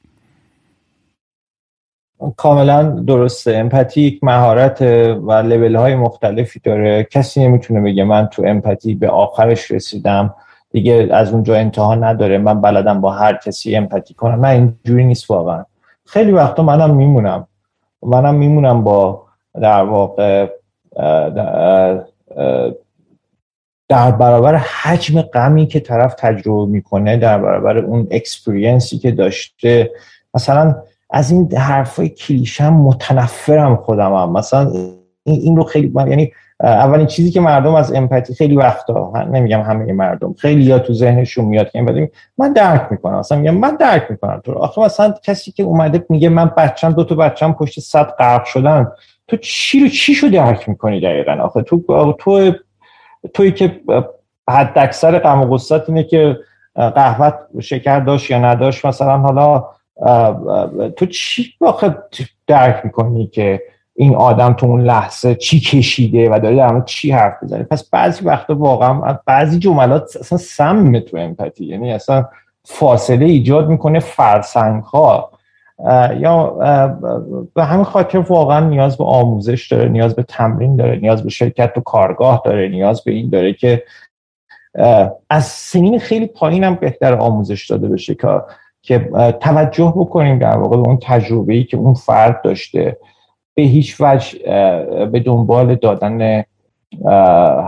[2.38, 3.58] کاملا درسته.
[3.58, 4.82] امپاتی یک مهارت
[5.28, 7.08] و لول های مختلفی داره.
[7.12, 10.34] کسی نمی‌تونه بگه من تو امپاتی به آخرش رسیدم.
[10.72, 12.38] دیگه از اونجا انتها نداره.
[12.38, 14.46] من بلدم با هر کسی امپاتی کنم.
[14.46, 15.66] نه اینجوری نیست واقعا.
[16.06, 17.48] خیلی وقتا منم میمونم.
[18.04, 19.24] منم میمونم با
[19.62, 20.48] در واقع
[23.90, 29.92] در برابر حجم غمی که طرف تجربه می‌کنه در برابر اون اکسپریانسی که داشته.
[30.34, 30.76] مثلا
[31.10, 34.32] از این حرفای کلیشم متنفرم خودم هم.
[34.32, 34.72] مثلا
[35.24, 36.32] این رو خیلی یعنی
[36.64, 41.46] اولین چیزی که مردم از امپاتی خیلی وقتا نمیگم همه مردم خیلی یا تو ذهنشون
[41.46, 43.16] میاد که من درک می‌کنم.
[43.16, 44.42] اصلا میگم من درک می‌کنم.
[44.44, 48.46] تو آخه مثلا کسی که اومده میگه من بچم دو تا بچم پشت صد غرق
[48.46, 48.88] شدن.
[49.28, 52.52] تو چی رو چی شو درک می‌کنی دقیقا؟ آخه تو تو
[53.34, 53.82] توی که
[54.50, 55.58] حد اکثر غم و
[55.88, 56.38] اینه که
[56.76, 58.86] قهوت شکر داشت یا نداشت.
[58.86, 59.66] مثلا حالا
[60.90, 61.96] تو چی آخه
[62.48, 63.62] درک می‌کنی که
[64.00, 68.26] این آدم تو اون لحظه چی کشیده و داره در چی حرف بزنه پس بعضی
[68.26, 71.66] وقتا واقعا بعضی جملات اصلا سم تو امپاتی.
[71.66, 72.26] یعنی اصلا
[72.66, 75.32] فاصله ایجاد می‌کنه فرسنگ ها
[76.20, 76.46] یا
[77.54, 81.74] به همین خاطر واقعا نیاز به آموزش داره نیاز به تمرین داره نیاز به شرکت
[81.74, 83.84] تو کارگاه داره نیاز به این داره که
[85.30, 88.16] از سنین خیلی پایین هم بهتر آموزش داده بشه
[88.82, 89.10] که
[89.40, 92.98] توجه بکنیم در واقع به اون تجربه ای که اون فرد داشته.
[93.60, 94.40] به هیچ وجه
[95.06, 96.44] به دنبال دادن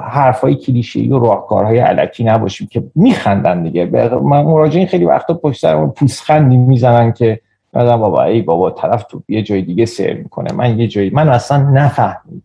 [0.10, 3.86] حرفای کلیشه‌ای و راهکارهای علکی نباشیم که میخندن دیگه.
[4.24, 7.40] من مراجعین خیلی وقتا پشت سر پوسخندی می‌زنن که
[7.74, 10.54] مثلا بابا ای بابا طرف تو یه جای دیگه سیر می‌کنه.
[10.54, 12.44] من یه جایی من اصلا نفهمید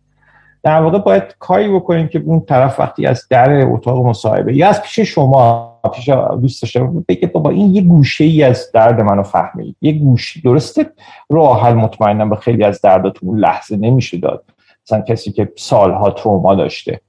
[0.67, 4.81] در واقع باید کاری بکنیم که اون طرف وقتی از در اتاق مصاحبه یا از
[4.81, 6.09] پیش شما پیش
[6.41, 9.75] دوست داشته بگه بابا این یه گوشه ای از درد منو فهمید.
[9.81, 10.41] یه گوشه‌ای.
[10.41, 10.91] درسته؟
[11.29, 14.43] راه حل مطمئنم به خیلی از درداتون لحظه نمیشه داد.
[14.85, 17.01] مثلا کسی که سالها تروما داشته.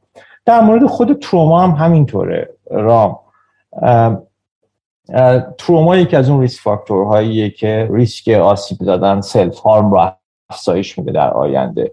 [0.45, 3.19] در مورد خود تروما هم همینطوره رام.
[5.59, 10.13] تروما یکی از اون risk factor هاییه که ریسک آسیب دادن self-harm رو
[10.51, 11.93] افزایش میده در آینده.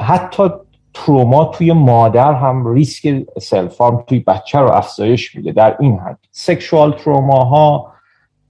[0.00, 0.50] حتی
[0.94, 6.18] تروما توی مادر هم ریسک self-harm توی بچه رو افزایش میده در این حد.
[6.30, 7.92] sexual trauma ها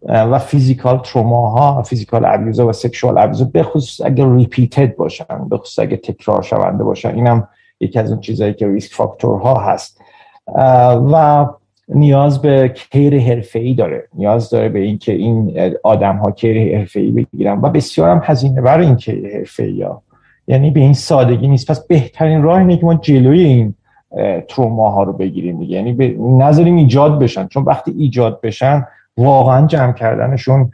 [0.09, 4.97] و physical trauma ها physical abuse ا و sexual abuse ا به خصوص اگه repeated
[4.97, 7.15] باشن به خصوص اگه تکرار شونده باشن.
[7.15, 7.49] اینم
[7.81, 10.01] یکی از اون چیزهایی که risk factor ها هست.
[11.13, 11.47] و
[11.89, 14.09] نیاز به care حرفه ای داره.
[14.15, 17.61] نیاز داره به اینکه این آدم ها care حرفه ای بگیرن.
[17.61, 20.03] و بسیار هم هزینه بر این care حرفه ای ها
[20.47, 21.71] یعنی به این سادگی نیست.
[21.71, 23.75] پس بهترین راه اینه که ما جلوی این
[24.49, 25.77] تروما ها رو بگیریم دیگه.
[25.77, 27.47] یعنی نذاریم ایجاد بشن.
[27.47, 28.87] چون وقتی ایجاد بشن
[29.17, 30.73] واقعا جمع کردنشون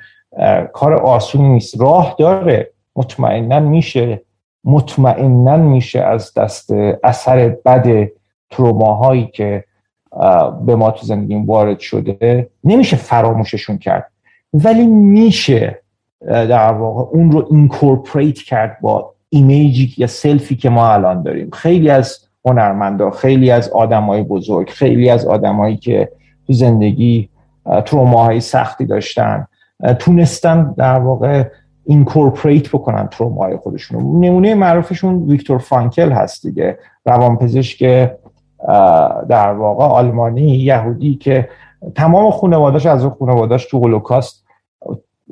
[0.73, 1.81] کار آسونی نیست.
[1.81, 2.71] راه داره.
[2.97, 4.23] مطمئنا میشه.
[4.65, 6.71] مطمئنا میشه از دست
[7.05, 8.09] اثر بد
[8.51, 9.65] تروماهایی که
[10.67, 14.13] به ما تو زندگیم وارد شده نمیشه فراموششون کرد.
[14.55, 15.83] ولی میشه
[16.27, 21.23] در واقع اون رو incorporate کرد با image ی یا self ی که ما الان
[21.23, 21.51] داریم.
[21.51, 26.13] خیلی از هنرمندا خیلی از آدمای بزرگ خیلی از آدمایی که
[26.47, 27.29] تو زندگی
[27.85, 29.47] تروماهای سختی داشتن
[29.99, 31.45] تونستن در واقع
[31.85, 38.11] incorporate بکنن تروماهای خودشون نمونه معروفشون ویکتور فرانکل هست دیگه روانپزشک
[39.29, 41.49] در واقع آلمانی یهودی که
[41.95, 44.45] تمام خانواده‌اش از اون خانواده‌اش تو هولوکاست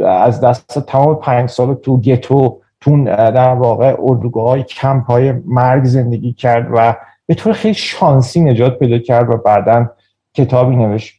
[0.06, 5.85] از دست تمام پنج سال تو گتو تو در واقع اردوگاه های کمپ های مرگ
[5.85, 6.97] زندگی کرد و
[7.27, 9.90] به طور خیلی شانسی نجات پیدا کرد و بعدا
[10.35, 11.19] کتابی نوشت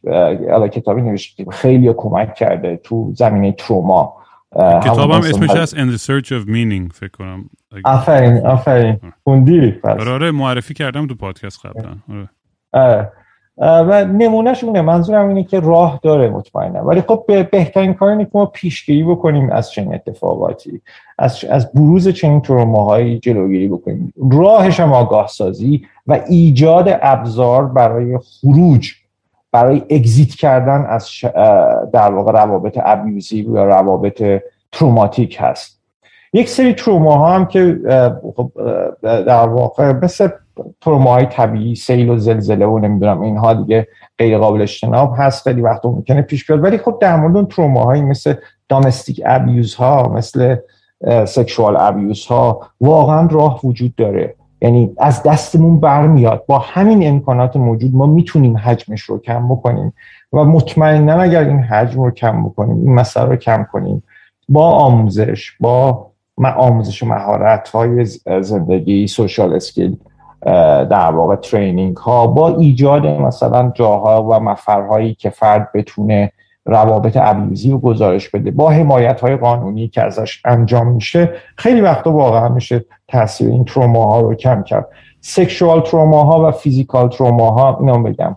[0.72, 4.16] کتابی نوشت خیلی کمک کرده تو زمینه تروما.
[4.54, 7.50] کتابم اسمش از In the Search of Meaning فکر کنم.
[7.84, 8.98] آفرین آفرین.
[9.24, 11.96] خوندی؟ آره،, آره معرفی کردم تو پادکست قبلا.
[12.72, 13.12] آره.
[13.58, 14.82] و نمونهش اونه.
[14.82, 19.50] منظورم اینه که راه داره مطمئنه ولی خب بهترین کار اینه که ما پیشگیری بکنیم
[19.50, 20.80] از چنین اتفاقاتی
[21.18, 24.12] از, از بروز چنین تروماهایی جلوگیری بکنیم.
[24.32, 28.92] راهش هم آگاه سازی و ایجاد ابزار برای خروج
[29.52, 31.10] برای اگزیت کردن از
[31.92, 34.42] در واقع روابط ابیوزی یا روابط
[34.72, 35.71] تروماتیک هست.
[36.32, 37.78] یک سری تروما هم که
[38.36, 38.52] خب
[39.02, 40.28] در واقع مثل
[40.80, 43.88] تروماهای طبیعی سیل و زلزله و نمی‌دونم اینها دیگه
[44.18, 46.64] غیر قابل اجتناب هست خیلی وقت ممکنه پیش بیاد.
[46.64, 48.34] ولی خب در مورد اون تروماهایی مثل
[48.68, 50.56] دامستیک ابیوز ها مثل
[51.24, 54.34] سکشوال ابیوز ها واقعا راه وجود داره.
[54.62, 56.44] یعنی از دستمون برمیاد.
[56.46, 59.92] با همین امکانات موجود ما می‌تونیم حجمش رو کم بکنیم
[60.32, 64.02] و مطمئنا اگر این حجم رو کم بکنیم این مسئله رو کم کنیم
[64.48, 68.04] با آموزش با آموزش مهارت های
[68.40, 69.96] زندگی social skill
[70.90, 76.32] در واقع training ها با ایجاد مثلا جاها و مفرهایی که فرد بتونه
[76.64, 82.12] روابط abusive رو گزارش بده با حمایت های قانونی که ازش انجام میشه خیلی وقتا
[82.12, 84.88] واقعا میشه تاثیر این تروما ها رو کم کرد.
[85.20, 88.36] sexual trauma ها و physical trauma ها بگم.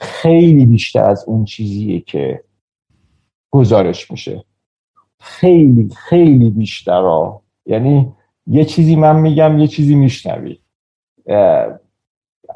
[0.00, 2.44] خیلی بیشتر از اون چیزیه که
[3.50, 4.44] گزارش میشه.
[5.20, 7.30] خیلی خیلی بیشتر
[7.66, 8.12] یعنی
[8.46, 10.58] یه چیزی من میگم یه چیزی میشنوی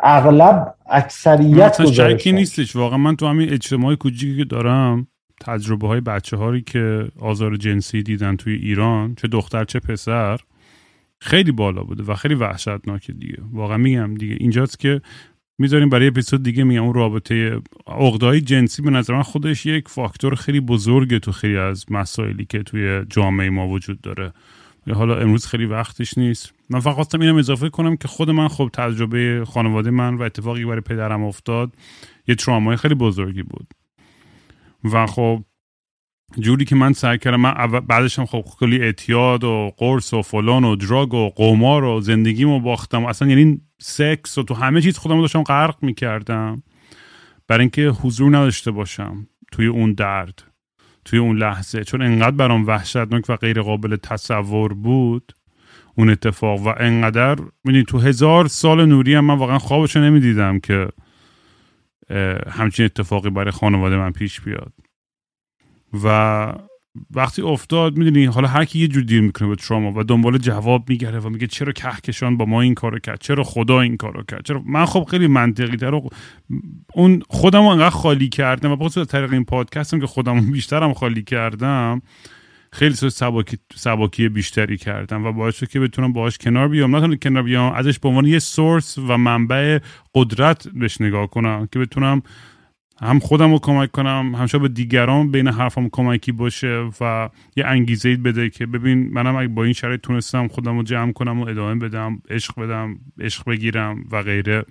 [0.02, 2.76] اغلب اکثریت شکی نیستش.
[2.76, 5.06] واقعا من تو همین اجتماعی کوچیکی که دارم
[5.40, 10.40] تجربه های بچه هایی که آزار جنسی دیدن توی ایران چه دختر چه پسر
[11.20, 13.38] خیلی بالا بوده و خیلی وحشتناکه دیگه.
[13.52, 14.36] واقعا میگم دیگه.
[14.40, 15.00] اینجاست که
[15.60, 20.34] می‌ذاریم برای اپیزود دیگه میگم اون رابطه عقدهای جنسی به نظر من خودش یک فاکتور
[20.34, 24.32] خیلی بزرگه تو خیلی از مسائلی که توی جامعه ما وجود داره.
[24.92, 26.52] حالا امروز خیلی وقتش نیست.
[26.70, 30.64] من فقط خواستم اینم اضافه کنم که خود من خب تجربه خانواده من و اتفاقی
[30.64, 31.72] برای پدرم افتاد
[32.28, 33.66] یه ترامای خیلی بزرگی بود.
[34.84, 35.44] و خب
[36.38, 40.64] جوری که من سعی کردم من بعدش هم خب کلی اعتیاد و قرص و فلان
[40.64, 43.04] و دراگ و قمار و زندگیمو باختم.
[43.04, 46.62] اصلا یعنی سکس و تو همه چیز خودم داشتم غرق می‌کردم.
[47.48, 50.42] برای اینکه حضور نداشته باشم توی اون درد
[51.04, 51.84] توی اون لحظه.
[51.84, 55.32] چون انقدر برام وحشتناک و غیر قابل تصور بود
[55.94, 60.88] اون اتفاق و انقدر می‌دونی تو هزار سال نوری هم من واقعا خوابشو نمی‌دیدم که
[62.50, 64.72] همچین اتفاقی برای خانواده من پیش بیاد.
[66.04, 66.52] و
[67.10, 70.88] وقتی افتاد می‌دونی حالا هر کی یه جور دیر می‌کنه به تراما و دنبال جواب
[70.88, 74.44] میگره و میگه چرا کهکشان با ما این کارو کرد؟ چرا خدا این کارو کرد؟
[74.44, 76.00] چرا؟ من خب خیلی منطقی تر
[76.94, 82.02] اون خودم انقدر خالی کردم و بخصوص طریق این پادکستم که خودم بیشترم خالی کردم
[82.72, 86.96] خیلی سباکی, سباکی بیشتری کردم و باعث شد که بتونم باهاش کنار بیام.
[86.96, 89.78] نه کنار بیام ازش به عنوان یه سورس و منبع
[90.14, 92.22] قدرت بهش نگاه کنم که بتونم
[93.00, 98.16] هم خودم رو کمک کنم همشه به دیگران بین حرفم کمکی باشه و یه انگیزه
[98.16, 101.74] بده که ببین منم اگه با این شرایط تونستم خودم رو جمع کنم و ادامه
[101.74, 104.64] بدم عشق بدم عشق بگیرم و غیره.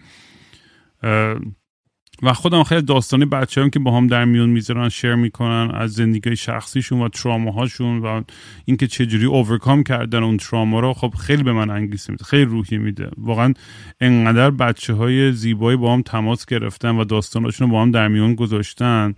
[2.24, 5.94] و خودم خیلی داستانی بچه هم که با هم در میون می‌ذارن شیر می‌کنن از
[5.94, 8.22] زندگی شخصیشون و تراماهاشون و
[8.66, 12.78] اینکه چجوری اوورکام کردن اون تراما رو خب خیلی به من انگیزه میده خیلی روحی
[12.78, 13.10] میده.
[13.18, 13.54] واقعا
[14.02, 18.36] انقدر بچه های زیبایی با هم تماس گرفتن و داستاناشون رو با هم در میون
[18.36, 19.16] گذاشتن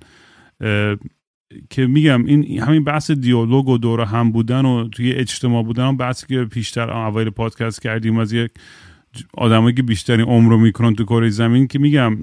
[1.70, 5.94] که میگم این همین بحث دیالوگ و دور هم بودن و توی اجتماع بودن و
[5.94, 8.52] بحثی که پیشتر اوایل پادکست کردیم از یک
[9.34, 12.18] آدمایی که بیشترین عمر رو می‌کنن تو کره زمین که میگم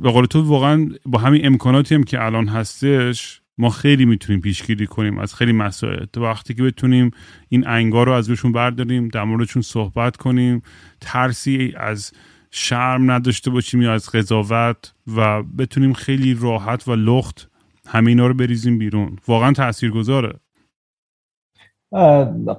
[0.00, 4.86] به قول تو واقعا با همین امکاناتی هم که الان هستش ما خیلی می‌تونیم پیشگیری
[4.86, 6.04] کنیم از خیلی مسائل.
[6.04, 7.10] تو وقتی که بتونیم
[7.48, 10.62] این انگار رو از روشون برداریم در موردشون صحبت کنیم
[11.00, 12.12] ترسی از
[12.50, 17.50] شرم نداشته باشیم یا از قضاوت و بتونیم خیلی راحت و لخت
[17.86, 19.16] همه اینا رو بریزیم بیرون.
[19.28, 20.40] واقعا تاثیرگذاره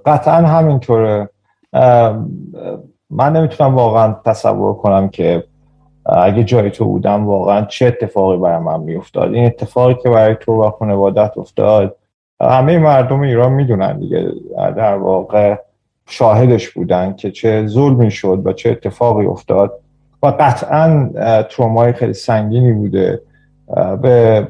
[0.06, 1.30] قطعا همینطوره.
[3.10, 5.44] من نمی‌تونم واقعا تصور کنم که
[6.06, 9.34] اگه جای تو بودم واقعا چه اتفاقی برای من میافتاد.
[9.34, 11.96] این اتفاقی که برای تو و خانوادت افتاد
[12.42, 14.28] همه مردم ایران می‌دونن دیگه.
[14.58, 15.56] در واقع
[16.06, 19.80] شاهدش بودن که چه ظلمی شد و چه اتفاقی افتاد
[20.24, 21.10] و قطعا
[21.50, 23.22] ترومای خیلی سنگینی بوده.
[24.02, 24.48] به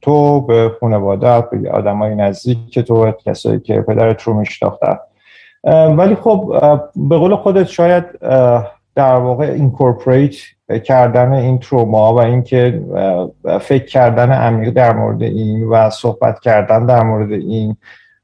[0.00, 4.98] تو به خانوادت به آدمای نزدیک تو کسایی که پدرت رو میشناختن.
[5.66, 6.52] ولی خب
[6.96, 8.04] به قول خودت شاید
[8.94, 10.34] در واقع اینکورپریت
[10.84, 12.82] کردن این تروما و اینکه
[13.60, 17.76] فکر کردن عمیق در مورد این و صحبت کردن در مورد این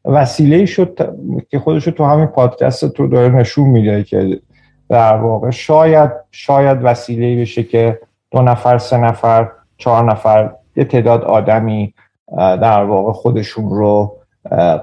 [0.05, 1.17] وسیله شد
[1.51, 4.41] که خودش تو همین پادکست تو داره نشون میده که
[4.89, 8.01] در واقع شاید شاید وسیله بشه که
[8.31, 11.95] دو نفر سه نفر چهار نفر یه تعداد آدمی
[12.39, 14.17] در واقع خودشون رو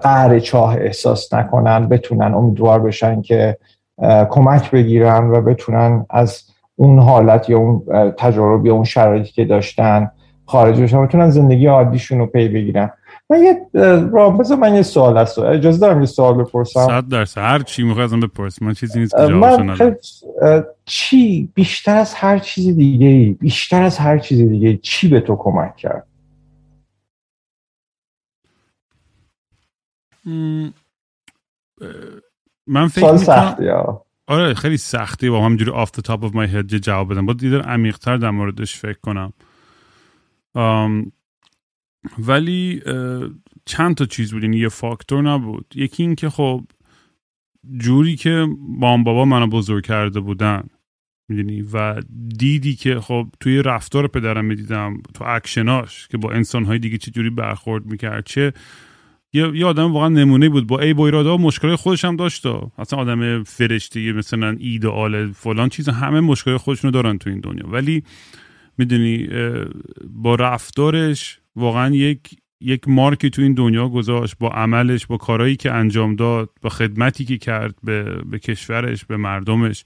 [0.01, 3.57] قهر چاه احساس نکنن بتونن امیدوار بشن که
[4.29, 6.43] کمک بگیرن و بتونن از
[6.75, 7.83] اون حالت یا اون
[8.17, 10.11] تجارب یا اون شرایطی که داشتن
[10.45, 12.89] خارج بشن بتونن زندگی عادیشون رو پی بگیرن.
[13.29, 13.67] من یه
[14.11, 17.41] را بذار من یه سوال هست اجازه دارم یه سوال بپرسم؟ صد درصد.
[17.41, 18.61] هر چی می‌خوای ازم بپرس.
[18.61, 19.95] من چیزی نیست که من
[20.85, 25.75] چی؟ بیشتر از هر چیز دیگه بیشتر از هر چیز دیگه چی به تو کمک
[25.75, 26.07] کرد؟
[32.67, 37.11] من فکر می‌کنم آره خیلی سختی با همجوری آف the top of my head جواب
[37.11, 37.25] بدم.
[37.25, 39.33] با دیدن عمیقتر در موردش فکر کنم.
[42.19, 42.81] ولی
[43.65, 44.43] چند تا چیز بود.
[44.43, 45.73] یعنی یه فاکتور نبود.
[45.75, 46.63] یکی این که خب
[47.77, 48.47] جوری که
[48.79, 50.63] بام بابا منو بزرگ کرده بودن
[51.29, 52.01] می‌دونی؟ و
[52.37, 57.29] دیدی که خب توی رفتار پدرم می‌دیدم تو اکشناش که با انسانهای دیگه چه جوری
[57.29, 58.53] برخورد می‌کرد چه
[59.33, 60.67] یه, یه آدم واقعا نمونه بود.
[60.67, 62.45] با ای با ایرادا مشکل خودش هم داشت.
[62.77, 67.67] اصلا آدم فرشته مثلا ایدئال فلان چیز همه مشکل خودشونو دارن تو این دنیا.
[67.67, 68.03] ولی
[68.77, 69.27] می‌دونی
[70.09, 72.19] با رفتارش واقعا یک
[72.61, 74.35] یک مارکی تو این دنیا گذاشت.
[74.39, 79.17] با عملش با کارهایی که انجام داد با خدمتی که کرد به, به کشورش به
[79.17, 79.83] مردمش.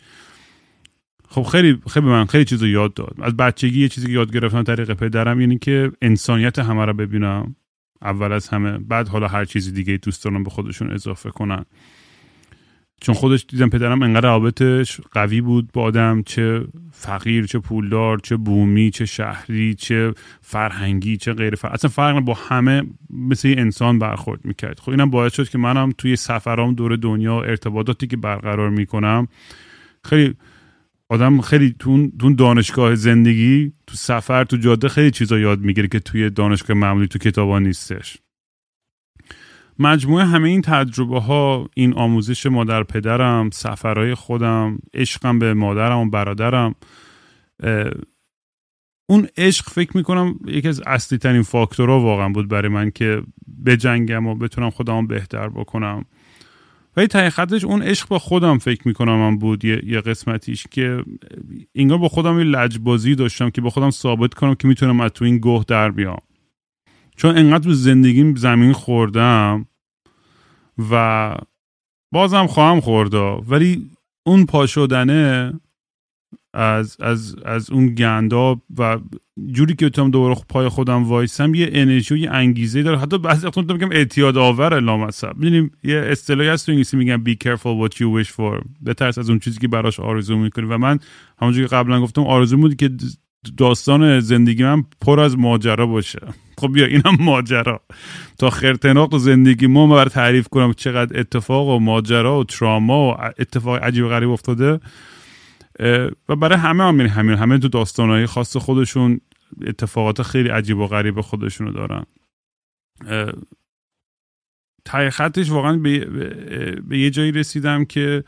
[1.29, 3.15] خب خیلی خیلی من خیلی چیز یاد داد.
[3.21, 7.55] از بچگی یه چیزی که یاد گرفتم طریق پدرم یعنی که انسانیت همه رو ببینم.
[8.03, 8.77] اول از همه.
[8.77, 11.65] بعد حالا هر چیزی دیگه دوست دارم به خودشون اضافه کنن.
[13.01, 18.37] چون خودش دیدم پدرم انقدر رابطش قوی بود با آدم چه فقیر چه پولدار چه
[18.37, 24.45] بومی چه شهری چه فرهنگی چه غیر فرهنگی اصلا فرق با همه مثل انسان برخورد
[24.45, 24.79] می‌کرد.
[24.79, 29.27] خب اینم باعث شد که منم توی سفرام دور دنیا ارتباطاتی که برقرار می‌کنم
[30.03, 30.35] خیلی
[31.13, 32.07] آدم خیلی تو
[32.37, 37.19] دانشگاه زندگی تو سفر تو جاده خیلی چیزا یاد می‌گیره که توی دانشگاه معمولی تو
[37.19, 38.17] کتابا نیستش.
[39.79, 46.09] مجموعه همه این تجربه ها این آموزش مادر پدرم سفرهای خودم عشقم به مادرم و
[46.09, 46.75] برادرم
[49.09, 53.23] اون عشق فکر می‌کنم یکی از اصلی ترین فاکتورها واقعا بود برای من که
[53.65, 56.05] بجنگم و بتونم خودم بهتر بکنم.
[56.97, 59.65] ولی ته خطش اون عشق با خودم فکر می‌کنم من بود.
[59.65, 61.03] یه, یه قسمتیش که
[61.75, 65.25] انگار با خودم یه لجبازی داشتم که با خودم ثابت کنم که می‌تونم از تو
[65.25, 66.19] این گوه در بیام.
[67.15, 69.65] چون انقدر تو زندگیم زمین خوردم
[70.91, 71.35] و
[72.13, 73.89] بازم خواهم خورده ولی
[74.25, 75.53] اون پا شدنه
[76.53, 78.99] از, از, از اون گندا و
[79.51, 82.99] جوری که بتونم دوباره پای خودم وایسم یه انرژی و یه انگیزه داره.
[82.99, 85.37] حتی بعضی وقتا میگم اعتیاد آور لامصب.
[85.37, 88.65] می‌دونیم یه اصطلاحی هست تو انگلیسی میگن be careful what you wish for.
[88.85, 90.65] بترس از اون چیزی که براش آرزو می‌کنی.
[90.65, 90.99] و من
[91.41, 92.89] همونجوری که قبلا گفتم آرزو بودی که
[93.57, 96.19] داستان زندگی من پر از ماجرا باشه.
[96.57, 97.81] خب بیا اینم ماجرا.
[98.37, 103.83] تا خرتناق زندگی ما بر تعریف کنم چقدر اتفاق و ماجرا و تراما و اتفاق
[103.83, 104.79] عجیب غریب افتاده.
[106.29, 109.21] و برای همه هم همین همه تو داستانهای خاص خودشون
[109.61, 112.05] اتفاقات خیلی عجیب و غریب خودشونو دارن.
[114.85, 116.05] تای خطش واقعا به,
[116.87, 118.23] به یه جایی رسیدم که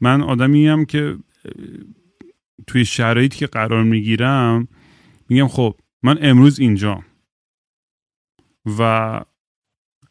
[0.00, 1.18] من آدمی هم که
[2.66, 4.68] توی شرایطی که قرار می‌گیرم
[5.28, 7.04] میگم خب من امروز اینجا
[8.78, 9.20] و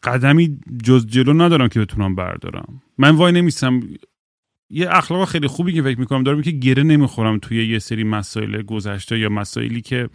[0.03, 2.81] قدمی جز جلو ندارم که بتونم بردارم.
[2.97, 3.79] من وای نمیستم
[4.69, 8.61] یه اخلاق خیلی خوبی که فکر می‌کنم دارم که گره نمی‌خورم توی یه سری مسائل
[8.61, 10.09] گذشته یا مسائلی که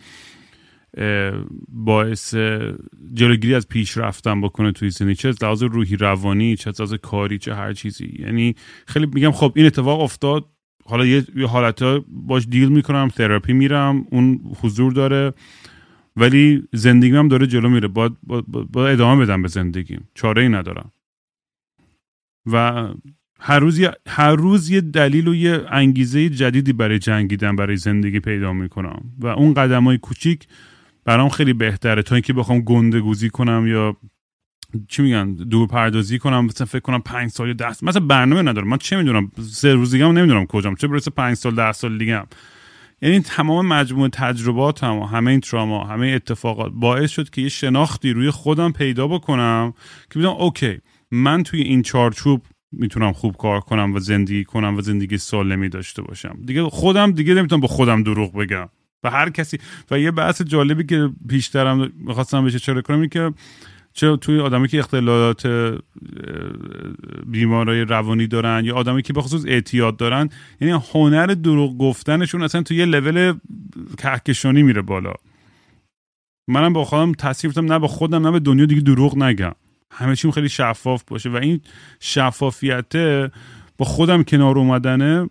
[1.69, 2.35] باعث
[3.15, 5.15] جلوگیری از پیش رفتن بکنه توی زندگی.
[5.15, 8.17] چه از لحاظ روحی روانی چه از لحاظ کاری چه هر چیزی.
[8.19, 8.55] یعنی
[8.87, 10.47] خیلی میگم خب این اتفاق افتاد.
[10.85, 15.33] حالا یه, حالت باش دیل می‌کنم تراپی میرم اون حضور داره.
[16.17, 17.89] ولی زندگیم داره جلو میره.
[17.89, 20.09] باید, باید, ادامه بدم به زندگیم.
[20.15, 20.93] چاره ای ندارم.
[22.47, 22.89] و
[23.41, 28.53] هر روز هر روز یه دلیل و یه انگیزه جدیدی برای جنگیدن برای زندگی پیدا
[28.53, 29.01] می‌کنم.
[29.19, 30.47] و اون قدم های کوچیک
[31.05, 32.03] برام خیلی بهتره.
[32.03, 33.97] تا اینکه بخوام گنده گوزی کنم یا
[34.89, 37.89] چی میگن دور پردازی کنم مثلا فکر کنم پنج سال یا ده سال.
[37.89, 38.69] مثلا برنامه ندارم.
[38.69, 40.75] من چه می‌دونم؟ سه روز دیگه نمی‌دونم کجام.
[40.75, 42.27] چه برسه پنج سال ده سال دیگه هم.
[43.03, 48.13] یعنی تمام مجموعه تجربات هم همه این تراما همه اتفاقات باعث شد که یه شناختی
[48.13, 49.75] روی خودم پیدا بکنم
[50.11, 50.79] که بدونم اوکی
[51.11, 52.43] من توی این چارچوب
[52.73, 56.39] می‌تونم خوب کار کنم و زندگی کنم و زندگی سالمی داشته باشم.
[56.47, 58.69] دیگه خودم دیگه نمی‌تونم با خودم دروغ بگم.
[59.05, 59.59] و هر کسی
[59.91, 63.33] و یه بحث جالبی که پیشترم می‌خواستم بهش اشاره کنم که
[63.93, 65.75] چه توی آدمی که اختلالات
[67.27, 70.29] بیمارای روانی دارن یا آدمی که به خصوص اعتیاد دارن
[70.61, 73.35] یعنی هنر دروغ گفتنشون اصلا توی یه لول
[73.99, 75.13] کهکشانی میره بالا.
[76.49, 79.55] منم با خودم تصریف نه با خودم نه به دنیا دیگه دروغ نگم.
[79.91, 81.29] همه چیم خیلی شفاف باشه.
[81.29, 81.61] و این
[82.01, 82.97] شفافیت
[83.79, 85.29] با خودم کنار اومدنه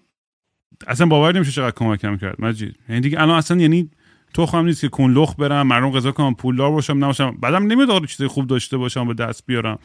[0.88, 2.76] اصلا باور نمیشه چقدر کمکم کرد مجید.
[2.90, 3.90] یعنی دیگه الان اصلا یعنی
[4.34, 7.38] تو خواهم نیست که کنلخ برم مردم غذا کنم پولدار باشم نباشم.
[7.42, 9.80] بعدم نمیاد چیزای خوب داشته باشم به دست بیارم.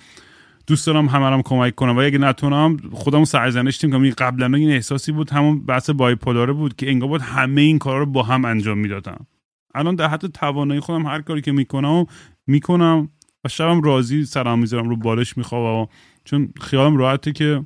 [0.67, 1.97] دوست دارم همرم کمک کنم.
[1.97, 4.03] و اگه نتونم خودمو سرزنش کنم.
[4.03, 7.99] این قبلا این احساسی بود همون بحث بایپولاره بود که انگار بود همه این کارا
[7.99, 9.27] رو با هم انجام می‌دادم.
[9.75, 12.07] الان در حد توانایی خودم هر کاری که می‌کنم
[12.47, 13.09] می‌کنم.
[13.45, 15.89] و شبم راضی سرم می‌ذارم رو بالش می‌خوام
[16.25, 17.65] چون خیالم راحته که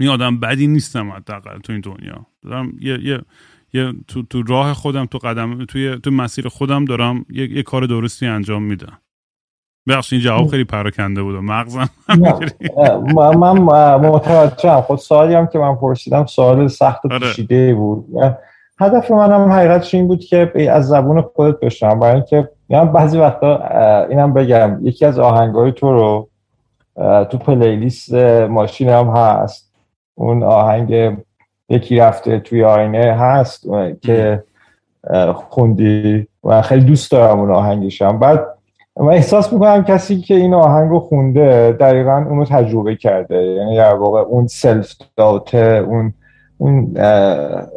[0.00, 2.26] این آدم بدی نیستم حداقل تو این دنیا.
[2.42, 3.20] دارم یه, یه
[3.72, 7.86] یه تو, تو راه خودم تو قدم توی تو مسیر خودم دارم یه, یه کار
[7.86, 8.98] درستی انجام میدم.
[9.88, 11.88] بخش این جواب خیلی پراکنده بود مغزم
[13.14, 13.58] من, من
[13.96, 14.80] متوجهم.
[14.80, 17.28] خود سوالی هم که من پرسیدم سوال سخت و آره.
[17.28, 18.04] پیچیده بود.
[18.80, 23.18] هدف من هم حقیقتش این بود که از زبون خودت بشنم برای اینکه من بعضی
[23.18, 23.60] وقتا
[24.08, 26.28] اینم بگم یکی از آهنگای تو رو
[27.24, 28.14] تو پلیلیست
[28.48, 29.72] ماشین هم هست.
[30.14, 31.18] اون آهنگ
[31.68, 33.66] یکی رفته توی آینه هست
[34.02, 34.42] که
[35.34, 38.18] خوندی و خیلی دوست دارم اون آهنگشم.
[38.18, 38.46] بعد
[38.96, 43.36] من احساس می‌کنم کسی که این آهنگ رو خونده دقیقا اونو تجربه کرده.
[43.36, 46.14] یعنی در واقع اون سلف داته اون
[46.58, 46.94] اون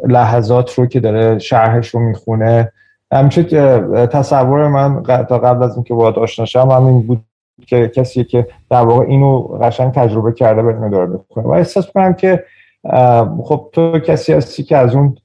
[0.08, 2.72] لحظات رو که داره شرحش رو می‌خونه
[3.14, 7.24] همیشه که تصور من تا قبل از اینکه باهات آشنا شم همین بود
[7.66, 11.46] که کسی که در واقع اینو قشنگ تجربه کرده به اینو داره می‌خونه.
[11.46, 12.44] و احساس می‌کنم که
[13.44, 15.16] خب تو کسی هستی که از اون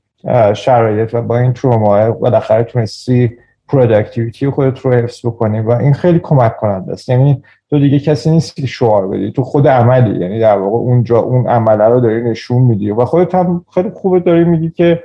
[0.53, 3.37] شرایط و با این تروما بالاخره تونستی
[3.67, 7.09] productivity خودت رو حفظ بکنی و این خیلی کمک کننده است.
[7.09, 9.31] یعنی تو دیگه کسی نیست که شعار بدی.
[9.31, 10.19] تو خود عملی.
[10.19, 14.19] یعنی در واقع اونجا اون عمله رو داری نشون میدی و خودت هم خیلی خوبه
[14.19, 15.03] داری میگی که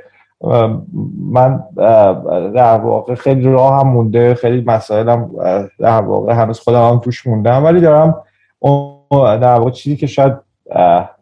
[1.31, 1.65] من
[2.55, 5.31] در واقع خیلی راه هم مونده خیلی مسائلم
[5.79, 8.15] در واقع هنوز خودم هم توش موندم ولی دارم
[9.21, 10.33] در واقع چیزی که شاید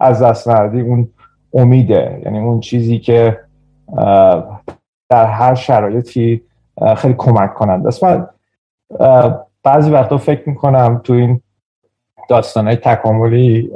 [0.01, 1.09] از دست نردی اون
[1.55, 2.23] امیده.
[2.25, 3.41] یعنی اون چیزی که
[5.11, 6.43] در هر شرایطی
[6.97, 8.05] خیلی کمک کنند است.
[8.05, 8.27] من
[9.63, 11.41] بعضی وقتا فکر می‌کنم تو این
[12.29, 13.71] داستان های تکاملی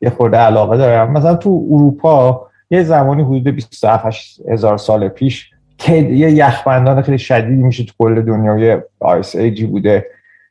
[0.00, 1.12] یه خورده علاقه دارم.
[1.12, 4.16] مثلا تو اروپا یه زمانی حدود 27
[4.48, 5.50] هزار سال پیش
[5.88, 10.06] یه یخبندان خیلی شدیدی میشه تو کل دنیای ice age ی بوده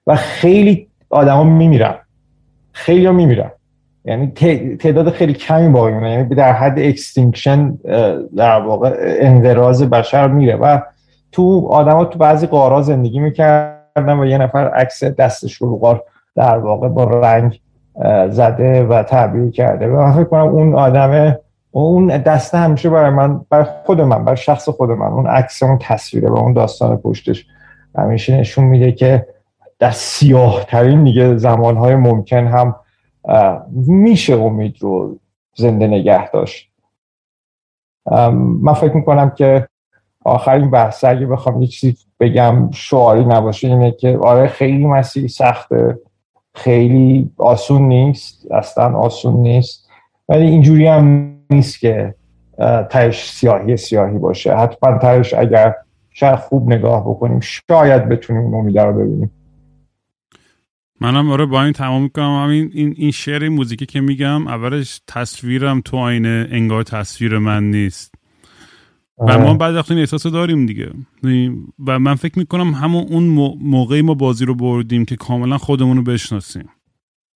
[0.07, 1.95] و خیلی آدما میمیرن.
[2.71, 3.51] خیلی ها میمیرن.
[4.05, 4.27] یعنی
[4.79, 7.77] تعداد خیلی کمی باقی می‌مونه یعنی در حد extinction
[8.35, 10.79] در واقع انقراض بشر میره و
[11.31, 16.03] تو آدما تو بعضی غارا زندگی می‌کردن و یه نفر عکس دستش رو غار
[16.35, 17.59] در واقع با رنگ
[18.29, 19.87] زده و تعبیر کرده.
[19.87, 21.39] و من فکر کنم اون آدمه
[21.81, 25.77] اون دسته همیشه برای من برای خود من برای شخص خود من اون عکس اون
[25.81, 27.45] تصویره و اون داستان پشتش
[27.95, 29.27] همیشه نشون میده که
[29.79, 32.75] در سیاه ترین دیگه زمانهای ممکن هم
[33.71, 35.19] میشه امید رو
[35.55, 36.71] زنده نگه داشت.
[38.41, 39.67] من فکر می‌کنم که
[40.25, 45.99] آخرین بحث اگه بخوام یه چیزی بگم شعاری نباشه اینه که آره خیلی مسیح سخته
[46.53, 49.89] خیلی آسون نیست اصلا آسون نیست.
[50.29, 52.15] ولی اینجوری هم نیست که
[52.89, 54.55] تهش سیاهی سیاهی باشه.
[54.55, 55.73] حتما تهش اگر
[56.09, 59.31] شاید خوب نگاه بکنیم شاید بتونیم اون رو ببینیم.
[61.01, 62.43] منم آره با این تمام می‌کنم.
[62.43, 68.15] همین این این شعر موزیکی که میگم اولش تصویرم تو آینه انگار تصویر من نیست.
[69.17, 70.91] و ما بعد وقتی این احساس داریم دیگه.
[71.87, 73.23] و من فکر می‌کنم همون اون
[73.61, 76.69] موقعی ما بازی رو بردیم که کاملا خودمون رو بشناسیم.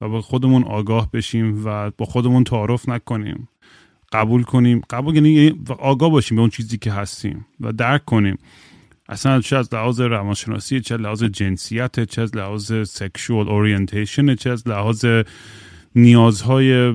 [0.02, 3.50] و با خودمون آگاه بشیم و با خودمون تعارف نکنیم.
[4.12, 4.82] قبول کنیم.
[4.90, 8.38] قبول یعنی آگاه باشیم به اون چیزی که هستیم و درک کنیم.
[9.10, 14.50] اصلا چه از لحاظ روانشناسی چه از لحاظ جنسیت چه از لحاظ سکشوال اورینتیشن چه
[14.50, 15.06] از لحاظ
[15.96, 16.94] نیازهای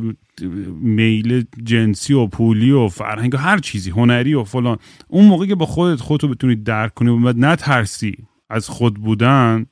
[0.81, 4.79] میل جنسی و پولی و فرهنگ و هر چیزی هنری و فلان.
[5.09, 8.17] اون موقع که با خودت خودتو بتونی درک کنی و نترسی
[8.51, 9.67] از خود بودن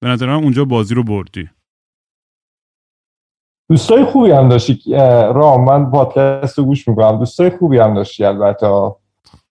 [0.00, 1.48] به نظر من اونجا بازی رو بردی.
[3.70, 4.94] دوستای خوبی هم داشتی
[5.34, 7.18] رام من پادکست رو گوش می‌کنم.
[7.18, 8.66] دوستای خوبی هم داشتی البته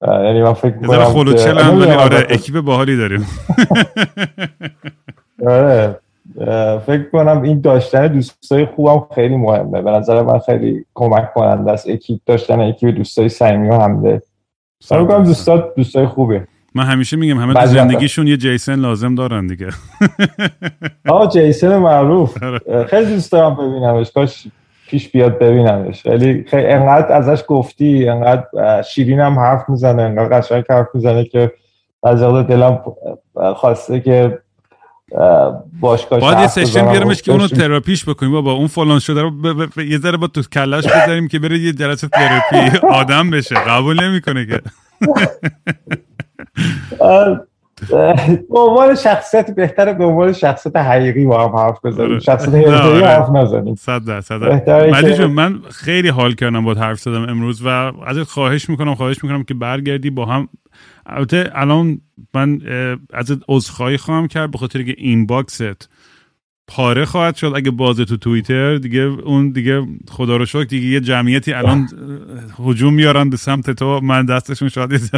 [0.01, 3.27] یعنی من فکر می‌کنم خل و چل هم ولی آره اکیپ باحالی داریم.
[5.47, 5.99] آره.
[6.85, 9.81] فکر کنم این داشتن دوستای خوبم خیلی مهمه.
[9.81, 11.89] به نظر من خیلی کمک کننده است.
[11.89, 14.21] اکیپ داشتن اکیپ دوستای صمیمی و همده
[14.83, 19.47] فکر کنم دوستا دوستای خوبه من همیشه میگم همه تو زندگیشون یه جیسن لازم دارن
[19.47, 19.69] دیگه.
[21.09, 22.43] آه جیسن معروف.
[22.43, 22.85] آره.
[22.85, 24.11] خیلی دوست دارم ببینمش.
[24.11, 24.47] کاش
[24.87, 26.05] پیش بیاد ببینمش.
[26.05, 31.51] ولی خیلی انقدر ازش گفتی انقدر شیرین هم حرف می‌زنه انقدر قشنگ حرف می‌زنه که
[32.03, 32.79] از دلم
[33.55, 34.39] خواسته که
[35.79, 38.31] باشگاه باید یه سشن بیارمش که اونو تراپیش بکنیم.
[38.31, 39.79] بابا اون فلان شده رو ب...
[39.79, 43.55] یه ذره با تو کلش بذاریم که بره یه جلسه تراپی آدم بشه.
[43.55, 44.61] قبول نمی‌کنه که.
[48.49, 52.19] به عنوان شخصیت بهتره به عنوان شخصیت حقیقی با هم حرف بزنیم آره.
[52.19, 53.07] شخصیت حقیقی آره.
[53.07, 54.41] حرف نزنیم صد درصد
[54.93, 57.67] ولی جون من خیلی حال کردم با حرف زدم امروز و
[58.05, 60.49] ازت خواهش می‌کنم خواهش می‌کنم که برگردی با هم
[61.05, 62.01] البته الان
[62.34, 62.61] من
[63.13, 65.89] ازت عذرخواهی خواهم کرد به خاطر که این باکست
[66.71, 67.53] پاره خواهد شد.
[67.55, 71.89] اگه بازه تو توییتر دیگه اون دیگه خدا رو شکر دیگه یه جمعیتی الان
[72.59, 73.99] هجوم میارن به سمت تو.
[74.03, 75.11] من دستشون شاید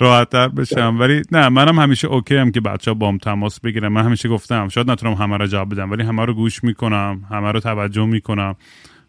[0.00, 0.96] راحت تر بشم.
[1.00, 4.68] ولی نه منم همیشه okay هم که بچه ها بام تماس بگیرم من همیشه گفتم
[4.68, 8.56] شاید نتونم همه رو جواب بدم ولی همه رو گوش می‌کنم همه رو توجه می‌کنم.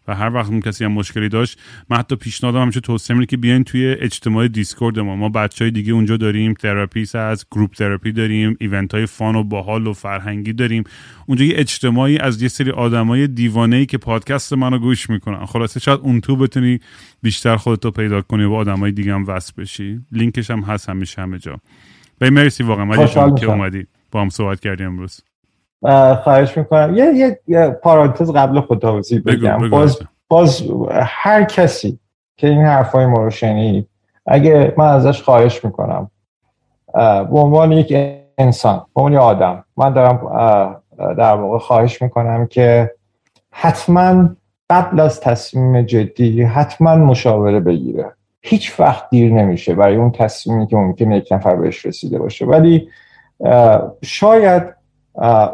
[0.10, 1.60] و هر وقت اون کسی هم مشکلی داشت
[1.90, 5.16] من حتی پیشنهادم همیشه توصیه می‌کنم که بیاین توی اجتماع دیسکورد ما.
[5.16, 9.88] ما بچه های دیگه اونجا داریم therapists group therapy داریم event های fun و باحال
[9.88, 10.84] و فرهنگی داریم.
[11.26, 15.46] اونجا یه اجتماعی از یه سری آدمای دیوانه ای که پادکست منو گوش می‌کنن.
[15.46, 16.80] خلاصه شاید اون تو بتونی
[17.22, 20.00] بیشتر خودتو پیدا کنی و آدمای دیگه هم وصل بشی.
[20.12, 21.60] لینکش هم هست همیشه همه جا.
[22.22, 23.36] مرسی واقعا.
[23.36, 23.88] که اومدی.
[24.12, 25.29] با هم صحبت کردیم امروز.
[26.24, 26.94] خواهش می‌کنم.
[26.96, 29.70] یه, یه, یه پارانتز قبل خداوزی بگم.
[29.70, 30.64] باز, باز
[31.02, 32.00] هر کسی
[32.38, 33.90] که این حرفای ما رو شنید
[34.26, 36.12] اگه من ازش خواهش می‌کنم
[37.32, 37.94] به عنوان یک
[38.38, 40.22] انسان به عنوان آدم من دارم
[40.98, 42.92] در واقع خواهش می‌کنم که
[43.52, 44.30] حتما
[44.70, 48.12] قبل از تصمیم جدی حتما مشاوره بگیره.
[48.42, 52.46] هیچ وقت دیر نمیشه برای اون تصمیمی که ممکنه یک نفر بهش رسیده باشه.
[52.46, 52.90] ولی
[54.02, 54.64] شاید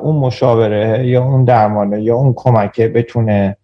[0.02, 3.58] اون مشاوره یا اون درمانه یا اون کمکه بتونه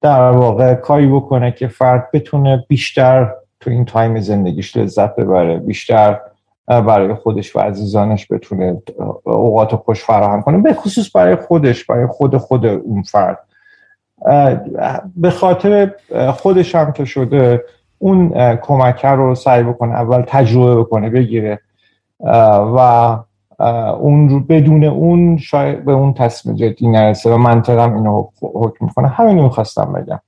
[0.00, 6.20] در واقع کاری بکنه که فرد بتونه بیشتر تو این تایم زندگیش لذت ببره بیشتر
[6.66, 8.82] برای خودش و عزیزانش بتونه
[9.24, 13.38] اوقات خوش فراهم کنه به خصوص برای خودش برای خود خود اون فرد.
[15.16, 15.92] به خاطر
[16.32, 17.64] خودش هم که شده
[17.98, 21.60] اون کمکه رو سعی بکنه اول تجربه بکنه بگیره
[22.76, 23.18] و
[23.60, 29.08] اون رو بدون اون شاید به اون تصمیم جدی نرسه و منطقم اینو حکم می‌کنه
[29.08, 30.20] همین رو خواستم بگم.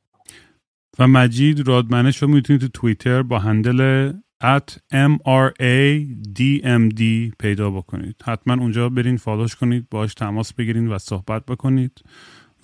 [0.99, 4.13] و مجید رادمنش رو می‌تونید تو توییتر با هندل
[4.43, 8.17] at mradmd پیدا بکنید.
[8.25, 11.93] حتما اونجا برین follow ش کنید باش تماس بگیرین و صحبت بکنید.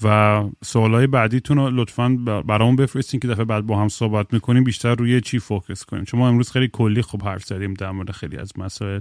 [0.02, 2.08] و سوالای بعدیتون رو لطفا
[2.46, 6.04] برامون بفرستین که دفعه بعد با هم صحبت می‌کنیم بیشتر روی چی focus کنیم.
[6.04, 9.00] چون ما امروز خیلی کلی خوب حرف زدیم در مورد خیلی از مسائل.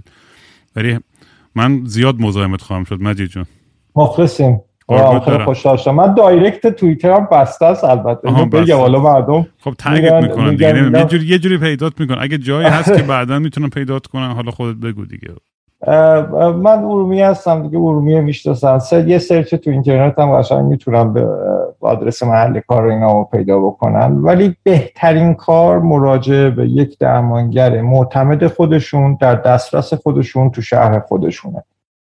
[0.75, 0.99] ولی
[1.55, 3.45] من زیاد مزاحمت خواهم شد مجید جون
[3.95, 4.61] مخلصیم.
[5.25, 5.95] خیلی خوشحال شدم.
[5.95, 8.31] من direct توییتر هم بسته است البته.
[8.31, 10.99] بگم حالا مردم خب تگت می‌کنن دیگه.
[10.99, 12.17] یه جوری یه جوری پیدات می‌کنن.
[12.21, 15.27] اگه جایی هست که بعدا می‌تونن پیدات کنن حالا خودت بگو دیگه.
[15.87, 18.79] من ارومی هستم دیگه ارومی می‌شناسم.
[19.07, 21.27] یه سرچ تو اینترنت هم قشنگ می‌تونم به
[21.79, 28.47] آدرس محل کار اینا رو پیدا بکنن ولی بهترین کار مراجعه به یک درمانگر معتمد
[28.47, 31.63] خودشون در دسترس خودشون تو شهر خودشونه.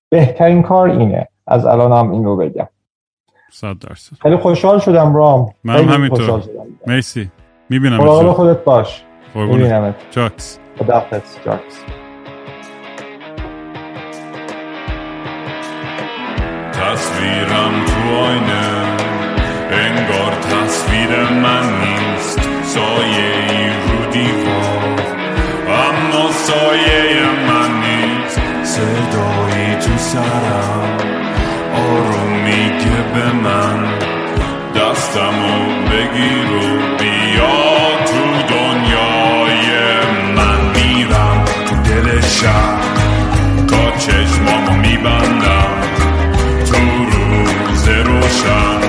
[0.09, 1.29] بهترین کار اینه.
[1.47, 2.69] از الان هم این رو بگم.
[3.53, 4.17] صد درصد.
[4.23, 5.51] خیلی خوشحال شدم رام.
[5.65, 6.43] من همینطور.
[6.87, 7.31] مرسی.
[7.71, 9.05] می‌بینم خودت باش.
[9.35, 10.59] می‌بینم جاکس.
[10.79, 11.37] خداحافظ.
[11.45, 11.85] جاکس.
[16.89, 18.69] تصویرم تو آینه
[19.71, 21.11] انگار تصویر
[21.43, 25.01] من نیست سایه ای رو دیوار
[25.69, 30.99] اما سایه من نیست صدایی تو سرم
[31.75, 33.85] آروم میگه به من
[34.77, 37.59] دستمو بگیر و بیا
[38.07, 39.69] تو دنیای
[40.37, 42.83] من میرم تو دل شهر
[43.67, 45.58] تا چشمامو میبندم
[48.39, 48.88] روز